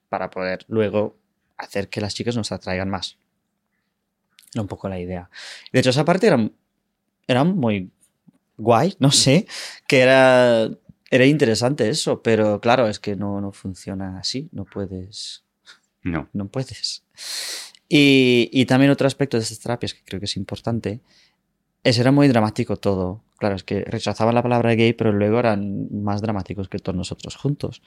para 0.09 0.31
poder 0.31 0.65
luego 0.69 1.17
hacer 1.57 1.89
que 1.89 2.01
las 2.01 2.15
chicas 2.15 2.37
nos 2.37 2.53
atraigan 2.53 2.89
más. 2.89 3.19
Era 4.55 4.63
un 4.63 4.69
poco 4.69 4.89
la 4.89 5.01
idea. 5.01 5.29
De 5.73 5.81
hecho, 5.81 5.91
esa 5.91 6.05
parte 6.05 6.29
era, 6.29 6.49
era 7.27 7.43
muy 7.43 7.91
guay, 8.57 8.95
no 9.01 9.11
sé, 9.11 9.49
que 9.89 9.99
era, 10.01 10.71
era 11.11 11.27
interesante 11.27 11.89
eso, 11.89 12.23
pero 12.23 12.61
claro, 12.61 12.87
es 12.87 13.01
que 13.01 13.17
no, 13.17 13.41
no 13.41 13.51
funciona 13.51 14.21
así, 14.21 14.49
no 14.53 14.65
puedes, 14.65 15.43
No. 16.05 16.29
no 16.33 16.47
puedes. 16.47 17.03
Y, 17.89 18.51
y 18.53 18.67
también 18.67 18.91
otro 18.91 19.07
aspecto 19.07 19.37
de 19.37 19.43
estas 19.43 19.61
terapias 19.61 19.95
que 19.95 20.03
creo 20.05 20.21
que 20.21 20.27
es 20.27 20.37
importante, 20.37 21.01
es 21.87 21.99
era 21.99 22.11
muy 22.11 22.27
dramático 22.27 22.77
todo. 22.77 23.23
Claro, 23.39 23.55
es 23.55 23.63
que 23.63 23.85
rechazaban 23.85 24.35
la 24.35 24.43
palabra 24.43 24.75
gay, 24.75 24.93
pero 24.93 25.13
luego 25.13 25.39
eran 25.39 25.89
más 26.03 26.21
dramáticos 26.21 26.69
que 26.69 26.79
todos 26.79 26.97
nosotros 26.97 27.37
juntos. 27.37 27.83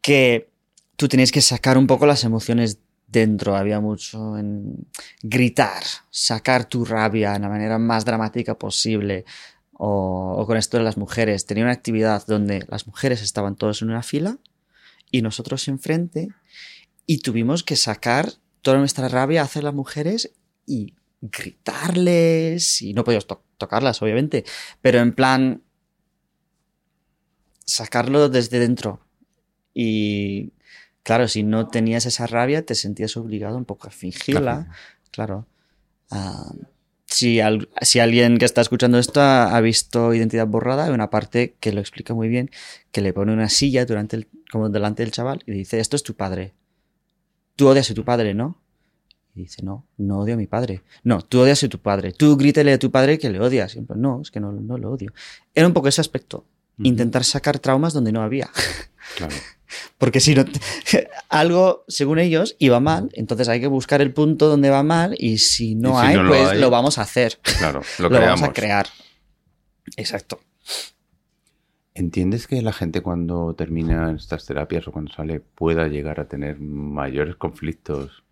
Que 0.00 0.48
tú 0.96 1.08
tenías 1.08 1.30
que 1.30 1.42
sacar 1.42 1.76
un 1.76 1.86
poco 1.86 2.06
las 2.06 2.24
emociones 2.24 2.78
dentro, 3.06 3.56
había 3.56 3.80
mucho 3.80 4.38
en 4.38 4.86
gritar, 5.22 5.82
sacar 6.10 6.66
tu 6.66 6.84
rabia 6.84 7.32
de 7.32 7.40
la 7.40 7.48
manera 7.48 7.78
más 7.78 8.04
dramática 8.04 8.58
posible. 8.58 9.24
O, 9.72 10.36
o 10.38 10.46
con 10.46 10.56
esto 10.56 10.78
de 10.78 10.84
las 10.84 10.96
mujeres, 10.96 11.44
tenía 11.44 11.64
una 11.64 11.72
actividad 11.72 12.26
donde 12.26 12.64
las 12.68 12.86
mujeres 12.86 13.22
estaban 13.22 13.56
todas 13.56 13.82
en 13.82 13.90
una 13.90 14.02
fila 14.02 14.38
y 15.10 15.22
nosotros 15.22 15.68
enfrente 15.68 16.28
y 17.06 17.18
tuvimos 17.18 17.62
que 17.62 17.76
sacar 17.76 18.32
toda 18.68 18.78
nuestra 18.78 19.08
rabia 19.08 19.42
hacia 19.42 19.62
las 19.62 19.72
mujeres 19.74 20.30
y 20.66 20.94
gritarles 21.22 22.82
y 22.82 22.92
no 22.92 23.02
podíamos 23.02 23.26
to- 23.26 23.42
tocarlas 23.56 24.02
obviamente 24.02 24.44
pero 24.82 24.98
en 25.00 25.12
plan 25.14 25.62
sacarlo 27.64 28.28
desde 28.28 28.58
dentro. 28.58 29.00
Y 29.74 30.52
claro 31.02 31.28
si 31.28 31.42
no 31.42 31.68
tenías 31.68 32.06
esa 32.06 32.26
rabia 32.26 32.64
te 32.64 32.74
sentías 32.74 33.16
obligado 33.16 33.56
un 33.56 33.64
poco 33.64 33.88
a 33.88 33.90
fingirla 33.90 34.68
claro. 35.10 35.46
Ah, 36.10 36.52
si, 37.06 37.40
al- 37.40 37.68
si 37.80 38.00
alguien 38.00 38.36
que 38.38 38.44
está 38.44 38.60
escuchando 38.60 38.98
esto 38.98 39.20
ha, 39.20 39.56
ha 39.56 39.60
visto 39.62 40.12
Identidad 40.12 40.46
Borrada, 40.46 40.84
hay 40.84 40.90
una 40.92 41.08
parte 41.10 41.56
que 41.60 41.72
lo 41.72 41.80
explica 41.80 42.12
muy 42.14 42.28
bien, 42.28 42.50
que 42.92 43.00
le 43.00 43.12
pone 43.14 43.32
una 43.32 43.48
silla 43.48 43.86
durante 43.86 44.16
el, 44.16 44.28
como 44.52 44.68
delante 44.68 45.02
del 45.02 45.12
chaval 45.12 45.42
y 45.46 45.52
dice, 45.52 45.80
esto 45.80 45.96
es 45.96 46.02
tu 46.02 46.14
padre. 46.14 46.52
Tú 47.58 47.66
odias 47.66 47.90
a 47.90 47.94
tu 47.94 48.04
padre, 48.04 48.34
¿no? 48.34 48.56
Y 49.34 49.40
dice, 49.42 49.64
no, 49.64 49.84
no 49.96 50.20
odio 50.20 50.34
a 50.34 50.36
mi 50.36 50.46
padre. 50.46 50.82
No, 51.02 51.22
tú 51.22 51.40
odias 51.40 51.60
a 51.64 51.68
tu 51.68 51.80
padre. 51.80 52.12
Tú 52.12 52.36
grítele 52.36 52.72
a 52.72 52.78
tu 52.78 52.92
padre 52.92 53.18
que 53.18 53.30
le 53.30 53.40
odias. 53.40 53.74
Y 53.74 53.80
plan, 53.80 54.00
no, 54.00 54.20
es 54.22 54.30
que 54.30 54.38
no, 54.38 54.52
no 54.52 54.78
lo 54.78 54.92
odio. 54.92 55.12
Era 55.56 55.66
un 55.66 55.72
poco 55.72 55.88
ese 55.88 56.00
aspecto. 56.00 56.44
Intentar 56.80 57.24
sacar 57.24 57.58
traumas 57.58 57.92
donde 57.92 58.12
no 58.12 58.22
había. 58.22 58.48
Claro. 59.16 59.34
Porque 59.98 60.20
si 60.20 60.36
no, 60.36 60.44
algo, 61.28 61.84
según 61.88 62.20
ellos, 62.20 62.54
iba 62.60 62.78
mal, 62.78 63.10
entonces 63.14 63.48
hay 63.48 63.60
que 63.60 63.66
buscar 63.66 64.00
el 64.02 64.12
punto 64.12 64.48
donde 64.48 64.70
va 64.70 64.84
mal 64.84 65.16
y 65.18 65.38
si 65.38 65.74
no 65.74 65.98
Y 65.98 66.02
si 66.02 66.06
hay, 66.10 66.14
no 66.14 66.22
lo 66.22 66.28
pues 66.30 66.48
hay- 66.50 66.60
lo 66.60 66.70
vamos 66.70 66.98
a 66.98 67.02
hacer. 67.02 67.40
Claro, 67.42 67.82
lo, 67.98 68.08
Lo, 68.08 68.20
vamos 68.20 68.42
a 68.48 68.52
crear. 68.52 68.86
Exacto. 69.96 70.40
¿Entiendes 71.98 72.46
que 72.46 72.62
la 72.62 72.72
gente 72.72 73.00
cuando 73.00 73.54
termina 73.56 74.12
estas 74.12 74.46
terapias 74.46 74.86
o 74.86 74.92
cuando 74.92 75.12
sale 75.12 75.40
pueda 75.40 75.88
llegar 75.88 76.20
a 76.20 76.28
tener 76.28 76.60
mayores 76.60 77.34
conflictos 77.34 78.22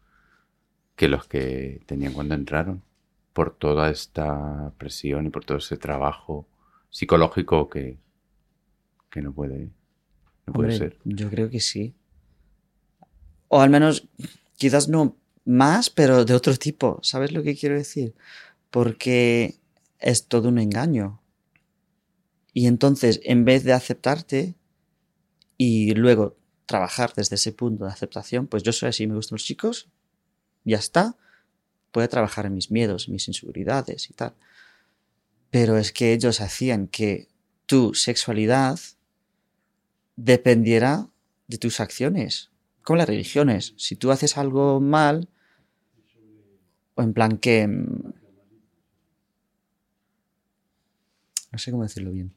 que 0.94 1.08
los 1.08 1.26
que 1.26 1.80
tenían 1.84 2.12
cuando 2.12 2.36
entraron? 2.36 2.84
Por 3.32 3.56
toda 3.56 3.90
esta 3.90 4.72
presión 4.78 5.26
y 5.26 5.30
por 5.30 5.44
todo 5.44 5.58
ese 5.58 5.76
trabajo 5.76 6.46
psicológico 6.90 7.68
que, 7.68 7.98
que 9.10 9.20
no 9.20 9.32
puede, 9.32 9.70
no 10.46 10.52
puede 10.52 10.74
Hombre, 10.74 10.78
ser. 10.78 10.98
Yo 11.02 11.28
creo 11.28 11.50
que 11.50 11.58
sí. 11.58 11.92
O 13.48 13.60
al 13.60 13.70
menos, 13.70 14.06
quizás 14.56 14.88
no 14.88 15.16
más, 15.44 15.90
pero 15.90 16.24
de 16.24 16.34
otro 16.34 16.54
tipo. 16.54 17.00
¿Sabes 17.02 17.32
lo 17.32 17.42
que 17.42 17.56
quiero 17.56 17.74
decir? 17.74 18.14
Porque 18.70 19.56
es 19.98 20.28
todo 20.28 20.50
un 20.50 20.60
engaño. 20.60 21.20
Y 22.56 22.68
entonces, 22.68 23.20
en 23.22 23.44
vez 23.44 23.64
de 23.64 23.74
aceptarte 23.74 24.54
y 25.58 25.92
luego 25.92 26.38
trabajar 26.64 27.12
desde 27.14 27.34
ese 27.34 27.52
punto 27.52 27.84
de 27.84 27.90
aceptación, 27.90 28.46
pues 28.46 28.62
yo 28.62 28.72
soy 28.72 28.88
así, 28.88 29.06
me 29.06 29.14
gustan 29.14 29.34
los 29.34 29.44
chicos, 29.44 29.90
ya 30.64 30.78
está. 30.78 31.18
Voy 31.92 32.04
a 32.04 32.08
trabajar 32.08 32.46
en 32.46 32.54
mis 32.54 32.70
miedos, 32.70 33.08
en 33.08 33.12
mis 33.12 33.28
inseguridades 33.28 34.08
y 34.08 34.14
tal. 34.14 34.32
Pero 35.50 35.76
es 35.76 35.92
que 35.92 36.14
ellos 36.14 36.40
hacían 36.40 36.88
que 36.88 37.28
tu 37.66 37.92
sexualidad 37.92 38.80
dependiera 40.16 41.10
de 41.48 41.58
tus 41.58 41.78
acciones, 41.78 42.52
como 42.80 42.96
las 42.96 43.08
religiones. 43.10 43.74
Si 43.76 43.96
tú 43.96 44.10
haces 44.12 44.38
algo 44.38 44.80
mal, 44.80 45.28
o 46.94 47.02
en 47.02 47.12
plan 47.12 47.36
que... 47.36 47.68
mm, 47.68 48.14
No 51.52 51.58
sé 51.58 51.70
cómo 51.70 51.84
decirlo 51.84 52.12
bien. 52.12 52.35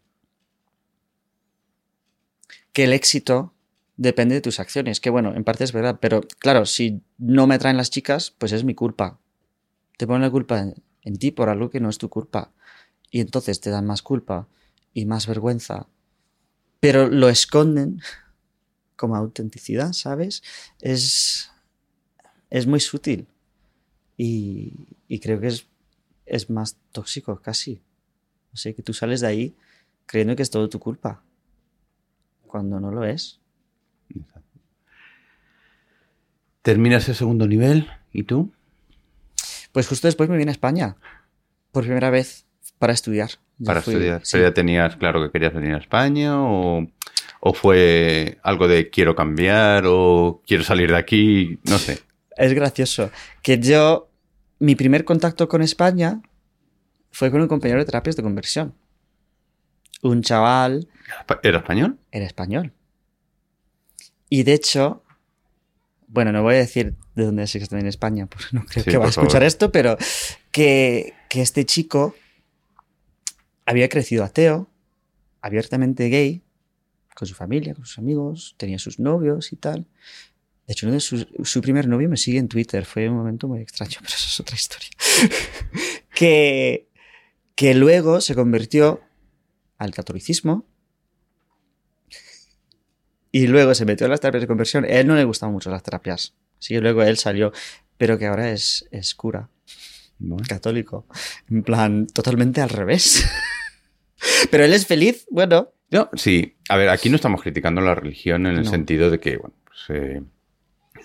Que 2.73 2.83
el 2.85 2.93
éxito 2.93 3.53
depende 3.97 4.35
de 4.35 4.41
tus 4.41 4.59
acciones, 4.59 4.99
que 4.99 5.09
bueno, 5.09 5.35
en 5.35 5.43
parte 5.43 5.63
es 5.63 5.73
verdad, 5.73 5.99
pero 5.99 6.21
claro, 6.39 6.65
si 6.65 7.01
no 7.17 7.47
me 7.47 7.59
traen 7.59 7.77
las 7.77 7.89
chicas, 7.89 8.33
pues 8.37 8.51
es 8.51 8.63
mi 8.63 8.75
culpa. 8.75 9.19
Te 9.97 10.07
ponen 10.07 10.21
la 10.21 10.31
culpa 10.31 10.73
en, 11.01 11.17
ti 11.17 11.31
por 11.31 11.49
algo 11.49 11.69
que 11.69 11.79
no 11.79 11.89
es 11.89 11.97
tu 11.97 12.09
culpa. 12.09 12.51
Y 13.11 13.19
entonces 13.19 13.59
te 13.59 13.69
dan 13.69 13.85
más 13.85 14.01
culpa 14.01 14.47
y 14.93 15.05
más 15.05 15.27
vergüenza 15.27 15.87
pero 16.79 17.09
lo 17.09 17.29
esconden 17.29 18.01
como 18.95 19.15
autenticidad, 19.15 19.93
¿sabes? 19.93 20.43
Es, 20.81 21.49
es 22.49 22.67
muy 22.67 22.79
sutil 22.79 23.27
y, 24.17 24.73
y 25.07 25.19
creo 25.19 25.39
que 25.39 25.47
es, 25.47 25.67
es 26.25 26.49
más 26.49 26.77
tóxico 26.91 27.41
casi. 27.41 27.81
O 28.51 28.73
que 28.73 28.81
tú 28.81 28.93
sales 28.93 29.21
de 29.21 29.27
ahí 29.27 29.55
creyendo 30.05 30.35
que 30.35 30.41
es 30.41 30.49
todo 30.49 30.69
tu 30.69 30.79
culpa, 30.79 31.23
cuando 32.49 32.79
no 32.81 32.91
lo 32.91 33.05
es. 33.05 33.39
Terminas 36.61 37.07
el 37.09 37.15
segundo 37.15 37.47
nivel 37.47 37.87
y 38.11 38.23
tú 38.23 38.51
Pues 39.71 39.87
justo 39.87 40.07
después 40.07 40.29
me 40.29 40.37
vine 40.37 40.51
a 40.51 40.53
España, 40.53 40.95
por 41.71 41.83
primera 41.83 42.09
vez, 42.09 42.45
para 42.79 42.93
estudiar. 42.93 43.29
Yo 43.59 43.65
para 43.65 43.81
fui- 43.81 43.93
estudiar. 43.93 44.25
sí. 44.25 44.31
¿Pero 44.33 44.49
ya 44.49 44.53
tenías 44.53 44.95
claro 44.95 45.21
que 45.23 45.31
querías 45.31 45.53
venir 45.53 45.73
a 45.75 45.77
España 45.77 46.41
o, 46.41 46.87
o 47.39 47.53
fue 47.53 48.39
algo 48.43 48.67
de 48.67 48.89
quiero 48.89 49.15
cambiar 49.15 49.83
o 49.85 50.41
quiero 50.45 50.63
salir 50.63 50.89
de 50.91 50.97
aquí? 50.97 51.59
No 51.69 51.77
sé. 51.77 51.99
Es 52.35 52.53
gracioso. 52.53 53.11
Que 53.43 53.59
yo, 53.59 54.09
mi 54.59 54.75
primer 54.75 55.05
contacto 55.05 55.47
con 55.47 55.61
España 55.61 56.21
fue 57.11 57.31
con 57.31 57.41
un 57.41 57.47
compañero 57.47 57.79
de 57.79 57.85
terapias 57.85 58.15
de 58.15 58.23
conversión. 58.23 58.73
Un 60.01 60.21
chaval 60.21 60.87
¿Era 61.43 61.57
español? 61.59 61.99
era 62.11 62.25
español. 62.25 62.73
Y 64.29 64.43
de 64.43 64.53
hecho, 64.53 65.03
bueno, 66.07 66.31
no 66.31 66.43
voy 66.43 66.55
a 66.55 66.59
decir 66.59 66.95
de 67.15 67.25
dónde 67.25 67.43
es 67.43 67.55
exactamente 67.55 67.85
en 67.85 67.89
España, 67.89 68.25
porque 68.27 68.47
no 68.51 68.63
creo 68.65 68.83
Sí, 68.83 68.91
que 68.91 68.97
va 68.97 69.05
a 69.07 69.11
favor. 69.11 69.27
escuchar 69.27 69.43
esto, 69.43 69.71
pero 69.71 69.97
que, 70.51 71.13
que 71.29 71.41
este 71.41 71.65
chico 71.65 72.15
había 73.65 73.89
crecido 73.89 74.23
ateo, 74.23 74.67
abiertamente 75.41 76.09
gay, 76.09 76.41
con 77.15 77.27
su 77.27 77.35
familia, 77.35 77.73
con 77.75 77.85
sus 77.85 77.97
amigos, 77.97 78.55
tenía 78.57 78.79
sus 78.79 78.99
novios 78.99 79.51
y 79.51 79.55
tal. 79.57 79.85
De 80.67 80.73
hecho, 80.73 80.85
uno 80.85 80.93
de 80.93 80.99
sus- 81.01 81.27
su 81.43 81.61
primer 81.61 81.87
novio 81.87 82.07
me 82.09 82.17
sigue 82.17 82.37
en 82.37 82.47
Twitter. 82.47 82.85
Fue 82.85 83.09
un 83.09 83.15
momento 83.15 83.47
muy 83.47 83.59
extraño, 83.61 83.97
pero 84.01 84.13
eso 84.13 84.25
es 84.27 84.39
otra 84.39 84.55
historia. 84.55 84.89
que, 86.13 86.87
que 87.55 87.73
luego 87.73 88.21
se 88.21 88.35
convirtió 88.35 89.01
al 89.79 89.91
catolicismo 89.91 90.67
y 93.31 93.47
luego 93.47 93.75
se 93.75 93.85
metió 93.85 94.05
en 94.05 94.11
las 94.11 94.19
terapias 94.21 94.41
de 94.41 94.47
conversión. 94.47 94.85
A 94.85 94.87
él 94.87 95.07
no 95.07 95.15
le 95.15 95.23
gustaban 95.23 95.53
mucho 95.53 95.69
las 95.69 95.83
terapias. 95.83 96.35
Así 96.59 96.73
que 96.73 96.81
luego 96.81 97.03
él 97.03 97.17
salió, 97.17 97.51
pero 97.97 98.17
que 98.17 98.27
ahora 98.27 98.51
es, 98.51 98.87
es 98.91 99.13
cura, 99.15 99.49
Bueno, 100.17 100.43
católico. 100.47 101.05
En 101.49 101.63
plan, 101.63 102.07
totalmente 102.07 102.61
al 102.61 102.69
revés. 102.69 103.23
pero 104.51 104.65
él 104.65 104.73
es 104.73 104.85
feliz, 104.87 105.25
bueno. 105.29 105.69
No, 105.91 106.09
sí. 106.13 106.55
A 106.69 106.75
ver, 106.77 106.89
aquí 106.89 107.09
no 107.09 107.15
estamos 107.15 107.41
criticando 107.41 107.81
la 107.81 107.95
religión 107.95 108.45
en 108.47 108.57
el 108.57 108.63
No. 108.65 108.69
sentido 108.69 109.09
de 109.09 109.19
que, 109.19 109.37
bueno, 109.37 109.55
pues, 109.63 109.79
eh, 109.89 110.21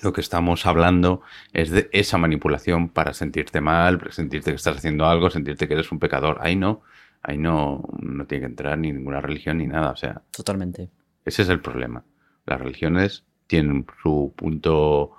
lo 0.02 0.12
que 0.12 0.20
estamos 0.20 0.66
hablando 0.66 1.22
es 1.52 1.70
de 1.70 1.88
esa 1.92 2.18
manipulación 2.18 2.88
para 2.88 3.14
sentirte 3.14 3.60
mal, 3.60 4.00
sentirte 4.10 4.50
que 4.50 4.56
estás 4.56 4.76
haciendo 4.78 5.06
algo, 5.06 5.30
sentirte 5.30 5.68
que 5.68 5.74
eres 5.74 5.92
un 5.92 5.98
pecador. 5.98 6.38
Ahí 6.40 6.56
no, 6.56 6.82
ahí 7.24 7.38
no, 7.38 7.82
no 8.00 8.26
tiene 8.26 8.42
que 8.42 8.50
entrar 8.50 8.78
ni 8.78 8.92
ninguna 8.92 9.20
religión 9.20 9.58
ni 9.58 9.66
nada. 9.66 9.90
O 9.90 9.96
sea, 9.96 10.22
Totalmente. 10.30 10.90
ese 11.24 11.42
es 11.42 11.48
el 11.48 11.60
problema. 11.60 12.04
Las 12.46 12.60
religiones 12.60 13.24
tienen 13.46 13.86
su 14.02 14.32
punto 14.36 15.16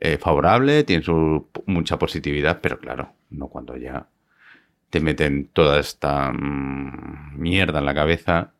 eh, 0.00 0.16
favorable, 0.16 0.84
tienen 0.84 1.02
su 1.02 1.48
mucha 1.66 1.98
positividad, 1.98 2.60
pero 2.62 2.78
claro, 2.78 3.12
no 3.30 3.48
cuando 3.48 3.76
ya 3.76 4.06
te 4.88 5.00
meten 5.00 5.48
toda 5.52 5.80
esta 5.80 6.32
mm, 6.32 7.36
mierda 7.36 7.80
en 7.80 7.84
la 7.84 7.94
cabeza 7.94 8.52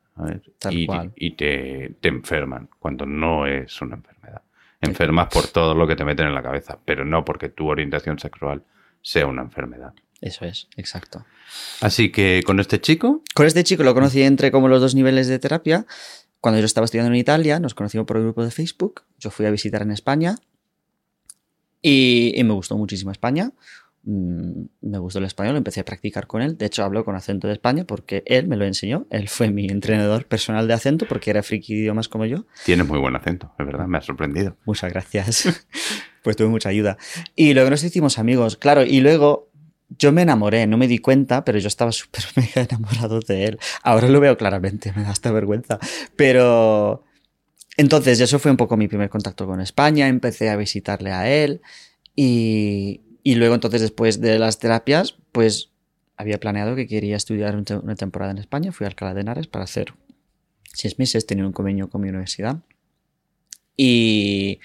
y, 0.69 0.89
y 1.15 1.31
te, 1.33 1.95
te 2.01 2.09
enferman, 2.09 2.69
cuando 2.81 3.07
no 3.07 3.47
es 3.47 3.81
una 3.81 3.95
enfermedad. 3.95 4.43
Enfermas 4.81 5.29
por 5.29 5.47
todo 5.49 5.75
lo 5.75 5.87
que 5.87 5.97
te 5.97 6.05
meten 6.05 6.27
en 6.27 6.35
la 6.35 6.43
cabeza, 6.43 6.79
pero 6.85 7.05
no 7.05 7.25
porque 7.25 7.49
tu 7.49 7.69
orientación 7.69 8.19
sexual 8.19 8.63
sea 9.01 9.27
una 9.27 9.43
enfermedad. 9.43 9.95
Eso 10.21 10.45
es, 10.45 10.69
exacto. 10.77 11.25
Así 11.81 12.11
que 12.11 12.43
con 12.45 12.59
este 12.61 12.81
chico, 12.81 13.23
Con 13.35 13.47
este 13.47 13.63
chico 13.65 13.83
lo 13.85 13.95
conocí 13.95 14.23
entre 14.23 14.51
como 14.51 14.69
los 14.69 14.81
dos 14.81 14.95
niveles 14.95 15.29
de 15.29 15.39
terapia. 15.39 15.87
Cuando 16.41 16.59
yo 16.61 16.67
estaba 16.67 16.85
estudiando 16.85 17.13
en 17.13 17.19
Italia, 17.19 17.59
nos 17.61 17.75
conocimos 17.75 18.07
por 18.07 18.17
el 18.17 18.25
grupo 18.25 18.45
de 18.45 18.51
Facebook. 18.51 19.03
Yo 19.19 19.31
fui 19.31 19.47
a 19.47 19.51
visitar 19.51 19.83
en 19.83 19.91
España 19.91 20.37
y, 21.83 22.33
y 22.35 22.45
me 22.45 22.53
gustó 22.55 22.77
muchísimo 22.77 23.11
España. 23.13 23.53
Mm, 24.05 24.67
Me 24.81 24.99
gustó 24.99 25.19
el 25.19 25.25
español, 25.27 25.57
empecé 25.57 25.81
a 25.81 25.85
practicar 25.85 26.27
con 26.27 26.43
él. 26.43 26.57
De 26.57 26.67
hecho, 26.67 26.83
hablo 26.85 27.05
con 27.05 27.15
acento 27.15 27.47
de 27.47 27.53
España 27.55 27.85
porque 27.85 28.23
él 28.27 28.47
me 28.49 28.57
lo 28.57 28.65
enseñó. 28.65 29.07
Él 29.11 29.29
fue 29.29 29.51
mi 29.51 29.67
entrenador 29.67 30.27
personal 30.27 30.67
de 30.69 30.75
acento 30.75 31.07
porque 31.09 31.31
era 31.31 31.43
friki 31.43 31.75
de 31.75 31.81
idiomas 31.81 32.09
como 32.09 32.25
yo. 32.27 32.47
tienes 32.65 32.87
muy 32.87 32.99
buen 32.99 33.15
acento, 33.17 33.53
es 33.59 33.67
verdad, 33.67 33.87
me 33.87 33.99
ha 33.99 34.01
sorprendido. 34.01 34.57
Muchas 34.65 34.93
gracias. 34.93 35.67
pues 36.23 36.37
tuve 36.37 36.49
mucha 36.49 36.69
ayuda. 36.69 36.97
Y 37.37 37.55
luego 37.55 37.71
nos 37.71 37.83
hicimos 37.85 38.19
amigos, 38.19 38.57
claro, 38.57 38.83
y 38.85 39.01
luego 39.01 39.48
yo 39.89 40.13
me 40.13 40.23
enamoré, 40.23 40.67
no 40.67 40.77
me 40.77 40.89
di 40.89 40.99
cuenta, 40.99 41.45
pero 41.45 41.59
yo 41.59 41.69
estaba 41.69 41.93
súper 41.93 42.25
mega 42.37 42.63
enamorado 42.63 43.21
de 43.21 43.45
él. 43.45 43.59
Ahora 43.83 44.09
lo 44.09 44.21
veo 44.21 44.37
claramente, 44.37 44.93
me 44.97 45.03
da 45.03 45.11
hasta 45.11 45.33
vergüenza. 45.33 45.79
Pero 46.17 47.05
entonces 47.77 48.21
eso 48.21 48.39
fue 48.39 48.51
un 48.51 48.57
poco 48.57 48.77
mi 48.77 48.89
primer 48.89 49.09
contacto 49.09 49.47
con 49.47 49.61
España, 49.61 50.09
empecé 50.09 50.51
a 50.51 50.57
visitarle 50.57 51.13
a 51.13 51.29
él 51.31 51.61
y, 52.15 53.01
luego 53.25 53.55
entonces 53.55 53.81
después 53.81 54.21
de 54.21 54.39
las 54.39 54.59
terapias, 54.59 55.17
pues 55.33 55.71
había 56.17 56.41
planeado 56.41 56.75
que 56.75 56.89
quería 56.89 57.17
estudiar 57.17 57.55
una 57.55 57.95
temporada 57.95 58.33
en 58.33 58.39
España, 58.39 58.73
fui 58.73 58.85
a 58.85 58.89
Alcalá 58.89 59.15
de 59.15 59.21
Henares 59.21 59.47
para 59.47 59.65
hacer 59.65 59.95
seis 60.73 60.99
meses, 60.99 61.27
tenía 61.27 61.47
un 61.47 61.53
convenio 61.53 61.89
con 61.89 62.01
mi 62.01 62.09
universidad. 62.09 62.59
Y 63.77 64.59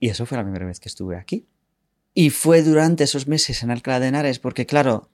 eso 0.00 0.24
fue 0.24 0.38
la 0.38 0.44
primera 0.44 0.64
vez 0.64 0.80
que 0.80 0.88
estuve 0.88 1.16
aquí. 1.16 1.46
Y 2.20 2.30
fue 2.30 2.64
durante 2.64 3.04
esos 3.04 3.28
meses 3.28 3.62
en 3.62 3.70
Alcalá 3.70 4.00
de 4.00 4.08
Henares, 4.08 4.40
porque 4.40 4.66
claro, 4.66 5.08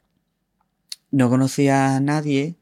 no 1.11 1.29
conocía 1.29 1.97
a 1.97 2.01
nadie, 2.01 2.55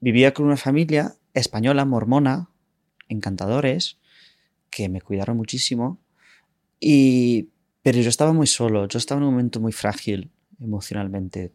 vivía 0.00 0.32
con 0.32 0.46
una 0.46 0.56
familia 0.56 1.16
española, 1.34 1.84
mormona, 1.84 2.48
encantadores, 3.10 3.98
que 4.70 4.88
me 4.88 5.02
cuidaron 5.02 5.36
muchísimo. 5.36 5.98
Y, 6.80 7.50
pero 7.82 8.00
yo 8.00 8.08
estaba 8.08 8.32
muy 8.32 8.46
solo, 8.46 8.88
yo 8.88 8.98
estaba 8.98 9.20
en 9.20 9.26
un 9.26 9.34
momento 9.34 9.60
muy 9.60 9.72
frágil 9.72 10.30
emocionalmente. 10.58 11.52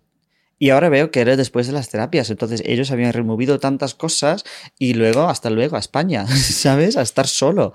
Y 0.59 0.69
ahora 0.69 0.89
veo 0.89 1.09
que 1.09 1.19
era 1.19 1.35
después 1.35 1.65
de 1.65 1.73
las 1.73 1.89
terapias, 1.89 2.29
entonces 2.29 2.61
ellos 2.63 2.91
habían 2.91 3.13
removido 3.13 3.59
tantas 3.59 3.95
cosas 3.95 4.43
y 4.77 4.93
luego, 4.93 5.29
hasta 5.29 5.49
luego, 5.49 5.77
a 5.77 5.79
España, 5.79 6.27
¿sabes? 6.37 6.95
A 6.95 7.01
estar 7.01 7.25
solo. 7.25 7.73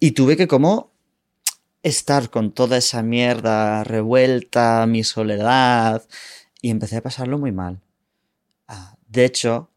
Y 0.00 0.10
tuve 0.10 0.36
que 0.36 0.48
como 0.48 0.95
estar 1.86 2.30
con 2.30 2.50
toda 2.50 2.78
esa 2.78 3.04
mierda 3.04 3.84
revuelta, 3.84 4.84
mi 4.86 5.04
soledad, 5.04 6.02
y 6.60 6.70
empecé 6.70 6.96
a 6.96 7.02
pasarlo 7.02 7.38
muy 7.38 7.52
mal. 7.52 7.80
Ah, 8.66 8.96
de 9.08 9.24
hecho, 9.24 9.70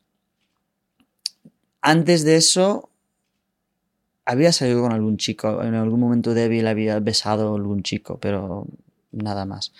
antes 1.81 2.23
de 2.23 2.37
eso, 2.37 2.89
había 4.25 4.51
salido 4.51 4.81
con 4.81 4.91
algún 4.91 5.17
chico, 5.17 5.61
en 5.61 5.75
algún 5.75 5.99
momento 5.99 6.33
débil 6.33 6.65
había 6.65 6.99
besado 6.99 7.55
algún 7.55 7.83
chico, 7.83 8.19
pero 8.19 8.65
nada 9.11 9.45
más. 9.45 9.71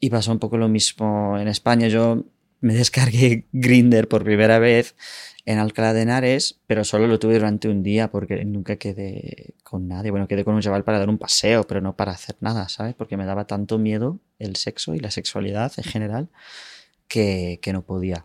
Y 0.00 0.10
pasó 0.10 0.32
un 0.32 0.40
poco 0.40 0.58
lo 0.58 0.68
mismo 0.68 1.38
en 1.38 1.46
España. 1.46 1.86
Yo 1.86 2.24
me 2.62 2.74
descargué 2.74 3.46
Grinder 3.52 4.08
por 4.08 4.24
primera 4.24 4.58
vez 4.58 4.96
en 5.46 5.58
Alcalá 5.58 5.92
de 5.92 6.02
Henares, 6.02 6.58
pero 6.66 6.84
solo 6.84 7.06
lo 7.06 7.18
tuve 7.18 7.34
durante 7.34 7.68
un 7.68 7.82
día 7.82 8.10
porque 8.10 8.44
nunca 8.44 8.76
quedé 8.76 9.54
con 9.62 9.88
nadie. 9.88 10.10
Bueno, 10.10 10.26
quedé 10.26 10.44
con 10.44 10.54
un 10.54 10.62
chaval 10.62 10.84
para 10.84 10.98
dar 10.98 11.08
un 11.08 11.18
paseo, 11.18 11.66
pero 11.66 11.80
no 11.80 11.96
para 11.96 12.12
hacer 12.12 12.36
nada, 12.40 12.68
¿sabes? 12.68 12.94
Porque 12.94 13.16
me 13.16 13.26
daba 13.26 13.46
tanto 13.46 13.78
miedo 13.78 14.20
el 14.38 14.56
sexo 14.56 14.94
y 14.94 15.00
la 15.00 15.10
sexualidad 15.10 15.72
en 15.76 15.84
general 15.84 16.28
que, 17.08 17.58
que 17.60 17.72
no 17.72 17.82
podía. 17.82 18.24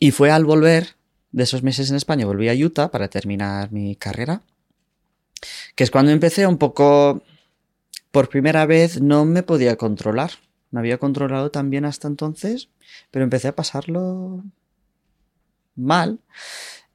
Y 0.00 0.10
fue 0.10 0.30
al 0.30 0.44
volver 0.44 0.96
de 1.30 1.44
esos 1.44 1.62
meses 1.62 1.90
en 1.90 1.96
España, 1.96 2.26
volví 2.26 2.48
a 2.48 2.54
Utah 2.54 2.90
para 2.90 3.08
terminar 3.08 3.70
mi 3.70 3.94
carrera, 3.96 4.42
que 5.76 5.84
es 5.84 5.90
cuando 5.90 6.10
empecé 6.10 6.46
un 6.46 6.58
poco, 6.58 7.22
por 8.10 8.28
primera 8.28 8.66
vez 8.66 9.00
no 9.00 9.24
me 9.24 9.42
podía 9.42 9.76
controlar. 9.76 10.32
Me 10.70 10.80
había 10.80 10.98
controlado 10.98 11.50
también 11.50 11.84
hasta 11.84 12.08
entonces, 12.08 12.68
pero 13.10 13.24
empecé 13.24 13.48
a 13.48 13.56
pasarlo 13.56 14.44
mal 15.78 16.20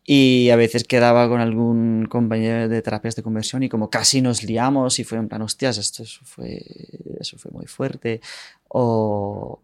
y 0.05 0.49
a 0.49 0.55
veces 0.55 0.84
quedaba 0.84 1.29
con 1.29 1.39
algún 1.39 2.05
compañero 2.09 2.67
de 2.67 2.81
terapias 2.81 3.15
de 3.15 3.23
conversión 3.23 3.63
y 3.63 3.69
como 3.69 3.89
casi 3.89 4.21
nos 4.21 4.43
liamos 4.43 4.99
y 4.99 5.03
fue 5.03 5.17
en 5.17 5.29
plan, 5.29 5.41
hostias, 5.41 5.77
esto 5.77 6.03
eso 6.03 6.21
fue, 6.25 6.61
eso 7.19 7.38
fue 7.38 7.51
muy 7.51 7.67
fuerte. 7.67 8.19
O, 8.67 9.61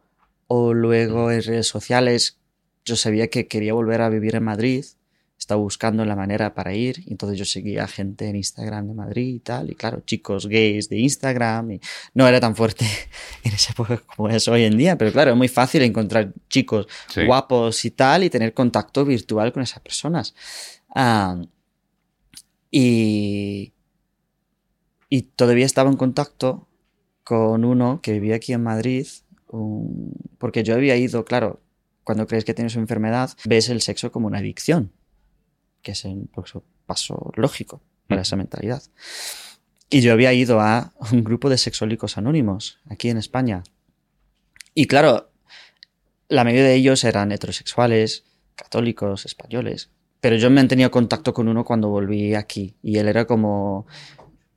o 0.48 0.74
luego 0.74 1.32
en 1.32 1.44
redes 1.44 1.68
sociales 1.68 2.38
yo 2.86 2.96
sabía 2.96 3.28
que 3.28 3.48
quería 3.48 3.74
volver 3.74 4.02
a 4.02 4.10
vivir 4.10 4.36
en 4.36 4.44
Madrid, 4.44 4.86
estaba 5.40 5.62
buscando 5.62 6.04
la 6.06 6.16
manera 6.18 6.54
para 6.54 6.76
ir, 6.76 7.00
y 7.08 7.12
entonces 7.12 7.40
yo 7.40 7.46
seguía 7.46 7.88
gente 7.88 8.28
en 8.28 8.36
Instagram 8.36 8.88
de 8.90 8.94
Madrid 8.94 9.36
y 9.36 9.40
tal, 9.40 9.72
y 9.72 9.76
claro, 9.76 10.02
chicos 10.06 10.48
gays 10.48 10.90
de 10.90 11.00
Instagram, 11.00 11.72
y 11.72 11.82
no 12.14 12.28
era 12.28 12.40
tan 12.42 12.56
fuerte 12.56 12.86
en 13.44 13.54
esa 13.54 13.72
época 13.72 14.04
como 14.16 14.28
es 14.30 14.48
hoy 14.50 14.64
en 14.66 14.78
día, 14.78 14.98
pero 14.98 15.12
claro, 15.14 15.32
es 15.32 15.38
muy 15.38 15.48
fácil 15.48 15.82
encontrar 15.84 16.34
chicos 16.50 16.88
Sí. 17.08 17.26
guapos 17.26 17.86
y 17.86 17.92
tal, 17.92 18.26
y 18.26 18.30
tener 18.30 18.54
contacto 18.54 19.06
virtual 19.06 19.52
con 19.54 19.64
esas 19.64 19.80
personas. 19.82 20.36
Ah, 20.94 21.42
y, 22.72 23.74
y 25.10 25.22
todavía 25.24 25.66
estaba 25.66 25.90
en 25.90 25.98
contacto 25.98 26.68
con 27.24 27.66
uno 27.66 28.02
que 28.02 28.14
vivía 28.14 28.36
aquí 28.36 28.54
en 28.54 28.64
Madrid, 28.64 29.08
un- 29.48 30.14
porque 30.38 30.64
yo 30.64 30.76
había 30.76 30.96
ido, 30.98 31.26
claro, 31.26 31.62
cuando 32.04 32.28
crees 32.28 32.44
que 32.46 32.54
tienes 32.54 32.76
una 32.76 32.84
enfermedad, 32.84 33.32
ves 33.46 33.70
el 33.70 33.82
sexo 33.82 34.12
como 34.12 34.28
una 34.28 34.40
adicción, 34.40 34.92
que 35.82 35.92
es 35.92 36.06
próximo 36.28 36.64
paso 36.86 37.32
lógico 37.36 37.82
para 38.08 38.22
esa 38.22 38.36
mentalidad. 38.36 38.82
Y 39.90 40.02
yo 40.02 40.14
había 40.14 40.34
ido 40.34 40.60
a 40.60 40.94
un 41.12 41.24
grupo 41.24 41.50
de 41.50 41.58
sexólicos 41.58 42.18
anónimos 42.18 42.80
aquí 42.90 43.10
en 43.10 43.18
España. 43.18 43.64
Y 44.74 44.86
claro, 44.86 45.32
la 46.28 46.44
mayoría 46.44 46.66
de 46.68 46.76
ellos 46.76 47.04
eran 47.04 47.32
heterosexuales, 47.32 48.24
católicos, 48.56 49.26
españoles. 49.26 49.90
Pero 50.22 50.36
yo 50.36 50.50
me 50.50 50.62
tenido 50.68 50.92
contacto 50.92 51.34
con 51.34 51.48
uno 51.48 51.64
cuando 51.66 51.90
volví 51.90 52.36
aquí. 52.36 52.76
Y 52.84 52.98
él 52.98 53.08
era 53.08 53.26
como 53.26 53.88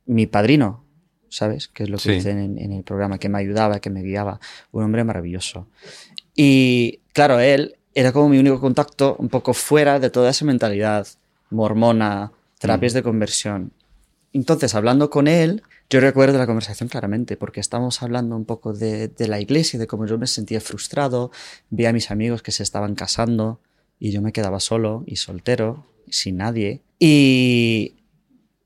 mi 0.05 0.27
padrino, 0.27 0.85
¿sabes? 1.29 1.67
Que 1.69 1.83
es 1.83 1.89
lo 1.89 1.97
que 1.97 2.03
Sí. 2.03 2.11
dicen 2.11 2.37
en, 2.37 2.57
en 2.59 2.71
el 2.73 2.83
programa, 2.83 3.17
que 3.17 3.29
me 3.29 3.39
ayudaba, 3.39 3.79
que 3.79 3.89
me 3.89 4.03
guiaba. 4.03 4.39
Un 4.71 4.83
hombre 4.83 5.03
maravilloso. 5.03 5.67
Y 6.35 6.99
claro, 7.13 7.39
él 7.39 7.77
era 7.95 8.11
como 8.11 8.29
mi 8.29 8.37
único 8.39 8.59
contacto 8.59 9.15
un 9.19 9.29
poco 9.29 9.53
fuera 9.53 9.99
de 9.99 10.09
toda 10.09 10.29
esa 10.31 10.45
mentalidad 10.45 11.07
mormona, 11.49 12.31
terapias 12.59 12.93
Mm. 12.93 12.95
de 12.95 13.03
conversión. 13.03 13.71
Entonces, 14.33 14.73
hablando 14.73 15.09
con 15.11 15.27
él, 15.27 15.61
yo 15.89 15.99
recuerdo 15.99 16.39
la 16.39 16.47
conversación 16.47 16.89
claramente, 16.89 17.37
porque 17.37 17.59
estábamos 17.59 18.01
hablando 18.01 18.35
un 18.35 18.45
poco 18.45 18.73
de, 18.73 19.07
de 19.09 19.27
la 19.27 19.39
iglesia, 19.39 19.77
de 19.77 19.85
cómo 19.85 20.07
yo 20.07 20.17
me 20.17 20.25
sentía 20.25 20.59
frustrado, 20.59 21.29
vi 21.69 21.85
a 21.85 21.93
mis 21.93 22.09
amigos 22.09 22.41
que 22.41 22.51
se 22.51 22.63
estaban 22.63 22.95
casando 22.95 23.59
y 23.99 24.09
yo 24.11 24.21
me 24.21 24.31
quedaba 24.31 24.59
solo 24.59 25.03
y 25.05 25.17
soltero, 25.17 25.85
sin 26.09 26.37
nadie. 26.37 26.81
Y, 26.97 27.93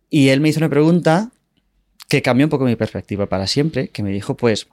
y 0.09 0.29
él 0.29 0.39
me 0.39 0.47
hizo 0.49 0.59
una 0.59 0.69
pregunta 0.69 1.31
que 2.07 2.21
cambió 2.21 2.45
un 2.45 2.49
poco 2.49 2.63
mi 2.63 2.77
perspectiva 2.77 3.27
para 3.27 3.45
siempre, 3.47 3.89
que 3.89 4.03
me 4.03 4.11
dijo, 4.11 4.37
pues, 4.37 4.67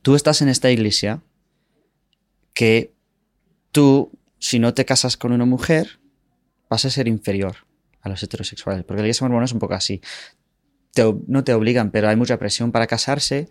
tú 0.00 0.14
estás 0.14 0.40
en 0.40 0.48
esta 0.48 0.70
iglesia 0.70 1.20
que 2.54 2.92
tú, 3.72 4.12
si 4.38 4.58
no 4.58 4.74
te 4.74 4.84
casas 4.84 5.16
con 5.16 5.32
una 5.32 5.44
mujer, 5.44 5.98
vas 6.70 6.84
a 6.84 6.90
ser 6.90 7.08
inferior, 7.08 7.56
a 8.00 8.08
los 8.08 8.22
heterosexuales, 8.22 8.84
porque 8.84 9.02
la 9.02 9.06
iglesia 9.06 9.24
mormona 9.24 9.46
es 9.46 9.52
un 9.52 9.58
poco 9.58 9.74
así. 9.74 10.00
no 11.26 11.44
te 11.44 11.54
obligan, 11.54 11.90
pero 11.90 12.08
hay 12.08 12.16
mucha 12.16 12.38
presión 12.38 12.70
para 12.70 12.86
casarse 12.86 13.48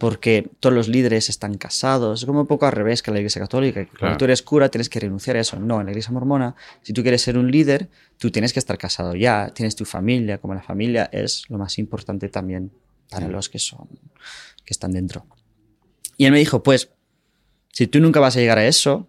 porque 0.00 0.50
todos 0.60 0.74
los 0.74 0.88
líderes 0.88 1.28
están 1.28 1.58
casados. 1.58 2.22
Es 2.22 2.26
como 2.26 2.40
un 2.40 2.46
poco 2.46 2.64
al 2.64 2.72
revés 2.72 3.02
que 3.02 3.10
la 3.10 3.18
iglesia 3.18 3.42
católica. 3.42 3.86
Cuando 3.98 4.16
tú 4.16 4.24
eres 4.24 4.40
cura 4.40 4.70
tienes 4.70 4.88
que 4.88 4.98
renunciar 4.98 5.36
a 5.36 5.40
eso. 5.40 5.60
No, 5.60 5.78
en 5.78 5.84
la 5.84 5.92
iglesia 5.92 6.10
mormona, 6.10 6.56
si 6.80 6.94
tú 6.94 7.02
quieres 7.02 7.20
ser 7.20 7.36
un 7.36 7.50
líder, 7.50 7.90
tú 8.16 8.30
tienes 8.30 8.54
que 8.54 8.60
estar 8.60 8.78
casado 8.78 9.14
ya, 9.14 9.52
tienes 9.54 9.76
tu 9.76 9.84
familia, 9.84 10.38
como 10.38 10.54
la 10.54 10.62
familia 10.62 11.10
es 11.12 11.44
lo 11.50 11.58
más 11.58 11.78
importante 11.78 12.30
también 12.30 12.72
para 13.10 13.28
los 13.28 13.50
que 13.50 13.58
son, 13.58 13.88
que 14.64 14.72
están 14.72 14.92
dentro. 14.92 15.26
Y 16.16 16.24
él 16.24 16.32
me 16.32 16.38
dijo, 16.38 16.62
pues, 16.62 16.88
si 17.70 17.86
tú 17.86 18.00
nunca 18.00 18.20
vas 18.20 18.38
a 18.38 18.40
llegar 18.40 18.56
a 18.56 18.66
eso, 18.66 19.06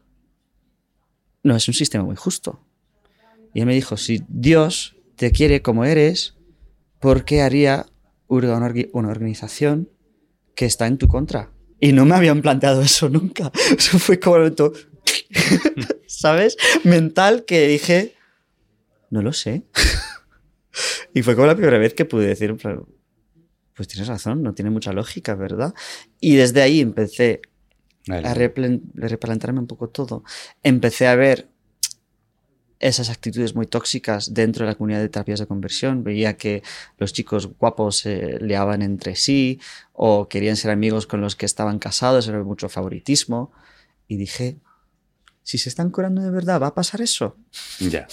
no, 1.43 1.55
es 1.55 1.67
un 1.67 1.73
sistema 1.73 2.03
muy 2.03 2.15
justo. 2.15 2.59
Y 3.53 3.59
él 3.59 3.65
me 3.65 3.73
dijo, 3.73 3.97
si 3.97 4.23
Dios 4.27 4.95
te 5.15 5.31
quiere 5.31 5.61
como 5.61 5.85
eres, 5.85 6.35
¿por 6.99 7.25
qué 7.25 7.41
haría 7.41 7.87
una 8.27 9.09
organización 9.09 9.89
que 10.55 10.65
está 10.65 10.87
en 10.87 10.97
tu 10.97 11.07
contra. 11.07 11.51
Y 11.79 11.93
no 11.93 12.05
me 12.05 12.15
habían 12.15 12.41
planteado 12.41 12.81
eso 12.83 13.09
nunca. 13.09 13.51
Eso 13.77 13.99
fue 13.99 14.19
como 14.19 14.51
todo, 14.53 14.73
¿sabes? 16.07 16.57
Mental 16.83 17.45
que 17.45 17.67
dije, 17.67 18.15
no 19.09 19.21
lo 19.21 19.33
sé. 19.33 19.63
y 21.13 21.21
fue 21.23 21.35
como 21.35 21.47
la 21.47 21.55
primera 21.55 21.77
vez 21.77 21.93
que 21.93 22.05
pude 22.05 22.27
decir, 22.27 22.55
pues 23.75 23.87
tienes 23.87 24.07
razón, 24.07 24.43
no 24.43 24.53
tiene 24.53 24.71
mucha 24.71 24.93
lógica, 24.93 25.35
¿verdad? 25.35 25.73
Y 26.19 26.35
desde 26.35 26.61
ahí 26.61 26.79
empecé 26.79 27.41
a 28.07 28.33
replantearme 28.33 29.59
un 29.59 29.67
poco 29.67 29.89
todo. 29.89 30.23
Empecé 30.63 31.07
a 31.07 31.15
ver 31.15 31.49
esas 32.81 33.11
actitudes 33.11 33.53
muy 33.53 33.67
tóxicas 33.67 34.33
dentro 34.33 34.65
de 34.65 34.71
la 34.71 34.75
comunidad 34.75 34.99
de 34.99 35.09
terapias 35.09 35.39
de 35.39 35.45
conversión. 35.45 36.03
Veía 36.03 36.35
que 36.35 36.63
los 36.97 37.13
chicos 37.13 37.47
guapos 37.59 37.97
se 37.97 38.39
leaban 38.39 38.81
entre 38.81 39.15
sí 39.15 39.59
o 39.93 40.27
querían 40.27 40.55
ser 40.55 40.71
amigos 40.71 41.05
con 41.05 41.21
los 41.21 41.35
que 41.35 41.45
estaban 41.45 41.77
casados, 41.77 42.27
era 42.27 42.43
mucho 42.43 42.69
favoritismo. 42.69 43.51
Y 44.07 44.17
dije, 44.17 44.57
si 45.43 45.59
se 45.59 45.69
están 45.69 45.91
curando 45.91 46.21
de 46.21 46.31
verdad, 46.31 46.59
¿va 46.59 46.67
a 46.67 46.75
pasar 46.75 47.01
eso? 47.01 47.37
Ya. 47.79 48.07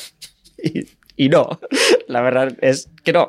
Y, 1.21 1.29
no, 1.29 1.59
la 2.07 2.21
verdad 2.21 2.57
es 2.61 2.91
que 3.03 3.13
no. 3.13 3.29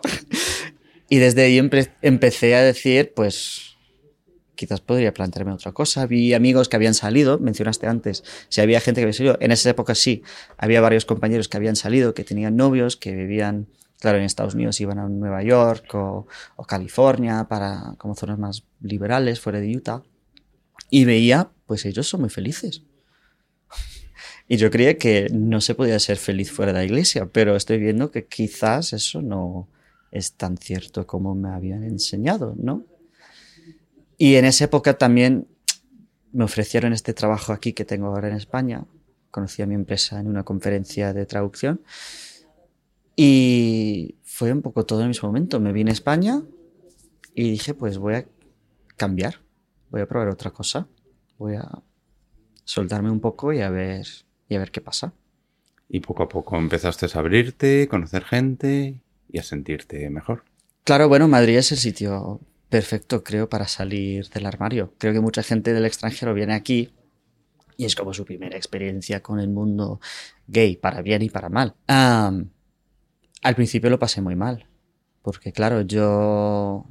Y 1.10 1.18
desde 1.18 1.42
ahí 1.42 1.58
empecé 2.04 2.54
a 2.54 2.62
decir, 2.62 3.14
pues 3.16 3.69
quizás 4.60 4.82
podría 4.82 5.14
plantearme 5.14 5.54
otra 5.54 5.72
cosa. 5.72 6.06
Vi 6.06 6.34
amigos 6.34 6.68
que 6.68 6.76
habían 6.76 6.94
salido, 6.94 7.40
mencionaste 7.40 7.88
antes, 7.88 8.26
si 8.50 8.60
había 8.60 8.82
gente 8.82 9.00
que 9.00 9.06
había 9.06 9.14
salido. 9.14 9.38
En 9.40 9.54
esa 9.54 9.70
época 9.70 9.96
sí, 9.96 10.22
había 10.58 10.82
varios 10.82 11.06
compañeros 11.06 11.48
que 11.48 11.56
habían 11.56 11.78
salido, 11.78 12.14
que 12.14 12.26
tenían 12.26 12.58
novios, 12.58 12.98
que 12.98 13.16
vivían, 13.16 13.68
claro, 14.02 14.18
en 14.18 14.26
Estados 14.26 14.56
Unidos 14.56 14.82
iban 14.82 15.00
a 15.00 15.08
Nueva 15.08 15.44
York 15.44 15.96
o, 15.96 16.28
California, 16.68 17.48
para 17.48 17.96
como 17.98 18.16
zonas 18.16 18.38
más 18.38 18.66
liberales, 18.82 19.40
fuera 19.40 19.62
de 19.62 19.74
Utah. 19.78 20.04
Y 20.90 21.06
veía, 21.06 21.52
pues 21.66 21.86
ellos 21.86 22.10
son 22.10 22.20
muy 22.22 22.30
felices. 22.30 22.84
Y 24.52 24.58
yo 24.58 24.72
creía 24.72 24.98
que 24.98 25.30
no 25.32 25.62
se 25.62 25.74
podía 25.74 26.00
ser 26.00 26.18
feliz 26.18 26.52
fuera 26.52 26.74
de 26.74 26.80
la 26.80 26.84
iglesia, 26.84 27.30
pero 27.32 27.56
estoy 27.56 27.78
viendo 27.78 28.12
que 28.12 28.26
quizás 28.26 28.92
eso 28.92 29.22
no 29.22 29.70
es 30.12 30.34
tan 30.34 30.58
cierto 30.58 31.06
como 31.08 31.34
me 31.36 31.50
habían 31.50 31.84
enseñado, 31.84 32.56
¿no? 32.58 32.84
Y 34.22 34.36
en 34.36 34.44
esa 34.44 34.66
época 34.66 34.98
también 34.98 35.48
me 36.34 36.44
ofrecieron 36.44 36.92
este 36.92 37.14
trabajo 37.14 37.54
aquí 37.54 37.72
que 37.72 37.86
tengo 37.86 38.08
ahora 38.08 38.28
en 38.28 38.36
España. 38.36 38.84
Conocí 39.32 39.62
a 39.62 39.66
mi 39.66 39.76
empresa 39.76 40.20
en 40.20 40.28
una 40.28 40.44
conferencia 40.44 41.14
de 41.14 41.26
traducción. 41.26 41.82
Y 43.16 44.16
fue 44.24 44.52
un 44.52 44.62
poco 44.62 44.86
todo 44.86 45.00
en 45.00 45.04
el 45.06 45.10
mismo 45.12 45.30
momento. 45.30 45.62
Me 45.62 45.72
vine 45.72 45.92
a 45.92 45.94
España 45.94 46.42
y 47.34 47.52
dije, 47.52 47.74
pues 47.74 47.98
voy 47.98 48.16
a 48.16 48.26
cambiar, 48.98 49.40
voy 49.90 50.02
a 50.02 50.06
probar 50.06 50.28
otra 50.28 50.52
cosa, 50.52 50.86
voy 51.38 51.56
a 51.56 51.82
soltarme 52.66 53.10
un 53.10 53.22
poco 53.22 53.54
y 53.54 53.62
a 53.62 53.70
ver, 53.70 54.06
y 54.50 54.56
a 54.56 54.60
ver 54.60 54.72
qué 54.72 54.82
pasa. 54.82 55.14
Y 55.88 56.02
poco 56.02 56.24
a 56.24 56.30
poco 56.30 56.58
empezaste 56.58 57.06
a 57.06 57.20
abrirte, 57.20 57.88
conocer 57.88 58.26
gente 58.26 59.02
y 59.30 59.40
a 59.40 59.44
sentirte 59.44 60.10
mejor. 60.10 60.44
Claro, 60.84 61.08
bueno, 61.08 61.30
Madrid 61.30 61.58
es 61.58 61.72
el 61.72 61.78
sitio 61.78 62.42
perfecto, 62.70 63.24
creo, 63.24 63.50
para 63.50 63.68
salir 63.68 64.30
del 64.30 64.46
armario. 64.46 64.94
Creo 64.98 65.14
que 65.14 65.20
mucha 65.20 65.44
gente 65.44 65.74
del 65.74 65.86
extranjero 65.86 66.34
viene 66.34 66.54
aquí 66.54 66.92
y 67.80 67.86
es 67.86 67.96
como 67.96 68.14
su 68.14 68.26
primera 68.26 68.58
experiencia 68.58 69.24
con 69.24 69.40
el 69.40 69.48
mundo 69.48 70.02
gay, 70.48 70.76
para 70.76 71.02
bien 71.02 71.22
y 71.22 71.30
para 71.30 71.48
mal. 71.48 71.76
al 71.88 73.56
principio 73.56 73.90
lo 73.90 74.00
pasé 74.00 74.22
muy 74.22 74.36
mal, 74.36 74.68
porque 75.22 75.54
claro, 75.54 75.80
yo 75.82 76.86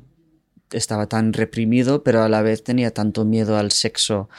estaba 0.70 1.06
tan 1.06 1.34
reprimido, 1.34 2.02
pero 2.02 2.22
a 2.22 2.30
la 2.30 2.40
vez 2.40 2.64
tenía 2.64 2.90
tanto 2.94 3.26
miedo 3.26 3.58
al 3.58 3.70
sexo. 3.70 4.30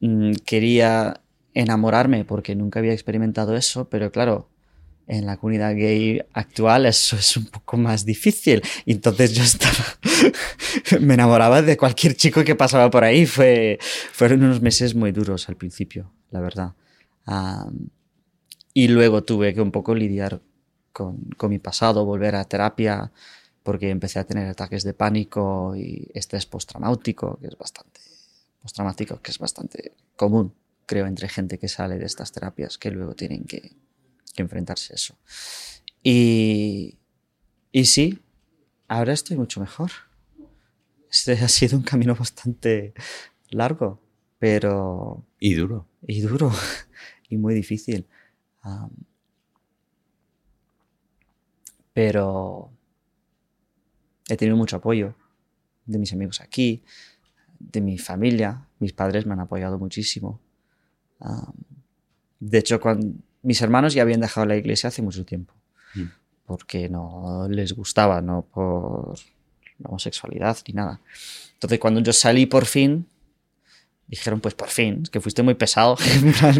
Mm, 0.00 0.32
quería 0.44 1.22
enamorarme 1.54 2.26
porque 2.26 2.54
nunca 2.54 2.80
había 2.80 2.92
experimentado 2.92 3.56
eso, 3.56 3.88
pero 3.88 4.12
claro, 4.12 4.50
en 5.06 5.26
la 5.26 5.36
comunidad 5.36 5.74
gay 5.74 6.22
actual 6.32 6.86
eso 6.86 7.16
es 7.16 7.36
un 7.36 7.46
poco 7.46 7.76
más 7.76 8.04
difícil. 8.04 8.62
Entonces 8.86 9.34
yo 9.34 9.42
estaba, 9.42 9.84
me 11.00 11.14
enamoraba 11.14 11.62
de 11.62 11.76
cualquier 11.76 12.14
chico 12.16 12.44
que 12.44 12.54
pasaba 12.54 12.90
por 12.90 13.04
ahí. 13.04 13.26
Fue, 13.26 13.78
fueron 14.12 14.42
unos 14.44 14.60
meses 14.60 14.94
muy 14.94 15.12
duros 15.12 15.48
al 15.48 15.56
principio, 15.56 16.10
la 16.30 16.40
verdad. 16.40 16.74
y 18.72 18.88
luego 18.88 19.22
tuve 19.22 19.54
que 19.54 19.60
un 19.60 19.70
poco 19.70 19.94
lidiar 19.94 20.40
con, 20.92 21.18
con, 21.36 21.50
mi 21.50 21.58
pasado, 21.58 22.04
volver 22.04 22.36
a 22.36 22.44
terapia, 22.44 23.12
porque 23.62 23.90
empecé 23.90 24.18
a 24.18 24.24
tener 24.24 24.48
ataques 24.48 24.84
de 24.84 24.94
pánico 24.94 25.74
y 25.76 26.10
estrés 26.14 26.46
postraumático, 26.46 27.38
que 27.40 27.48
es 27.48 27.58
bastante, 27.58 28.00
postraumático, 28.62 29.20
que 29.20 29.30
es 29.30 29.38
bastante 29.38 29.92
común, 30.16 30.54
creo, 30.86 31.06
entre 31.06 31.28
gente 31.28 31.58
que 31.58 31.68
sale 31.68 31.98
de 31.98 32.06
estas 32.06 32.30
terapias, 32.30 32.78
que 32.78 32.90
luego 32.90 33.14
tienen 33.14 33.44
que 33.44 33.72
que 34.34 34.42
enfrentarse 34.42 34.92
a 34.92 34.96
eso. 34.96 35.16
Y, 36.02 36.98
y 37.72 37.84
sí, 37.86 38.20
ahora 38.88 39.12
estoy 39.12 39.36
mucho 39.36 39.60
mejor. 39.60 39.90
Este 41.10 41.32
ha 41.32 41.48
sido 41.48 41.78
un 41.78 41.84
camino 41.84 42.14
bastante 42.14 42.92
largo, 43.50 44.00
pero... 44.38 45.24
Y 45.38 45.54
duro. 45.54 45.86
Y 46.06 46.20
duro, 46.20 46.52
y 47.28 47.36
muy 47.36 47.54
difícil. 47.54 48.06
pero 51.92 52.72
he 54.28 54.36
tenido 54.36 54.56
mucho 54.56 54.76
apoyo 54.76 55.14
de 55.86 55.98
mis 55.98 56.12
amigos 56.12 56.40
aquí, 56.40 56.82
de 57.58 57.80
mi 57.80 57.98
familia. 57.98 58.68
Mis 58.80 58.92
padres 58.92 59.26
me 59.26 59.34
han 59.34 59.40
apoyado 59.40 59.78
muchísimo. 59.78 60.40
de 62.40 62.58
hecho, 62.58 62.80
cuando 62.80 63.14
mis 63.44 63.60
hermanos 63.62 63.94
ya 63.94 64.02
habían 64.02 64.20
dejado 64.20 64.46
la 64.46 64.56
iglesia 64.56 64.88
hace 64.88 65.02
mucho 65.02 65.24
tiempo, 65.24 65.54
mm. 65.94 66.04
porque 66.46 66.88
no 66.88 67.46
les 67.48 67.72
gustaba, 67.72 68.20
no 68.20 68.42
por 68.42 69.14
la 69.78 69.88
homosexualidad 69.88 70.58
ni 70.66 70.74
nada. 70.74 71.00
Entonces 71.54 71.78
cuando 71.78 72.00
yo 72.00 72.12
salí 72.12 72.46
por 72.46 72.66
fin, 72.66 73.06
dijeron, 74.06 74.40
pues 74.40 74.54
por 74.54 74.68
fin, 74.68 75.00
es 75.02 75.10
que 75.10 75.20
fuiste 75.20 75.42
muy 75.42 75.54
pesado 75.54 75.96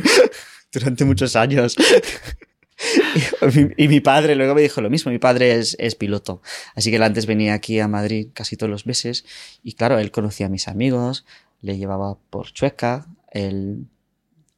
durante 0.72 1.05
muchos 1.05 1.37
años. 1.37 1.76
y, 3.76 3.89
mi 3.89 4.01
padre 4.01 4.35
luego 4.35 4.55
me 4.55 4.62
dijo 4.62 4.80
lo 4.80 4.91
mismo, 4.91 5.11
mi 5.11 5.18
padre 5.18 5.59
es, 5.59 5.76
es, 5.78 5.95
piloto, 5.95 6.43
así 6.74 6.91
que 6.91 6.97
él 6.97 7.03
antes 7.03 7.26
venía 7.26 7.55
aquí 7.55 7.78
a 7.80 7.89
Madrid 7.89 8.28
casi 8.35 8.57
todos 8.57 8.70
los 8.70 8.87
meses 8.87 9.24
y 9.62 9.74
claro, 9.74 9.99
él 9.99 10.11
conocía 10.11 10.47
a 10.47 10.49
mis 10.49 10.68
amigos, 10.68 11.24
le 11.62 11.78
llevaba 11.78 12.18
por 12.30 12.53
Chueca, 12.53 13.07
él 13.30 13.87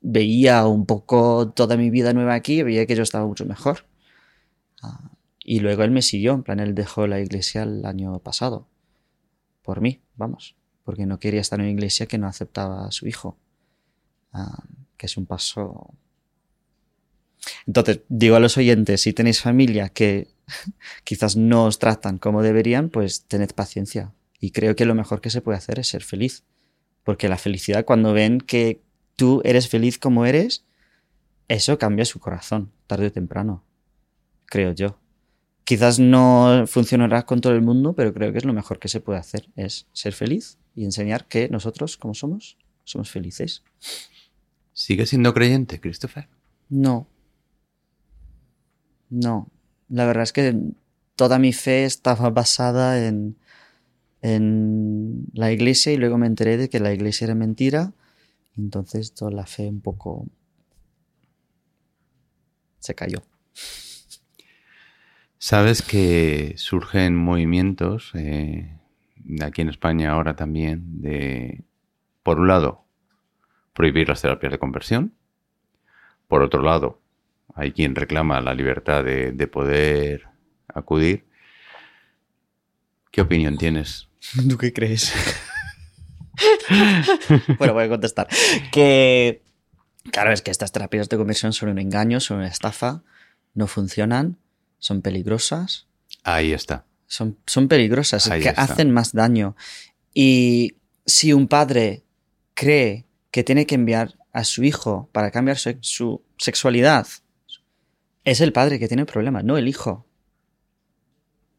veía 0.09 0.65
un 0.67 0.87
poco 0.87 1.51
toda 1.51 1.77
mi 1.77 1.91
vida 1.91 2.13
nueva 2.13 2.35
aquí 2.35 2.63
veía 2.63 2.87
que 2.87 2.95
yo 2.95 3.03
estaba 3.03 3.27
mucho 3.27 3.45
mejor. 3.45 3.87
Ah, 4.81 5.11
y 5.41 5.59
luego 5.59 5.83
él 5.83 5.91
me 5.91 6.01
siguió, 6.01 6.33
en 6.35 6.45
plan, 6.45 6.61
él 6.61 6.75
dejó 6.75 7.09
la 7.09 7.21
iglesia 7.21 7.65
el 7.65 7.85
año 7.85 8.19
pasado. 8.21 8.69
Por 9.63 9.81
mí, 9.81 10.01
vamos. 10.15 10.55
Porque 10.85 11.07
no 11.07 11.19
quería 11.19 11.41
estar 11.41 11.59
en 11.59 11.65
una 11.65 11.73
iglesia 11.73 12.07
que 12.07 12.19
no 12.19 12.29
aceptaba 12.29 12.87
a 12.87 12.93
su 12.93 13.09
hijo. 13.09 13.37
Ah, 14.33 14.63
que 14.97 15.07
es 15.07 15.17
un 15.17 15.27
paso. 15.27 15.93
Entonces, 17.67 18.03
digo 18.09 18.37
a 18.37 18.41
los 18.41 18.57
oyentes, 18.57 19.01
si 19.01 19.13
tenéis 19.13 19.41
familia 19.41 19.89
que 19.89 20.29
quizás 21.05 21.37
no 21.37 21.65
os 21.65 21.81
tratan 21.81 22.19
como 22.19 22.43
deberían, 22.43 22.91
pues 22.91 23.25
tened 23.25 23.51
paciencia. 23.55 24.13
Y 24.39 24.53
creo 24.53 24.77
que 24.77 24.85
lo 24.85 24.95
mejor 24.95 25.21
que 25.21 25.31
se 25.31 25.41
puede 25.41 25.59
hacer 25.59 25.81
es 25.81 25.89
ser 25.89 26.05
feliz. 26.05 26.45
Porque 27.03 27.29
la 27.29 27.39
felicidad, 27.39 27.85
cuando 27.85 28.13
ven 28.13 28.41
que 28.41 28.86
tú 29.17 29.41
eres 29.45 29.69
feliz 29.69 29.99
como 29.99 30.27
eres, 30.27 30.65
eso 31.49 31.79
cambia 31.79 32.05
su 32.05 32.21
corazón, 32.21 32.71
tarde 32.87 33.07
o 33.07 33.13
temprano, 33.13 33.65
creo 34.47 34.73
yo. 34.73 34.99
Quizás 35.65 35.99
no 35.99 36.65
funcionará 36.67 37.27
con 37.27 37.41
todo 37.41 37.53
el 37.53 37.63
mundo, 37.63 37.95
pero 37.95 38.15
creo 38.15 38.31
que 38.31 38.39
es 38.39 38.45
lo 38.45 38.53
mejor 38.53 38.79
que 38.79 38.89
se 38.89 39.01
puede 39.01 39.19
hacer, 39.19 39.49
es 39.57 39.87
ser 39.93 40.13
feliz 40.13 40.59
y 40.77 40.85
enseñar 40.85 41.27
que 41.27 41.49
nosotros, 41.49 41.97
como 41.97 42.15
somos, 42.15 42.57
somos 42.85 43.11
felices. 43.11 43.65
¿Sigue 44.73 45.07
siendo 45.07 45.35
creyente, 45.35 45.81
Christopher? 45.81 46.29
No. 46.69 47.09
No. 49.09 49.49
la 49.89 50.05
verdad 50.05 50.25
es 50.25 50.33
que 50.33 50.55
toda 51.15 51.39
mi 51.39 51.53
fe 51.53 51.85
estaba 51.85 52.31
basada 52.31 53.07
en, 53.07 53.37
en 54.21 55.27
la 55.33 55.53
iglesia 55.53 55.93
y 55.93 55.97
luego 55.97 56.19
me 56.19 56.27
enteré 56.27 56.57
de 56.57 56.69
que 56.69 56.81
la 56.81 56.93
iglesia 56.93 57.27
era 57.27 57.35
mentira. 57.35 57.93
Entonces 58.57 59.15
toda 59.15 59.31
la 59.31 59.47
fe 59.47 59.69
un 59.69 59.81
poco 59.81 60.27
se 62.79 62.95
cayó. 62.95 63.23
Sabes 65.39 65.83
que 65.83 66.55
surgen 66.57 67.15
movimientos 67.15 68.11
eh, 68.15 68.81
aquí 69.43 69.63
en 69.63 69.69
España 69.69 70.13
ahora 70.13 70.35
también 70.35 71.03
de, 71.03 71.63
por 72.23 72.41
un 72.41 72.49
lado, 72.49 72.85
prohibir 73.75 74.09
las 74.09 74.23
terapias 74.23 74.53
de 74.53 74.59
conversión. 74.59 75.15
Por 76.27 76.43
otro 76.43 76.63
lado, 76.63 77.01
hay 77.55 77.73
quien 77.73 77.95
reclama 77.95 78.41
la 78.41 78.55
libertad 78.55 79.05
de, 79.05 79.33
de 79.33 79.47
poder 79.47 80.25
acudir. 80.69 81.27
¿Qué 83.11 83.21
opinión 83.21 83.57
tienes? 83.59 84.09
¿Tú 84.49 84.57
qué 84.57 84.73
crees? 84.73 85.13
bueno, 87.59 87.75
voy 87.75 87.85
a 87.85 87.89
contestar. 87.89 88.29
Que, 88.73 89.43
claro, 90.11 90.33
es 90.33 90.43
que 90.43 90.51
estas 90.51 90.73
terapias 90.73 91.09
de 91.09 91.17
conversión 91.17 91.53
son 91.53 91.71
un 91.71 91.79
engaño, 91.79 92.21
son 92.21 92.39
una 92.39 92.49
estafa, 92.49 93.03
no 93.55 93.67
funcionan, 93.67 94.39
son 94.79 95.03
peligrosas. 95.03 95.87
Ahí 96.23 96.53
está. 96.53 96.85
Son, 97.07 97.39
son 97.47 97.69
peligrosas, 97.69 98.29
que 98.29 98.49
hacen 98.49 98.91
más 98.91 99.13
daño. 99.13 99.57
Y 100.13 100.77
si 101.05 101.33
un 101.33 101.47
padre 101.47 102.03
cree 102.55 103.05
que 103.31 103.45
tiene 103.45 103.67
que 103.67 103.75
enviar 103.75 104.15
a 104.33 104.45
su 104.45 104.65
hijo 104.65 105.09
para 105.13 105.31
cambiar 105.31 105.59
su, 105.59 105.77
su 105.81 106.23
sexualidad, 106.39 107.07
es 108.25 108.41
el 108.41 108.53
padre 108.53 108.79
que 108.79 108.89
tiene 108.89 109.07
problemas, 109.07 109.45
no 109.45 109.57
el 109.57 109.69
hijo. 109.69 110.06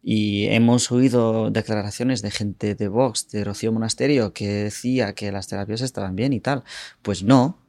Y 0.10 0.45
hemos 0.45 0.89
oído 0.89 1.51
declaraciones 1.51 2.22
de 2.22 2.32
gente 2.32 2.76
de 2.76 2.88
Vox, 2.88 3.28
de 3.28 3.43
Rocío 3.43 3.74
Monasterio, 3.74 4.32
que 4.32 4.47
decía 4.47 5.14
que 5.14 5.34
las 5.34 5.49
terapias 5.49 5.82
estaban 5.82 6.16
bien 6.16 6.32
y 6.32 6.39
tal. 6.39 6.64
Pues 7.01 7.24
no. 7.24 7.60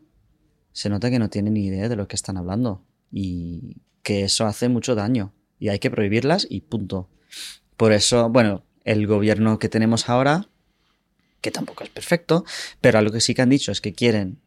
Se 0.70 0.88
nota 0.88 1.10
que 1.10 1.18
no 1.18 1.30
tienen 1.30 1.54
ni 1.54 1.66
idea 1.66 1.88
de 1.88 1.96
lo 1.96 2.06
que 2.06 2.14
están 2.14 2.36
hablando. 2.36 2.84
Y 3.10 3.78
que 4.04 4.22
eso 4.22 4.46
hace 4.46 4.68
mucho 4.68 4.94
daño. 4.94 5.32
Y 5.58 5.70
hay 5.70 5.80
que 5.80 5.90
prohibirlas 5.90 6.46
y 6.48 6.60
punto. 6.60 7.10
Por 7.76 7.90
eso, 7.90 8.28
bueno, 8.28 8.62
el 8.84 9.08
gobierno 9.08 9.58
que 9.58 9.68
tenemos 9.68 10.08
ahora, 10.08 10.48
que 11.40 11.50
tampoco 11.50 11.82
es 11.82 11.90
perfecto, 11.90 12.44
pero 12.80 13.00
algo 13.00 13.10
que 13.10 13.20
sí 13.20 13.34
que 13.34 13.42
han 13.42 13.50
dicho 13.50 13.72
es 13.72 13.80
que 13.80 13.94
quieren 13.94 14.38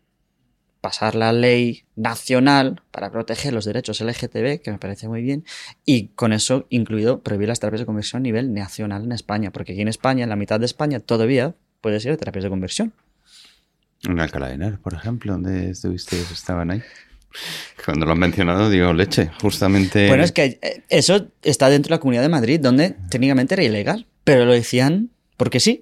pasar 0.81 1.15
la 1.15 1.31
ley 1.31 1.83
nacional 1.95 2.81
para 2.91 3.11
proteger 3.11 3.53
los 3.53 3.65
derechos 3.65 4.01
LGTB, 4.01 4.61
que 4.61 4.71
me 4.71 4.79
parece 4.79 5.07
muy 5.07 5.21
bien, 5.21 5.45
y 5.85 6.07
con 6.09 6.33
eso 6.33 6.65
incluido 6.69 7.21
prohibir 7.21 7.47
las 7.47 7.59
terapias 7.59 7.81
de 7.81 7.85
conversión 7.85 8.21
a 8.21 8.23
nivel 8.23 8.53
nacional 8.53 9.03
en 9.03 9.11
España, 9.11 9.51
porque 9.51 9.73
aquí 9.73 9.81
en 9.81 9.87
España, 9.87 10.23
en 10.23 10.29
la 10.29 10.35
mitad 10.35 10.59
de 10.59 10.65
España, 10.65 10.99
todavía 10.99 11.55
puede 11.79 11.99
ser 11.99 12.17
terapias 12.17 12.43
de 12.43 12.49
conversión. 12.49 12.93
En 14.03 14.19
Alcalá 14.19 14.47
de 14.47 14.55
Henares, 14.55 14.79
por 14.79 14.95
ejemplo, 14.95 15.33
donde 15.33 15.69
estuviste, 15.69 16.19
estaban 16.19 16.71
ahí. 16.71 16.81
Cuando 17.85 18.05
lo 18.05 18.13
han 18.13 18.19
mencionado, 18.19 18.69
digo 18.69 18.91
leche, 18.93 19.31
justamente. 19.41 20.07
Bueno, 20.07 20.23
es 20.23 20.31
que 20.31 20.59
eh, 20.61 20.83
eso 20.89 21.27
está 21.43 21.69
dentro 21.69 21.89
de 21.89 21.97
la 21.97 21.99
Comunidad 21.99 22.23
de 22.23 22.29
Madrid, 22.29 22.59
donde 22.59 22.95
técnicamente 23.09 23.53
era 23.53 23.63
ilegal, 23.63 24.07
pero 24.23 24.45
lo 24.45 24.53
decían 24.53 25.11
porque 25.37 25.59
sí. 25.59 25.81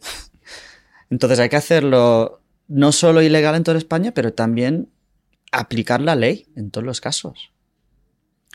Entonces 1.09 1.39
hay 1.39 1.49
que 1.49 1.55
hacerlo 1.55 2.41
no 2.69 2.91
solo 2.91 3.21
ilegal 3.21 3.55
en 3.55 3.63
toda 3.63 3.77
España, 3.77 4.13
pero 4.13 4.31
también 4.31 4.89
aplicar 5.51 5.99
la 5.99 6.15
ley 6.15 6.47
en 6.55 6.71
todos 6.71 6.85
los 6.85 7.01
casos. 7.01 7.51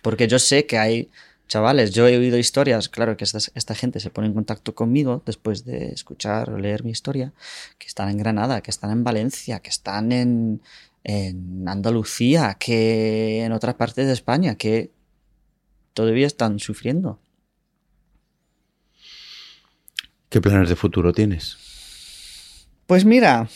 Porque 0.03 0.29
yo 0.29 0.39
sé 0.39 0.67
que 0.67 0.79
hay 0.79 1.11
chavales, 1.49 1.91
yo 1.91 2.09
he 2.09 2.17
oído 2.17 2.39
historias, 2.39 2.89
claro 2.89 3.17
que 3.17 3.25
esta, 3.25 3.75
gente 3.75 4.01
se 4.01 4.11
pone 4.11 4.29
en 4.29 4.35
contacto 4.35 4.75
conmigo 4.75 5.23
después 5.27 5.65
de 5.65 5.89
escuchar 5.89 6.51
o 6.51 6.59
leer 6.59 6.85
mi 6.85 6.91
historia, 6.91 7.33
que 7.77 7.87
están 7.87 8.09
en 8.09 8.17
Granada, 8.17 8.63
que 8.63 8.71
están 8.71 8.91
en 8.93 9.05
Valencia, 9.05 9.61
que 9.61 9.71
están 9.71 10.13
en, 10.13 10.63
en 11.03 11.69
Andalucía, 11.69 12.57
que 12.59 13.45
en 13.45 13.53
otras 13.53 13.75
partes 13.75 14.07
de 14.07 14.13
España, 14.13 14.55
que 14.55 14.91
todavía 15.93 16.27
están 16.27 16.61
sufriendo. 16.61 17.19
¿Qué 20.29 20.41
planes 20.41 20.69
de 20.69 20.77
futuro 20.77 21.13
tienes? 21.13 21.57
Pues 22.87 23.05
mira, 23.05 23.49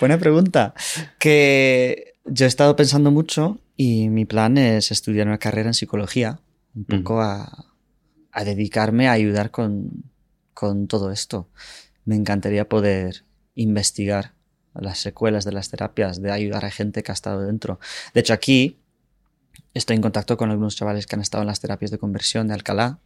buena 0.00 0.18
pregunta. 0.18 0.74
Que 1.18 2.14
yo 2.24 2.44
he 2.44 2.48
estado 2.48 2.76
pensando 2.76 3.10
mucho 3.10 3.58
y 3.76 4.08
mi 4.08 4.24
plan 4.24 4.58
es 4.58 4.90
estudiar 4.90 5.26
una 5.26 5.38
carrera 5.38 5.68
en 5.68 5.74
psicología, 5.74 6.40
un 6.74 6.84
poco 6.84 7.20
a, 7.20 7.66
dedicarme 8.44 9.08
a 9.08 9.12
ayudar 9.12 9.50
con, 9.50 10.04
con 10.54 10.86
todo 10.88 11.10
esto. 11.10 11.48
Me 12.04 12.16
encantaría 12.16 12.68
poder 12.68 13.24
investigar 13.54 14.32
las 14.74 14.98
secuelas 14.98 15.44
de 15.44 15.52
las 15.52 15.70
terapias, 15.70 16.20
de 16.20 16.30
ayudar 16.30 16.64
a 16.64 16.70
gente 16.70 17.02
que 17.02 17.12
ha 17.12 17.14
estado 17.14 17.42
dentro. 17.42 17.80
De 18.12 18.20
hecho, 18.20 18.32
aquí 18.34 18.78
estoy 19.74 19.96
en 19.96 20.02
contacto 20.02 20.36
con 20.36 20.50
algunos 20.50 20.76
chavales 20.76 21.06
que 21.06 21.16
han 21.16 21.22
estado 21.22 21.42
en 21.42 21.48
las 21.48 21.60
terapias 21.60 21.90
de 21.90 21.98
conversión 21.98 22.48
de 22.48 22.54
Alcalá 22.54 22.98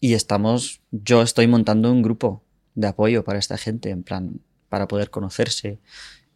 y 0.00 0.14
estamos, 0.14 0.80
yo 0.90 1.22
estoy 1.22 1.46
montando 1.46 1.90
un 1.90 2.02
grupo 2.02 2.42
de 2.74 2.88
apoyo 2.88 3.24
para 3.24 3.38
esta 3.38 3.56
gente, 3.56 3.90
en 3.90 4.02
plan, 4.02 4.40
para 4.68 4.88
poder 4.88 5.10
conocerse 5.10 5.78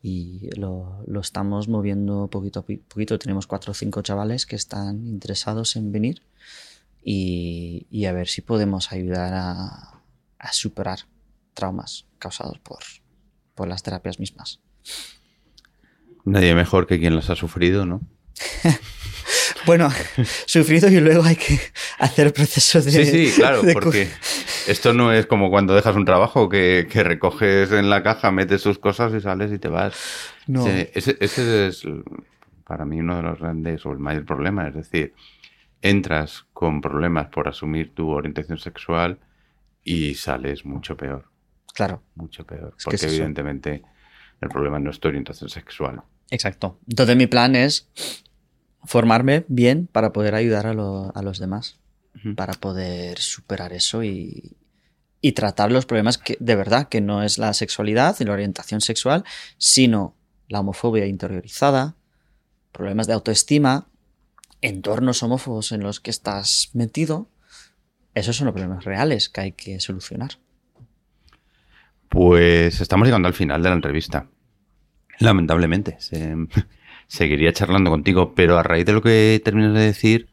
y 0.03 0.49
lo, 0.57 1.05
estamos 1.21 1.69
moviendo 1.69 2.29
poquito 2.29 2.61
a 2.61 2.63
poquito. 2.63 3.19
Tenemos 3.19 3.47
cuatro 3.47 3.73
o 3.73 3.75
cinco 3.75 4.03
chavales 4.03 4.47
que 4.47 4.57
están 4.57 5.07
interesados 5.07 5.77
en 5.77 5.93
venir 5.93 6.23
y, 7.03 8.05
a 8.07 8.13
ver 8.13 8.29
si 8.29 8.41
podemos 8.41 8.93
ayudar 8.93 9.35
a, 9.35 10.01
a 10.39 10.53
superar 10.53 11.01
traumas 11.55 12.07
causados 12.19 12.59
por, 12.59 12.81
por 13.55 13.69
las 13.69 13.83
terapias 13.83 14.19
mismas. 14.19 14.61
Nadie 16.25 16.55
mejor 16.55 16.87
que 16.87 16.99
quien 16.99 17.17
las 17.17 17.31
ha 17.31 17.37
sufrido, 17.37 17.87
¿no? 17.87 18.01
bueno, 19.67 19.91
sufrido 20.47 20.89
y 20.89 21.01
luego 21.01 21.23
hay 21.25 21.37
que 21.37 21.61
hacer 21.99 22.33
procesos 22.33 22.85
de. 22.85 22.93
Sí, 22.93 23.05
sí, 23.05 23.33
claro, 23.37 23.63
porque 23.73 24.09
esto 24.71 24.93
no 24.93 25.13
es 25.13 25.27
como 25.27 25.51
cuando 25.51 25.75
dejas 25.75 25.97
un 25.97 26.05
trabajo 26.05 26.49
que, 26.49 26.87
recoges 26.95 27.73
en 27.73 27.91
la 27.91 28.03
caja, 28.03 28.31
metes 28.31 28.63
tus 28.63 28.79
cosas 28.79 29.13
y 29.13 29.21
sales 29.21 29.53
y 29.53 29.59
te 29.59 29.69
vas. 29.69 30.33
No. 30.47 30.67
Ese, 30.67 31.17
ese, 31.21 31.67
es 31.67 31.87
para 32.65 32.85
mí 32.85 33.01
uno 33.01 33.17
de 33.17 33.23
los 33.23 33.41
grandes 33.41 33.85
o 33.85 33.91
el 33.91 33.99
mayor 33.99 34.25
problema. 34.25 34.69
Es 34.69 34.75
decir, 34.75 35.13
entras 35.83 36.47
con 36.53 36.81
problemas 36.81 37.27
por 37.29 37.49
asumir 37.49 37.95
tu 37.95 38.11
orientación 38.11 38.59
sexual 38.59 39.19
y 39.83 40.15
sales 40.15 40.65
mucho 40.65 40.97
peor. 40.97 41.25
Claro. 41.75 42.03
Mucho 42.15 42.47
peor. 42.47 42.77
porque 42.85 43.07
evidentemente 43.07 43.83
el 44.41 44.49
problema 44.49 44.79
no 44.79 44.91
es 44.91 45.01
tu 45.01 45.09
orientación 45.09 45.51
sexual. 45.51 46.03
Exacto. 46.31 46.79
Entonces 46.89 47.17
mi 47.17 47.27
plan 47.27 47.57
es 47.57 47.89
formarme 48.85 49.45
bien 49.49 49.89
para 49.91 50.13
poder 50.13 50.37
ayudar 50.37 50.67
a, 50.67 50.71
a 50.71 51.23
los 51.23 51.39
demás, 51.41 51.81
para 52.37 52.53
poder 52.55 53.19
superar 53.19 53.73
eso 53.73 54.05
y, 54.05 54.57
y, 55.21 55.33
tratar 55.33 55.73
los 55.73 55.87
problemas 55.87 56.19
que 56.19 56.37
de 56.41 56.57
verdad, 56.57 56.89
que 56.89 57.01
no 57.01 57.23
es 57.23 57.39
la 57.39 57.53
sexualidad 57.55 58.17
y 58.21 58.25
la 58.25 58.33
orientación 58.33 58.81
sexual, 58.81 59.25
sino 59.59 60.15
la 60.49 60.61
homofobia 60.61 61.07
interiorizada, 61.07 61.97
problemas 62.73 63.07
de 63.07 63.13
autoestima, 63.13 63.89
entornos 64.61 65.23
homófobos 65.23 65.73
en 65.73 65.83
los 65.83 66.01
que 66.01 66.11
estás 66.11 66.71
metido. 66.73 67.29
Esos 68.15 68.37
son 68.37 68.47
los 68.47 68.55
problemas 68.55 68.85
reales 68.85 69.29
que 69.29 69.41
hay 69.41 69.53
que 69.53 69.79
solucionar. 69.81 70.39
Pues 72.09 72.81
estamos 72.81 73.07
llegando 73.07 73.29
al 73.29 73.35
final 73.35 73.63
de 73.63 73.69
la 73.69 73.77
entrevista. 73.77 74.29
Lamentablemente. 75.19 75.99
seguiría 77.11 77.53
charlando 77.53 77.91
contigo, 77.91 78.35
pero 78.37 78.57
a 78.57 78.63
raíz 78.63 78.87
de 78.87 78.93
lo 78.93 79.03
que 79.03 79.41
terminas 79.45 79.75
de 79.75 79.81
decir, 79.81 80.30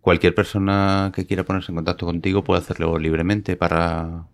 cualquier 0.00 0.34
persona 0.34 1.12
que 1.14 1.26
quiera 1.26 1.44
ponerse 1.44 1.72
en 1.72 1.76
contacto 1.76 2.06
contigo 2.06 2.44
puede 2.44 2.60
hacerlo 2.60 2.98
libremente 2.98 3.56
para 3.56 4.26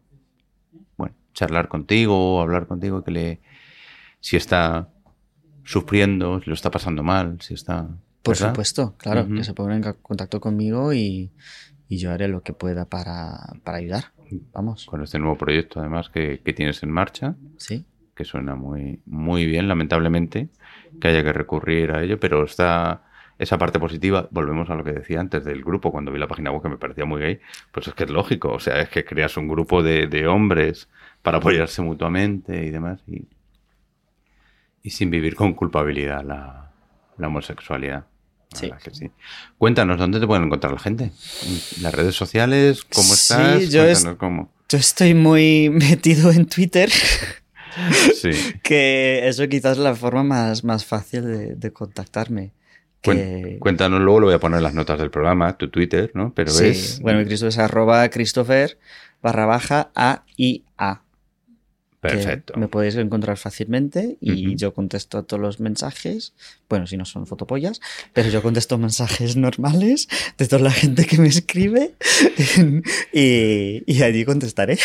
bueno, 0.97 1.15
charlar 1.35 1.69
contigo 1.69 2.37
o 2.37 2.41
hablar 2.41 2.67
contigo 2.67 3.03
que 3.03 3.11
le 3.11 3.41
si 4.21 4.37
está 4.37 4.89
sufriendo, 5.65 6.41
si 6.41 6.51
lo 6.51 6.55
está 6.55 6.71
pasando 6.71 7.03
mal, 7.03 7.39
si 7.41 7.55
está 7.55 7.89
Por 8.23 8.37
supuesto, 8.37 8.95
claro, 8.97 9.29
que 9.29 9.45
se 9.45 9.55
ponga 9.55 9.77
en 9.77 9.83
contacto 10.03 10.41
conmigo 10.41 10.93
y, 10.93 11.31
y 11.89 11.99
yo 11.99 12.13
haré 12.13 12.29
lo 12.29 12.43
que 12.43 12.53
pueda 12.53 12.87
para, 12.87 13.55
para 13.63 13.79
ayudar. 13.79 14.13
Vamos. 14.53 14.87
Con 14.87 15.03
este 15.03 15.19
nuevo 15.19 15.37
proyecto, 15.37 15.81
además, 15.81 16.09
que, 16.09 16.39
tienes 16.57 16.83
en 16.83 16.91
marcha. 16.91 17.37
Sí. 17.57 17.85
Que 18.15 18.25
suena 18.25 18.55
muy, 18.55 19.01
muy 19.07 19.47
bien, 19.47 19.69
lamentablemente, 19.69 20.49
que 21.01 21.09
haya 21.09 21.23
que 21.23 21.33
recurrir 21.33 21.93
a 21.93 22.03
ello, 22.03 22.19
pero 22.19 22.45
está 22.45 23.05
esa 23.39 23.59
parte 23.59 23.79
positiva, 23.79 24.29
volvemos 24.31 24.71
a 24.71 24.75
lo 24.75 24.85
que 24.85 24.93
decía 24.93 25.21
antes 25.21 25.45
del 25.45 25.63
grupo, 25.63 25.93
cuando 25.93 26.11
vi 26.11 26.19
la 26.19 26.29
página 26.29 26.51
web 26.51 26.63
que 26.63 26.69
me 26.69 26.79
parecía 26.79 27.05
muy 27.05 27.21
gay, 27.21 27.41
pues 27.73 27.89
es 27.89 27.95
que 27.95 28.05
es 28.05 28.11
lógico, 28.11 28.53
o 28.53 28.61
sea, 28.61 28.81
es 28.81 28.89
que 28.89 29.05
creas 29.05 29.37
un 29.37 29.49
grupo 29.49 29.83
de, 29.83 30.27
hombres 30.27 30.89
para 31.23 31.39
apoyarse 31.39 31.83
mutuamente 31.83 32.65
y 32.65 32.71
demás, 32.71 33.01
y, 33.07 33.27
y 34.83 34.91
sin 34.91 35.11
vivir 35.11 35.35
con 35.35 35.55
culpabilidad 35.55 36.25
la, 36.25 36.73
la 37.19 37.27
homosexualidad. 37.27 38.07
Sí. 38.55 38.71
que 38.83 38.91
sí. 38.91 39.11
Cuéntanos, 39.59 39.99
¿dónde 39.99 40.21
te 40.21 40.27
pueden 40.27 40.45
encontrar 40.45 40.73
la 40.73 40.79
gente? 40.79 41.13
¿Las 41.81 41.95
redes 41.95 42.15
sociales? 42.15 42.85
¿Cómo 42.85 43.13
estás? 43.13 43.69
Yo 43.69 43.83
Cuéntanos 43.83 44.17
cómo. 44.17 44.53
Yo 44.69 44.79
estoy 44.79 45.15
muy 45.15 45.71
metido 45.73 46.31
en 46.31 46.47
Twitter. 46.47 46.91
Sí. 48.15 48.31
que 48.63 49.29
eso 49.29 49.49
quizás 49.49 49.73
es 49.73 49.79
la 49.79 49.95
forma 49.95 50.23
más, 50.23 50.65
más 50.65 50.85
fácil 50.85 51.59
de, 51.59 51.73
contactarme. 51.73 52.53
Cuéntanos, 53.03 54.01
luego 54.01 54.21
lo 54.21 54.27
voy 54.27 54.35
a 54.35 54.41
poner 54.41 54.59
en 54.59 54.65
las 54.65 54.75
notas 54.75 54.99
del 54.99 55.11
programa, 55.11 55.57
tu 55.57 55.69
Twitter, 55.69 56.11
¿no? 56.15 56.33
Pero 56.35 56.51
sí, 56.51 57.01
bueno, 57.03 57.21
mi 57.21 57.25
Cristo 57.25 57.47
es 57.47 57.59
arroba 57.59 58.09
Christopher 58.09 58.79
barra 59.23 59.47
baja 59.47 59.91
A 59.95 60.25
I 60.37 60.65
A. 60.77 61.03
Perfecto. 62.01 62.55
me 62.57 62.69
podéis 62.69 62.95
encontrar 62.97 63.37
fácilmente 63.37 64.17
y 64.21 64.55
yo 64.55 64.73
contesto 64.73 65.19
a 65.19 65.23
todos 65.25 65.41
los 65.41 65.59
mensajes. 65.59 66.35
Bueno, 66.69 66.87
si 66.87 66.97
no 66.97 67.05
son 67.05 67.27
fotopollas, 67.27 67.81
pero 68.13 68.29
yo 68.29 68.43
contesto 68.43 68.79
mensajes 68.89 69.37
normales 69.37 70.09
de 70.39 70.47
toda 70.47 70.63
la 70.63 70.71
gente 70.71 71.07
que 71.07 71.19
me 71.19 71.27
escribe 71.27 71.95
y, 73.13 73.83
y 73.93 74.03
allí 74.03 74.25
contestaré. 74.25 74.79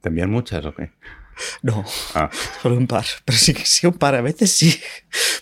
¿Te 0.00 0.08
envían 0.08 0.30
muchas 0.30 0.64
o 0.64 0.74
qué? 0.74 0.90
No, 1.62 1.84
ah. 2.14 2.30
solo 2.62 2.76
un 2.76 2.86
par. 2.86 3.04
Pero 3.24 3.38
sí 3.38 3.54
que 3.54 3.64
sí, 3.64 3.86
un 3.86 3.94
par 3.94 4.14
a 4.14 4.20
veces 4.20 4.50
sí. 4.50 4.78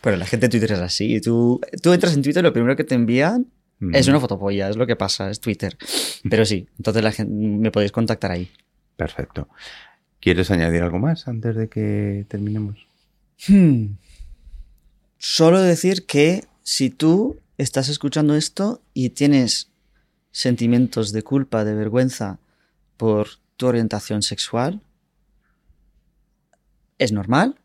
Pero 0.03 0.17
la 0.17 0.27
gente 0.27 0.47
en 0.47 0.51
Twitter 0.51 0.73
es 0.73 0.81
así. 0.81 1.21
Tú, 1.21 1.61
tú 1.83 1.93
entras 1.93 2.15
en 2.15 2.23
Twitter, 2.23 2.43
lo 2.43 2.53
primero 2.53 2.77
que 2.77 2.85
te 2.85 2.95
envían 2.95 3.47
es 3.93 4.09
una 4.09 4.21
fotopolla, 4.21 4.71
es 4.71 4.77
lo 4.77 4.87
que 4.87 4.97
pasa, 4.97 5.31
es 5.31 5.41
Twitter. 5.41 5.77
Pero 6.29 6.45
sí, 6.45 6.69
entonces 6.79 7.03
la 7.03 7.13
gente, 7.13 7.33
me 7.33 7.71
podéis 7.71 7.93
contactar 7.93 8.31
ahí. 8.31 8.51
Perfecto. 8.97 9.49
¿Quieres 10.21 10.51
añadir 10.51 10.83
algo 10.83 10.99
más 10.99 11.29
antes 11.29 11.55
de 11.55 11.69
que 11.69 12.25
terminemos? 12.29 12.87
Hmm. 13.47 13.97
Solo 15.19 15.61
decir 15.61 16.07
que 16.07 16.45
si 16.63 16.91
tú 16.91 17.39
estás 17.59 17.89
escuchando 17.89 18.35
esto 18.35 18.83
y 18.95 19.11
tienes 19.11 19.71
sentimientos 20.31 21.13
de 21.13 21.23
culpa, 21.23 21.65
de 21.65 21.75
vergüenza 21.75 22.39
por 22.97 23.29
tu 23.57 23.67
orientación 23.67 24.23
sexual, 24.23 24.81
es 26.99 27.13
normal, 27.13 27.61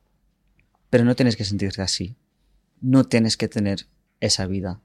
pero 0.90 1.06
no 1.06 1.16
tienes 1.16 1.36
que 1.36 1.46
sentirte 1.46 1.82
así. 1.82 2.16
No 2.82 3.04
tienes 3.06 3.38
que 3.38 3.48
tener 3.48 3.88
esa 4.20 4.48
vida. 4.48 4.82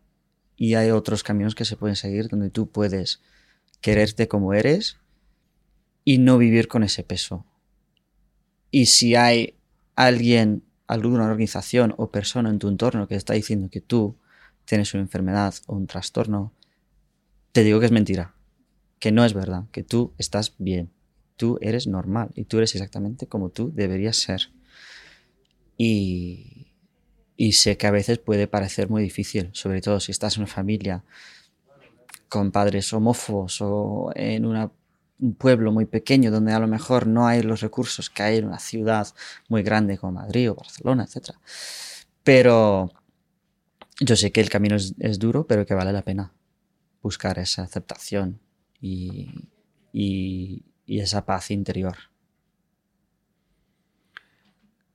Y 0.57 0.75
hay 0.75 0.91
otros 0.91 1.23
caminos 1.23 1.55
que 1.55 1.65
se 1.65 1.77
pueden 1.77 1.97
seguir 1.97 2.29
donde 2.29 2.51
tú 2.51 2.71
puedes 2.71 3.21
quererte 3.81 4.29
como 4.29 4.55
eres 4.55 4.99
y 6.05 6.19
no 6.19 6.39
vivir 6.39 6.69
con 6.69 6.83
ese 6.83 7.03
peso. 7.03 7.45
Y 8.71 8.87
si 8.87 9.15
hay 9.15 9.59
alguien, 9.97 10.65
alguna 10.87 11.27
organización 11.27 11.95
o 11.97 12.11
persona 12.11 12.51
en 12.51 12.59
tu 12.59 12.69
entorno 12.69 13.09
que 13.09 13.17
está 13.17 13.35
diciendo 13.35 13.69
que 13.71 13.81
tú 13.81 14.17
tienes 14.65 14.95
una 14.95 15.03
enfermedad 15.03 15.55
o 15.67 15.75
un 15.75 15.87
trastorno, 15.87 16.53
te 17.53 17.65
digo 17.65 17.81
que 17.81 17.87
es 17.87 17.93
mentira, 17.93 18.35
que 18.99 19.13
no 19.13 19.25
es 19.25 19.35
verdad, 19.35 19.65
que 19.73 19.83
tú 19.83 20.15
estás 20.19 20.55
bien, 20.59 20.93
tú 21.37 21.59
eres 21.61 21.87
normal 21.87 22.31
y 22.35 22.45
tú 22.45 22.59
eres 22.59 22.75
exactamente 22.75 23.27
como 23.27 23.51
tú 23.51 23.73
deberías 23.75 24.17
ser. 24.17 24.51
Y, 25.79 26.73
y 27.37 27.53
sé 27.53 27.77
que 27.77 27.87
a 27.87 27.91
veces 27.91 28.19
puede 28.19 28.47
parecer 28.47 28.89
muy 28.89 29.03
difícil, 29.03 29.51
sobre 29.53 29.81
todo 29.81 30.01
si 30.01 30.13
estás 30.13 30.37
en 30.37 30.45
una 30.45 30.53
familia 30.53 31.05
con 32.29 32.51
padres 32.51 32.93
homófobos 32.93 33.61
o 33.61 34.11
en 34.15 34.47
un 34.47 34.71
pueblo 35.39 35.73
muy 35.73 35.87
pequeño 35.87 36.31
donde 36.31 36.53
a 36.53 36.59
lo 36.59 36.67
mejor 36.67 37.07
no 37.07 37.27
hay 37.27 37.43
los 37.43 37.61
recursos 37.61 38.11
que 38.11 38.23
hay 38.23 38.39
en 38.39 38.47
una 38.47 38.59
ciudad 38.59 39.09
muy 39.49 39.63
grande 39.63 39.99
como 39.99 40.13
Madrid 40.13 40.51
o 40.51 40.55
Barcelona, 40.55 41.05
etc. 41.05 41.37
Pero 42.23 42.91
yo 44.01 44.17
sé 44.17 44.33
que 44.33 44.41
el 44.41 44.51
camino 44.51 44.77
es, 44.77 45.19
duro, 45.19 45.47
pero 45.47 45.65
que 45.65 45.75
vale 45.75 45.93
la 45.93 46.03
pena 46.03 46.33
buscar 47.03 47.39
esa 47.39 47.63
aceptación 47.63 48.41
y, 48.81 49.31
y, 49.93 50.63
esa 50.87 51.25
paz 51.27 51.51
interior. 51.51 51.97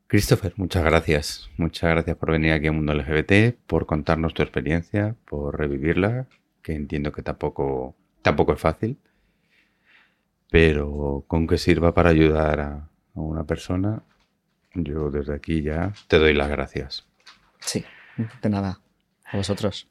Christopher, 0.08 0.54
muchas 0.58 0.84
gracias. 0.84 1.50
Muchas 1.58 1.90
gracias 1.90 2.18
por 2.18 2.32
venir 2.32 2.52
aquí 2.54 2.68
a 2.68 2.72
Mundo 2.72 2.94
LGBT, 2.94 3.56
por 3.66 3.86
contarnos 3.86 4.34
tu 4.34 4.42
experiencia, 4.42 5.16
por 5.26 5.58
revivirla, 5.58 6.28
que 6.62 6.74
entiendo 6.74 7.12
que 7.12 7.22
tampoco, 7.22 7.96
tampoco 8.22 8.54
es 8.54 8.60
fácil 8.60 8.98
pero 10.52 11.24
con 11.28 11.48
que 11.48 11.58
sirva 11.58 11.94
para 11.94 12.10
ayudar 12.10 12.60
a, 12.60 12.88
una 13.14 13.46
persona, 13.46 14.04
yo 14.74 15.10
desde 15.10 15.34
aquí 15.34 15.62
ya 15.64 15.94
te 16.08 16.18
doy 16.20 16.34
las 16.34 16.50
gracias. 16.50 17.06
Sí, 17.60 17.84
de 18.42 18.50
nada. 18.50 18.80
A 19.26 19.38
vosotros. 19.38 19.90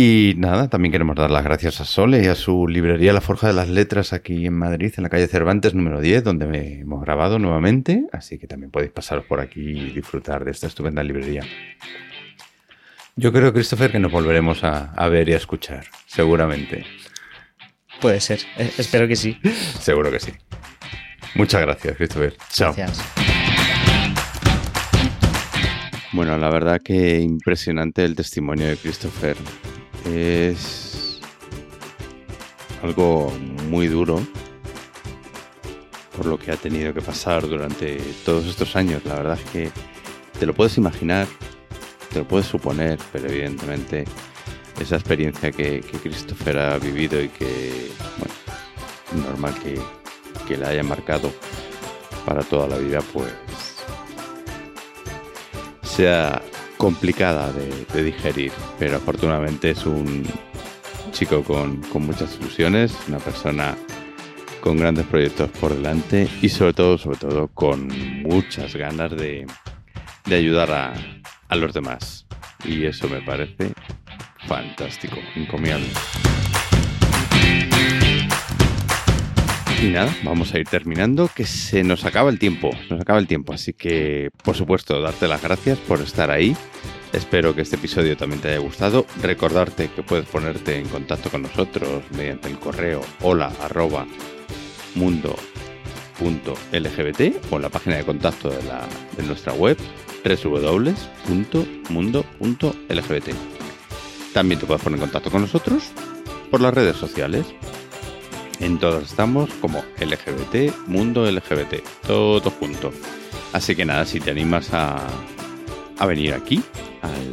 Y 0.00 0.34
nada, 0.36 0.68
también 0.68 0.92
queremos 0.92 1.16
dar 1.16 1.28
las 1.28 1.42
gracias 1.42 1.80
a 1.80 1.84
Sole 1.84 2.22
y 2.22 2.28
a 2.28 2.36
su 2.36 2.68
librería 2.68 3.12
La 3.12 3.20
Forja 3.20 3.48
de 3.48 3.52
las 3.52 3.68
Letras 3.68 4.12
aquí 4.12 4.46
en 4.46 4.54
Madrid, 4.54 4.94
en 4.96 5.02
la 5.02 5.08
calle 5.08 5.26
Cervantes 5.26 5.74
número 5.74 6.00
10, 6.00 6.22
donde 6.22 6.78
hemos 6.82 7.02
grabado 7.02 7.40
nuevamente. 7.40 8.06
Así 8.12 8.38
que 8.38 8.46
también 8.46 8.70
podéis 8.70 8.92
pasaros 8.92 9.24
por 9.24 9.40
aquí 9.40 9.60
y 9.60 9.90
disfrutar 9.90 10.44
de 10.44 10.52
esta 10.52 10.68
estupenda 10.68 11.02
librería. 11.02 11.42
Yo 13.16 13.32
creo, 13.32 13.52
Christopher, 13.52 13.90
que 13.90 13.98
nos 13.98 14.12
volveremos 14.12 14.62
a, 14.62 14.92
a 14.92 15.08
ver 15.08 15.30
y 15.30 15.32
a 15.32 15.36
escuchar, 15.36 15.86
seguramente. 16.06 16.86
Puede 18.00 18.20
ser, 18.20 18.38
eh, 18.56 18.70
espero 18.78 19.08
que 19.08 19.16
sí. 19.16 19.36
Seguro 19.80 20.12
que 20.12 20.20
sí. 20.20 20.30
Muchas 21.34 21.60
gracias, 21.60 21.96
Christopher. 21.96 22.36
Chao. 22.50 22.72
Gracias. 22.72 23.04
Bueno, 26.12 26.38
la 26.38 26.50
verdad 26.50 26.80
que 26.80 27.18
impresionante 27.18 28.04
el 28.04 28.14
testimonio 28.14 28.68
de 28.68 28.76
Christopher. 28.76 29.36
Es 30.08 31.20
algo 32.82 33.30
muy 33.68 33.88
duro 33.88 34.20
por 36.16 36.26
lo 36.26 36.38
que 36.38 36.50
ha 36.50 36.56
tenido 36.56 36.92
que 36.92 37.00
pasar 37.00 37.46
durante 37.46 37.96
todos 38.24 38.46
estos 38.46 38.74
años. 38.74 39.04
La 39.04 39.14
verdad 39.14 39.38
es 39.38 39.50
que 39.50 39.70
te 40.38 40.46
lo 40.46 40.54
puedes 40.54 40.76
imaginar, 40.78 41.26
te 42.12 42.20
lo 42.20 42.26
puedes 42.26 42.46
suponer, 42.46 42.98
pero 43.12 43.28
evidentemente 43.28 44.04
esa 44.80 44.96
experiencia 44.96 45.52
que, 45.52 45.80
Christopher 46.02 46.58
ha 46.58 46.78
vivido 46.78 47.22
y 47.22 47.28
que, 47.28 47.90
bueno, 48.18 49.28
normal 49.28 49.54
que, 49.62 49.80
que 50.46 50.56
la 50.56 50.68
haya 50.68 50.82
marcado 50.82 51.32
para 52.24 52.42
toda 52.42 52.66
la 52.68 52.78
vida, 52.78 53.00
pues 53.12 53.32
sea 55.82 56.42
complicada 56.78 57.52
de, 57.52 58.02
digerir, 58.02 58.52
pero 58.78 58.96
afortunadamente 58.96 59.70
es 59.70 59.84
un 59.84 60.24
chico 61.12 61.42
con, 61.42 61.82
muchas 62.06 62.38
ilusiones, 62.40 62.96
una 63.08 63.18
persona 63.18 63.76
con 64.62 64.78
grandes 64.78 65.04
proyectos 65.06 65.50
por 65.60 65.74
delante 65.74 66.28
y 66.40 66.48
sobre 66.48 66.72
todo, 66.72 66.96
sobre 66.96 67.18
todo, 67.18 67.48
con 67.48 67.88
muchas 68.22 68.74
ganas 68.74 69.10
de, 69.10 69.46
de 70.24 70.34
ayudar 70.34 70.70
a, 70.70 70.94
a 71.48 71.56
los 71.56 71.74
demás. 71.74 72.26
Y 72.64 72.86
eso 72.86 73.08
me 73.08 73.20
parece 73.20 73.72
Fantástico, 74.48 75.18
encomiable. 75.34 75.88
Y 79.80 79.90
nada, 79.90 80.12
vamos 80.24 80.54
a 80.54 80.58
ir 80.58 80.66
terminando, 80.66 81.30
que 81.32 81.44
se 81.44 81.84
nos 81.84 82.04
acaba 82.04 82.30
el 82.30 82.40
tiempo, 82.40 82.70
nos 82.90 83.00
acaba 83.00 83.20
el 83.20 83.28
tiempo, 83.28 83.52
así 83.52 83.72
que 83.72 84.30
por 84.42 84.56
supuesto 84.56 85.00
darte 85.00 85.28
las 85.28 85.40
gracias 85.40 85.78
por 85.78 86.00
estar 86.00 86.32
ahí. 86.32 86.56
Espero 87.12 87.54
que 87.54 87.62
este 87.62 87.76
episodio 87.76 88.16
también 88.16 88.40
te 88.40 88.48
haya 88.48 88.58
gustado. 88.58 89.06
Recordarte 89.22 89.88
que 89.88 90.02
puedes 90.02 90.26
ponerte 90.26 90.76
en 90.78 90.88
contacto 90.88 91.30
con 91.30 91.42
nosotros 91.42 92.02
mediante 92.10 92.48
el 92.48 92.58
correo 92.58 93.02
hola 93.22 93.52
arroba 93.62 94.04
o 97.50 97.56
en 97.56 97.62
la 97.62 97.68
página 97.68 97.96
de 97.96 98.04
contacto 98.04 98.50
de, 98.50 98.62
la, 98.64 98.84
de 99.16 99.22
nuestra 99.22 99.52
web 99.52 99.78
www.mundo.lgbt. 100.24 100.88
También 104.34 104.60
te 104.60 104.66
puedes 104.66 104.82
poner 104.82 104.98
en 104.98 105.02
contacto 105.02 105.30
con 105.30 105.42
nosotros 105.42 105.92
por 106.50 106.60
las 106.60 106.74
redes 106.74 106.96
sociales. 106.96 107.46
En 108.60 108.78
todas 108.78 109.04
estamos 109.04 109.50
como 109.54 109.84
LGBT, 110.00 110.88
Mundo 110.88 111.30
LGBT, 111.30 111.74
todo 112.06 112.50
junto. 112.50 112.92
Así 113.52 113.76
que 113.76 113.84
nada, 113.84 114.04
si 114.04 114.20
te 114.20 114.30
animas 114.30 114.74
a, 114.74 115.06
a 115.98 116.06
venir 116.06 116.34
aquí 116.34 116.60
al 117.02 117.32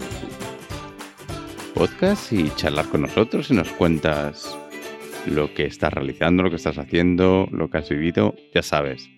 podcast 1.73 2.31
y 2.31 2.49
charlar 2.55 2.85
con 2.87 3.01
nosotros 3.01 3.49
y 3.49 3.53
nos 3.53 3.69
cuentas 3.69 4.57
lo 5.25 5.53
que 5.53 5.65
estás 5.65 5.91
realizando, 5.93 6.43
lo 6.43 6.49
que 6.49 6.55
estás 6.57 6.77
haciendo, 6.77 7.47
lo 7.51 7.69
que 7.69 7.79
has 7.79 7.89
vivido, 7.89 8.35
ya 8.53 8.61
sabes. 8.61 9.09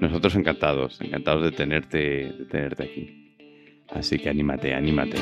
Nosotros 0.00 0.34
encantados, 0.34 1.00
encantados 1.00 1.42
de 1.42 1.52
tenerte, 1.52 1.98
de 1.98 2.44
tenerte 2.50 2.84
aquí. 2.84 3.34
Así 3.88 4.18
que 4.18 4.28
anímate, 4.28 4.74
anímate. 4.74 5.16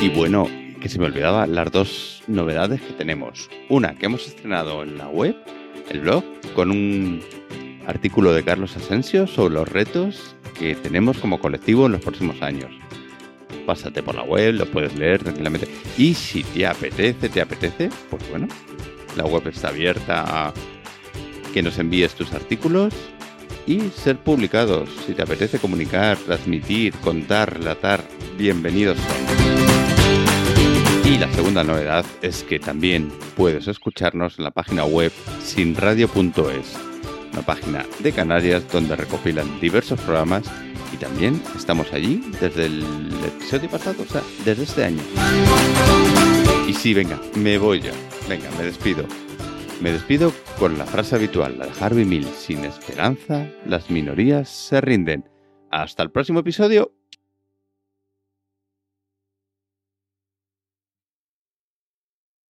Y 0.00 0.08
bueno, 0.10 0.48
que 0.84 0.90
se 0.90 0.98
me 0.98 1.06
olvidaba 1.06 1.46
las 1.46 1.72
dos 1.72 2.22
novedades 2.26 2.78
que 2.82 2.92
tenemos. 2.92 3.48
Una 3.70 3.94
que 3.94 4.04
hemos 4.04 4.26
estrenado 4.26 4.82
en 4.82 4.98
la 4.98 5.08
web, 5.08 5.34
el 5.88 6.00
blog, 6.00 6.22
con 6.54 6.70
un 6.70 7.22
artículo 7.86 8.34
de 8.34 8.44
Carlos 8.44 8.76
Asensio 8.76 9.26
sobre 9.26 9.54
los 9.54 9.66
retos 9.66 10.36
que 10.58 10.74
tenemos 10.74 11.16
como 11.16 11.40
colectivo 11.40 11.86
en 11.86 11.92
los 11.92 12.02
próximos 12.02 12.42
años. 12.42 12.70
pásate 13.64 14.02
por 14.02 14.14
la 14.14 14.24
web, 14.24 14.56
lo 14.56 14.66
puedes 14.66 14.94
leer 14.94 15.22
tranquilamente. 15.22 15.68
Y 15.96 16.12
si 16.12 16.42
te 16.42 16.66
apetece, 16.66 17.30
te 17.30 17.40
apetece, 17.40 17.88
pues 18.10 18.28
bueno, 18.28 18.46
la 19.16 19.24
web 19.24 19.48
está 19.48 19.68
abierta 19.68 20.48
a 20.48 20.52
que 21.54 21.62
nos 21.62 21.78
envíes 21.78 22.12
tus 22.14 22.30
artículos 22.34 22.92
y 23.66 23.80
ser 23.88 24.18
publicados. 24.18 24.90
Si 25.06 25.14
te 25.14 25.22
apetece 25.22 25.58
comunicar, 25.58 26.18
transmitir, 26.18 26.92
contar, 26.96 27.54
relatar, 27.54 28.04
bienvenidos 28.36 28.98
Y 31.04 31.18
la 31.18 31.30
segunda 31.32 31.62
novedad 31.62 32.06
es 32.22 32.42
que 32.44 32.58
también 32.58 33.12
puedes 33.36 33.68
escucharnos 33.68 34.38
en 34.38 34.44
la 34.44 34.50
página 34.52 34.86
web 34.86 35.12
sinradio.es, 35.42 36.78
una 37.30 37.42
página 37.42 37.84
de 37.98 38.10
Canarias 38.10 38.66
donde 38.72 38.96
recopilan 38.96 39.60
diversos 39.60 40.00
programas 40.00 40.50
y 40.94 40.96
también 40.96 41.42
estamos 41.54 41.92
allí 41.92 42.22
desde 42.40 42.66
el 42.66 42.82
episodio 43.22 43.68
pasado, 43.68 44.02
o 44.02 44.06
sea, 44.06 44.22
desde 44.46 44.62
este 44.62 44.84
año. 44.84 45.02
Y 46.66 46.72
sí, 46.72 46.94
venga, 46.94 47.20
me 47.34 47.58
voy 47.58 47.82
ya. 47.82 47.92
Venga, 48.26 48.48
me 48.56 48.64
despido. 48.64 49.04
Me 49.82 49.92
despido 49.92 50.32
con 50.58 50.78
la 50.78 50.86
frase 50.86 51.16
habitual, 51.16 51.58
la 51.58 51.66
de 51.66 51.72
Harvey 51.80 52.06
Mill. 52.06 52.26
Sin 52.28 52.64
esperanza, 52.64 53.46
las 53.66 53.90
minorías 53.90 54.48
se 54.48 54.80
rinden. 54.80 55.28
Hasta 55.70 56.02
el 56.02 56.10
próximo 56.10 56.40
episodio. 56.40 56.92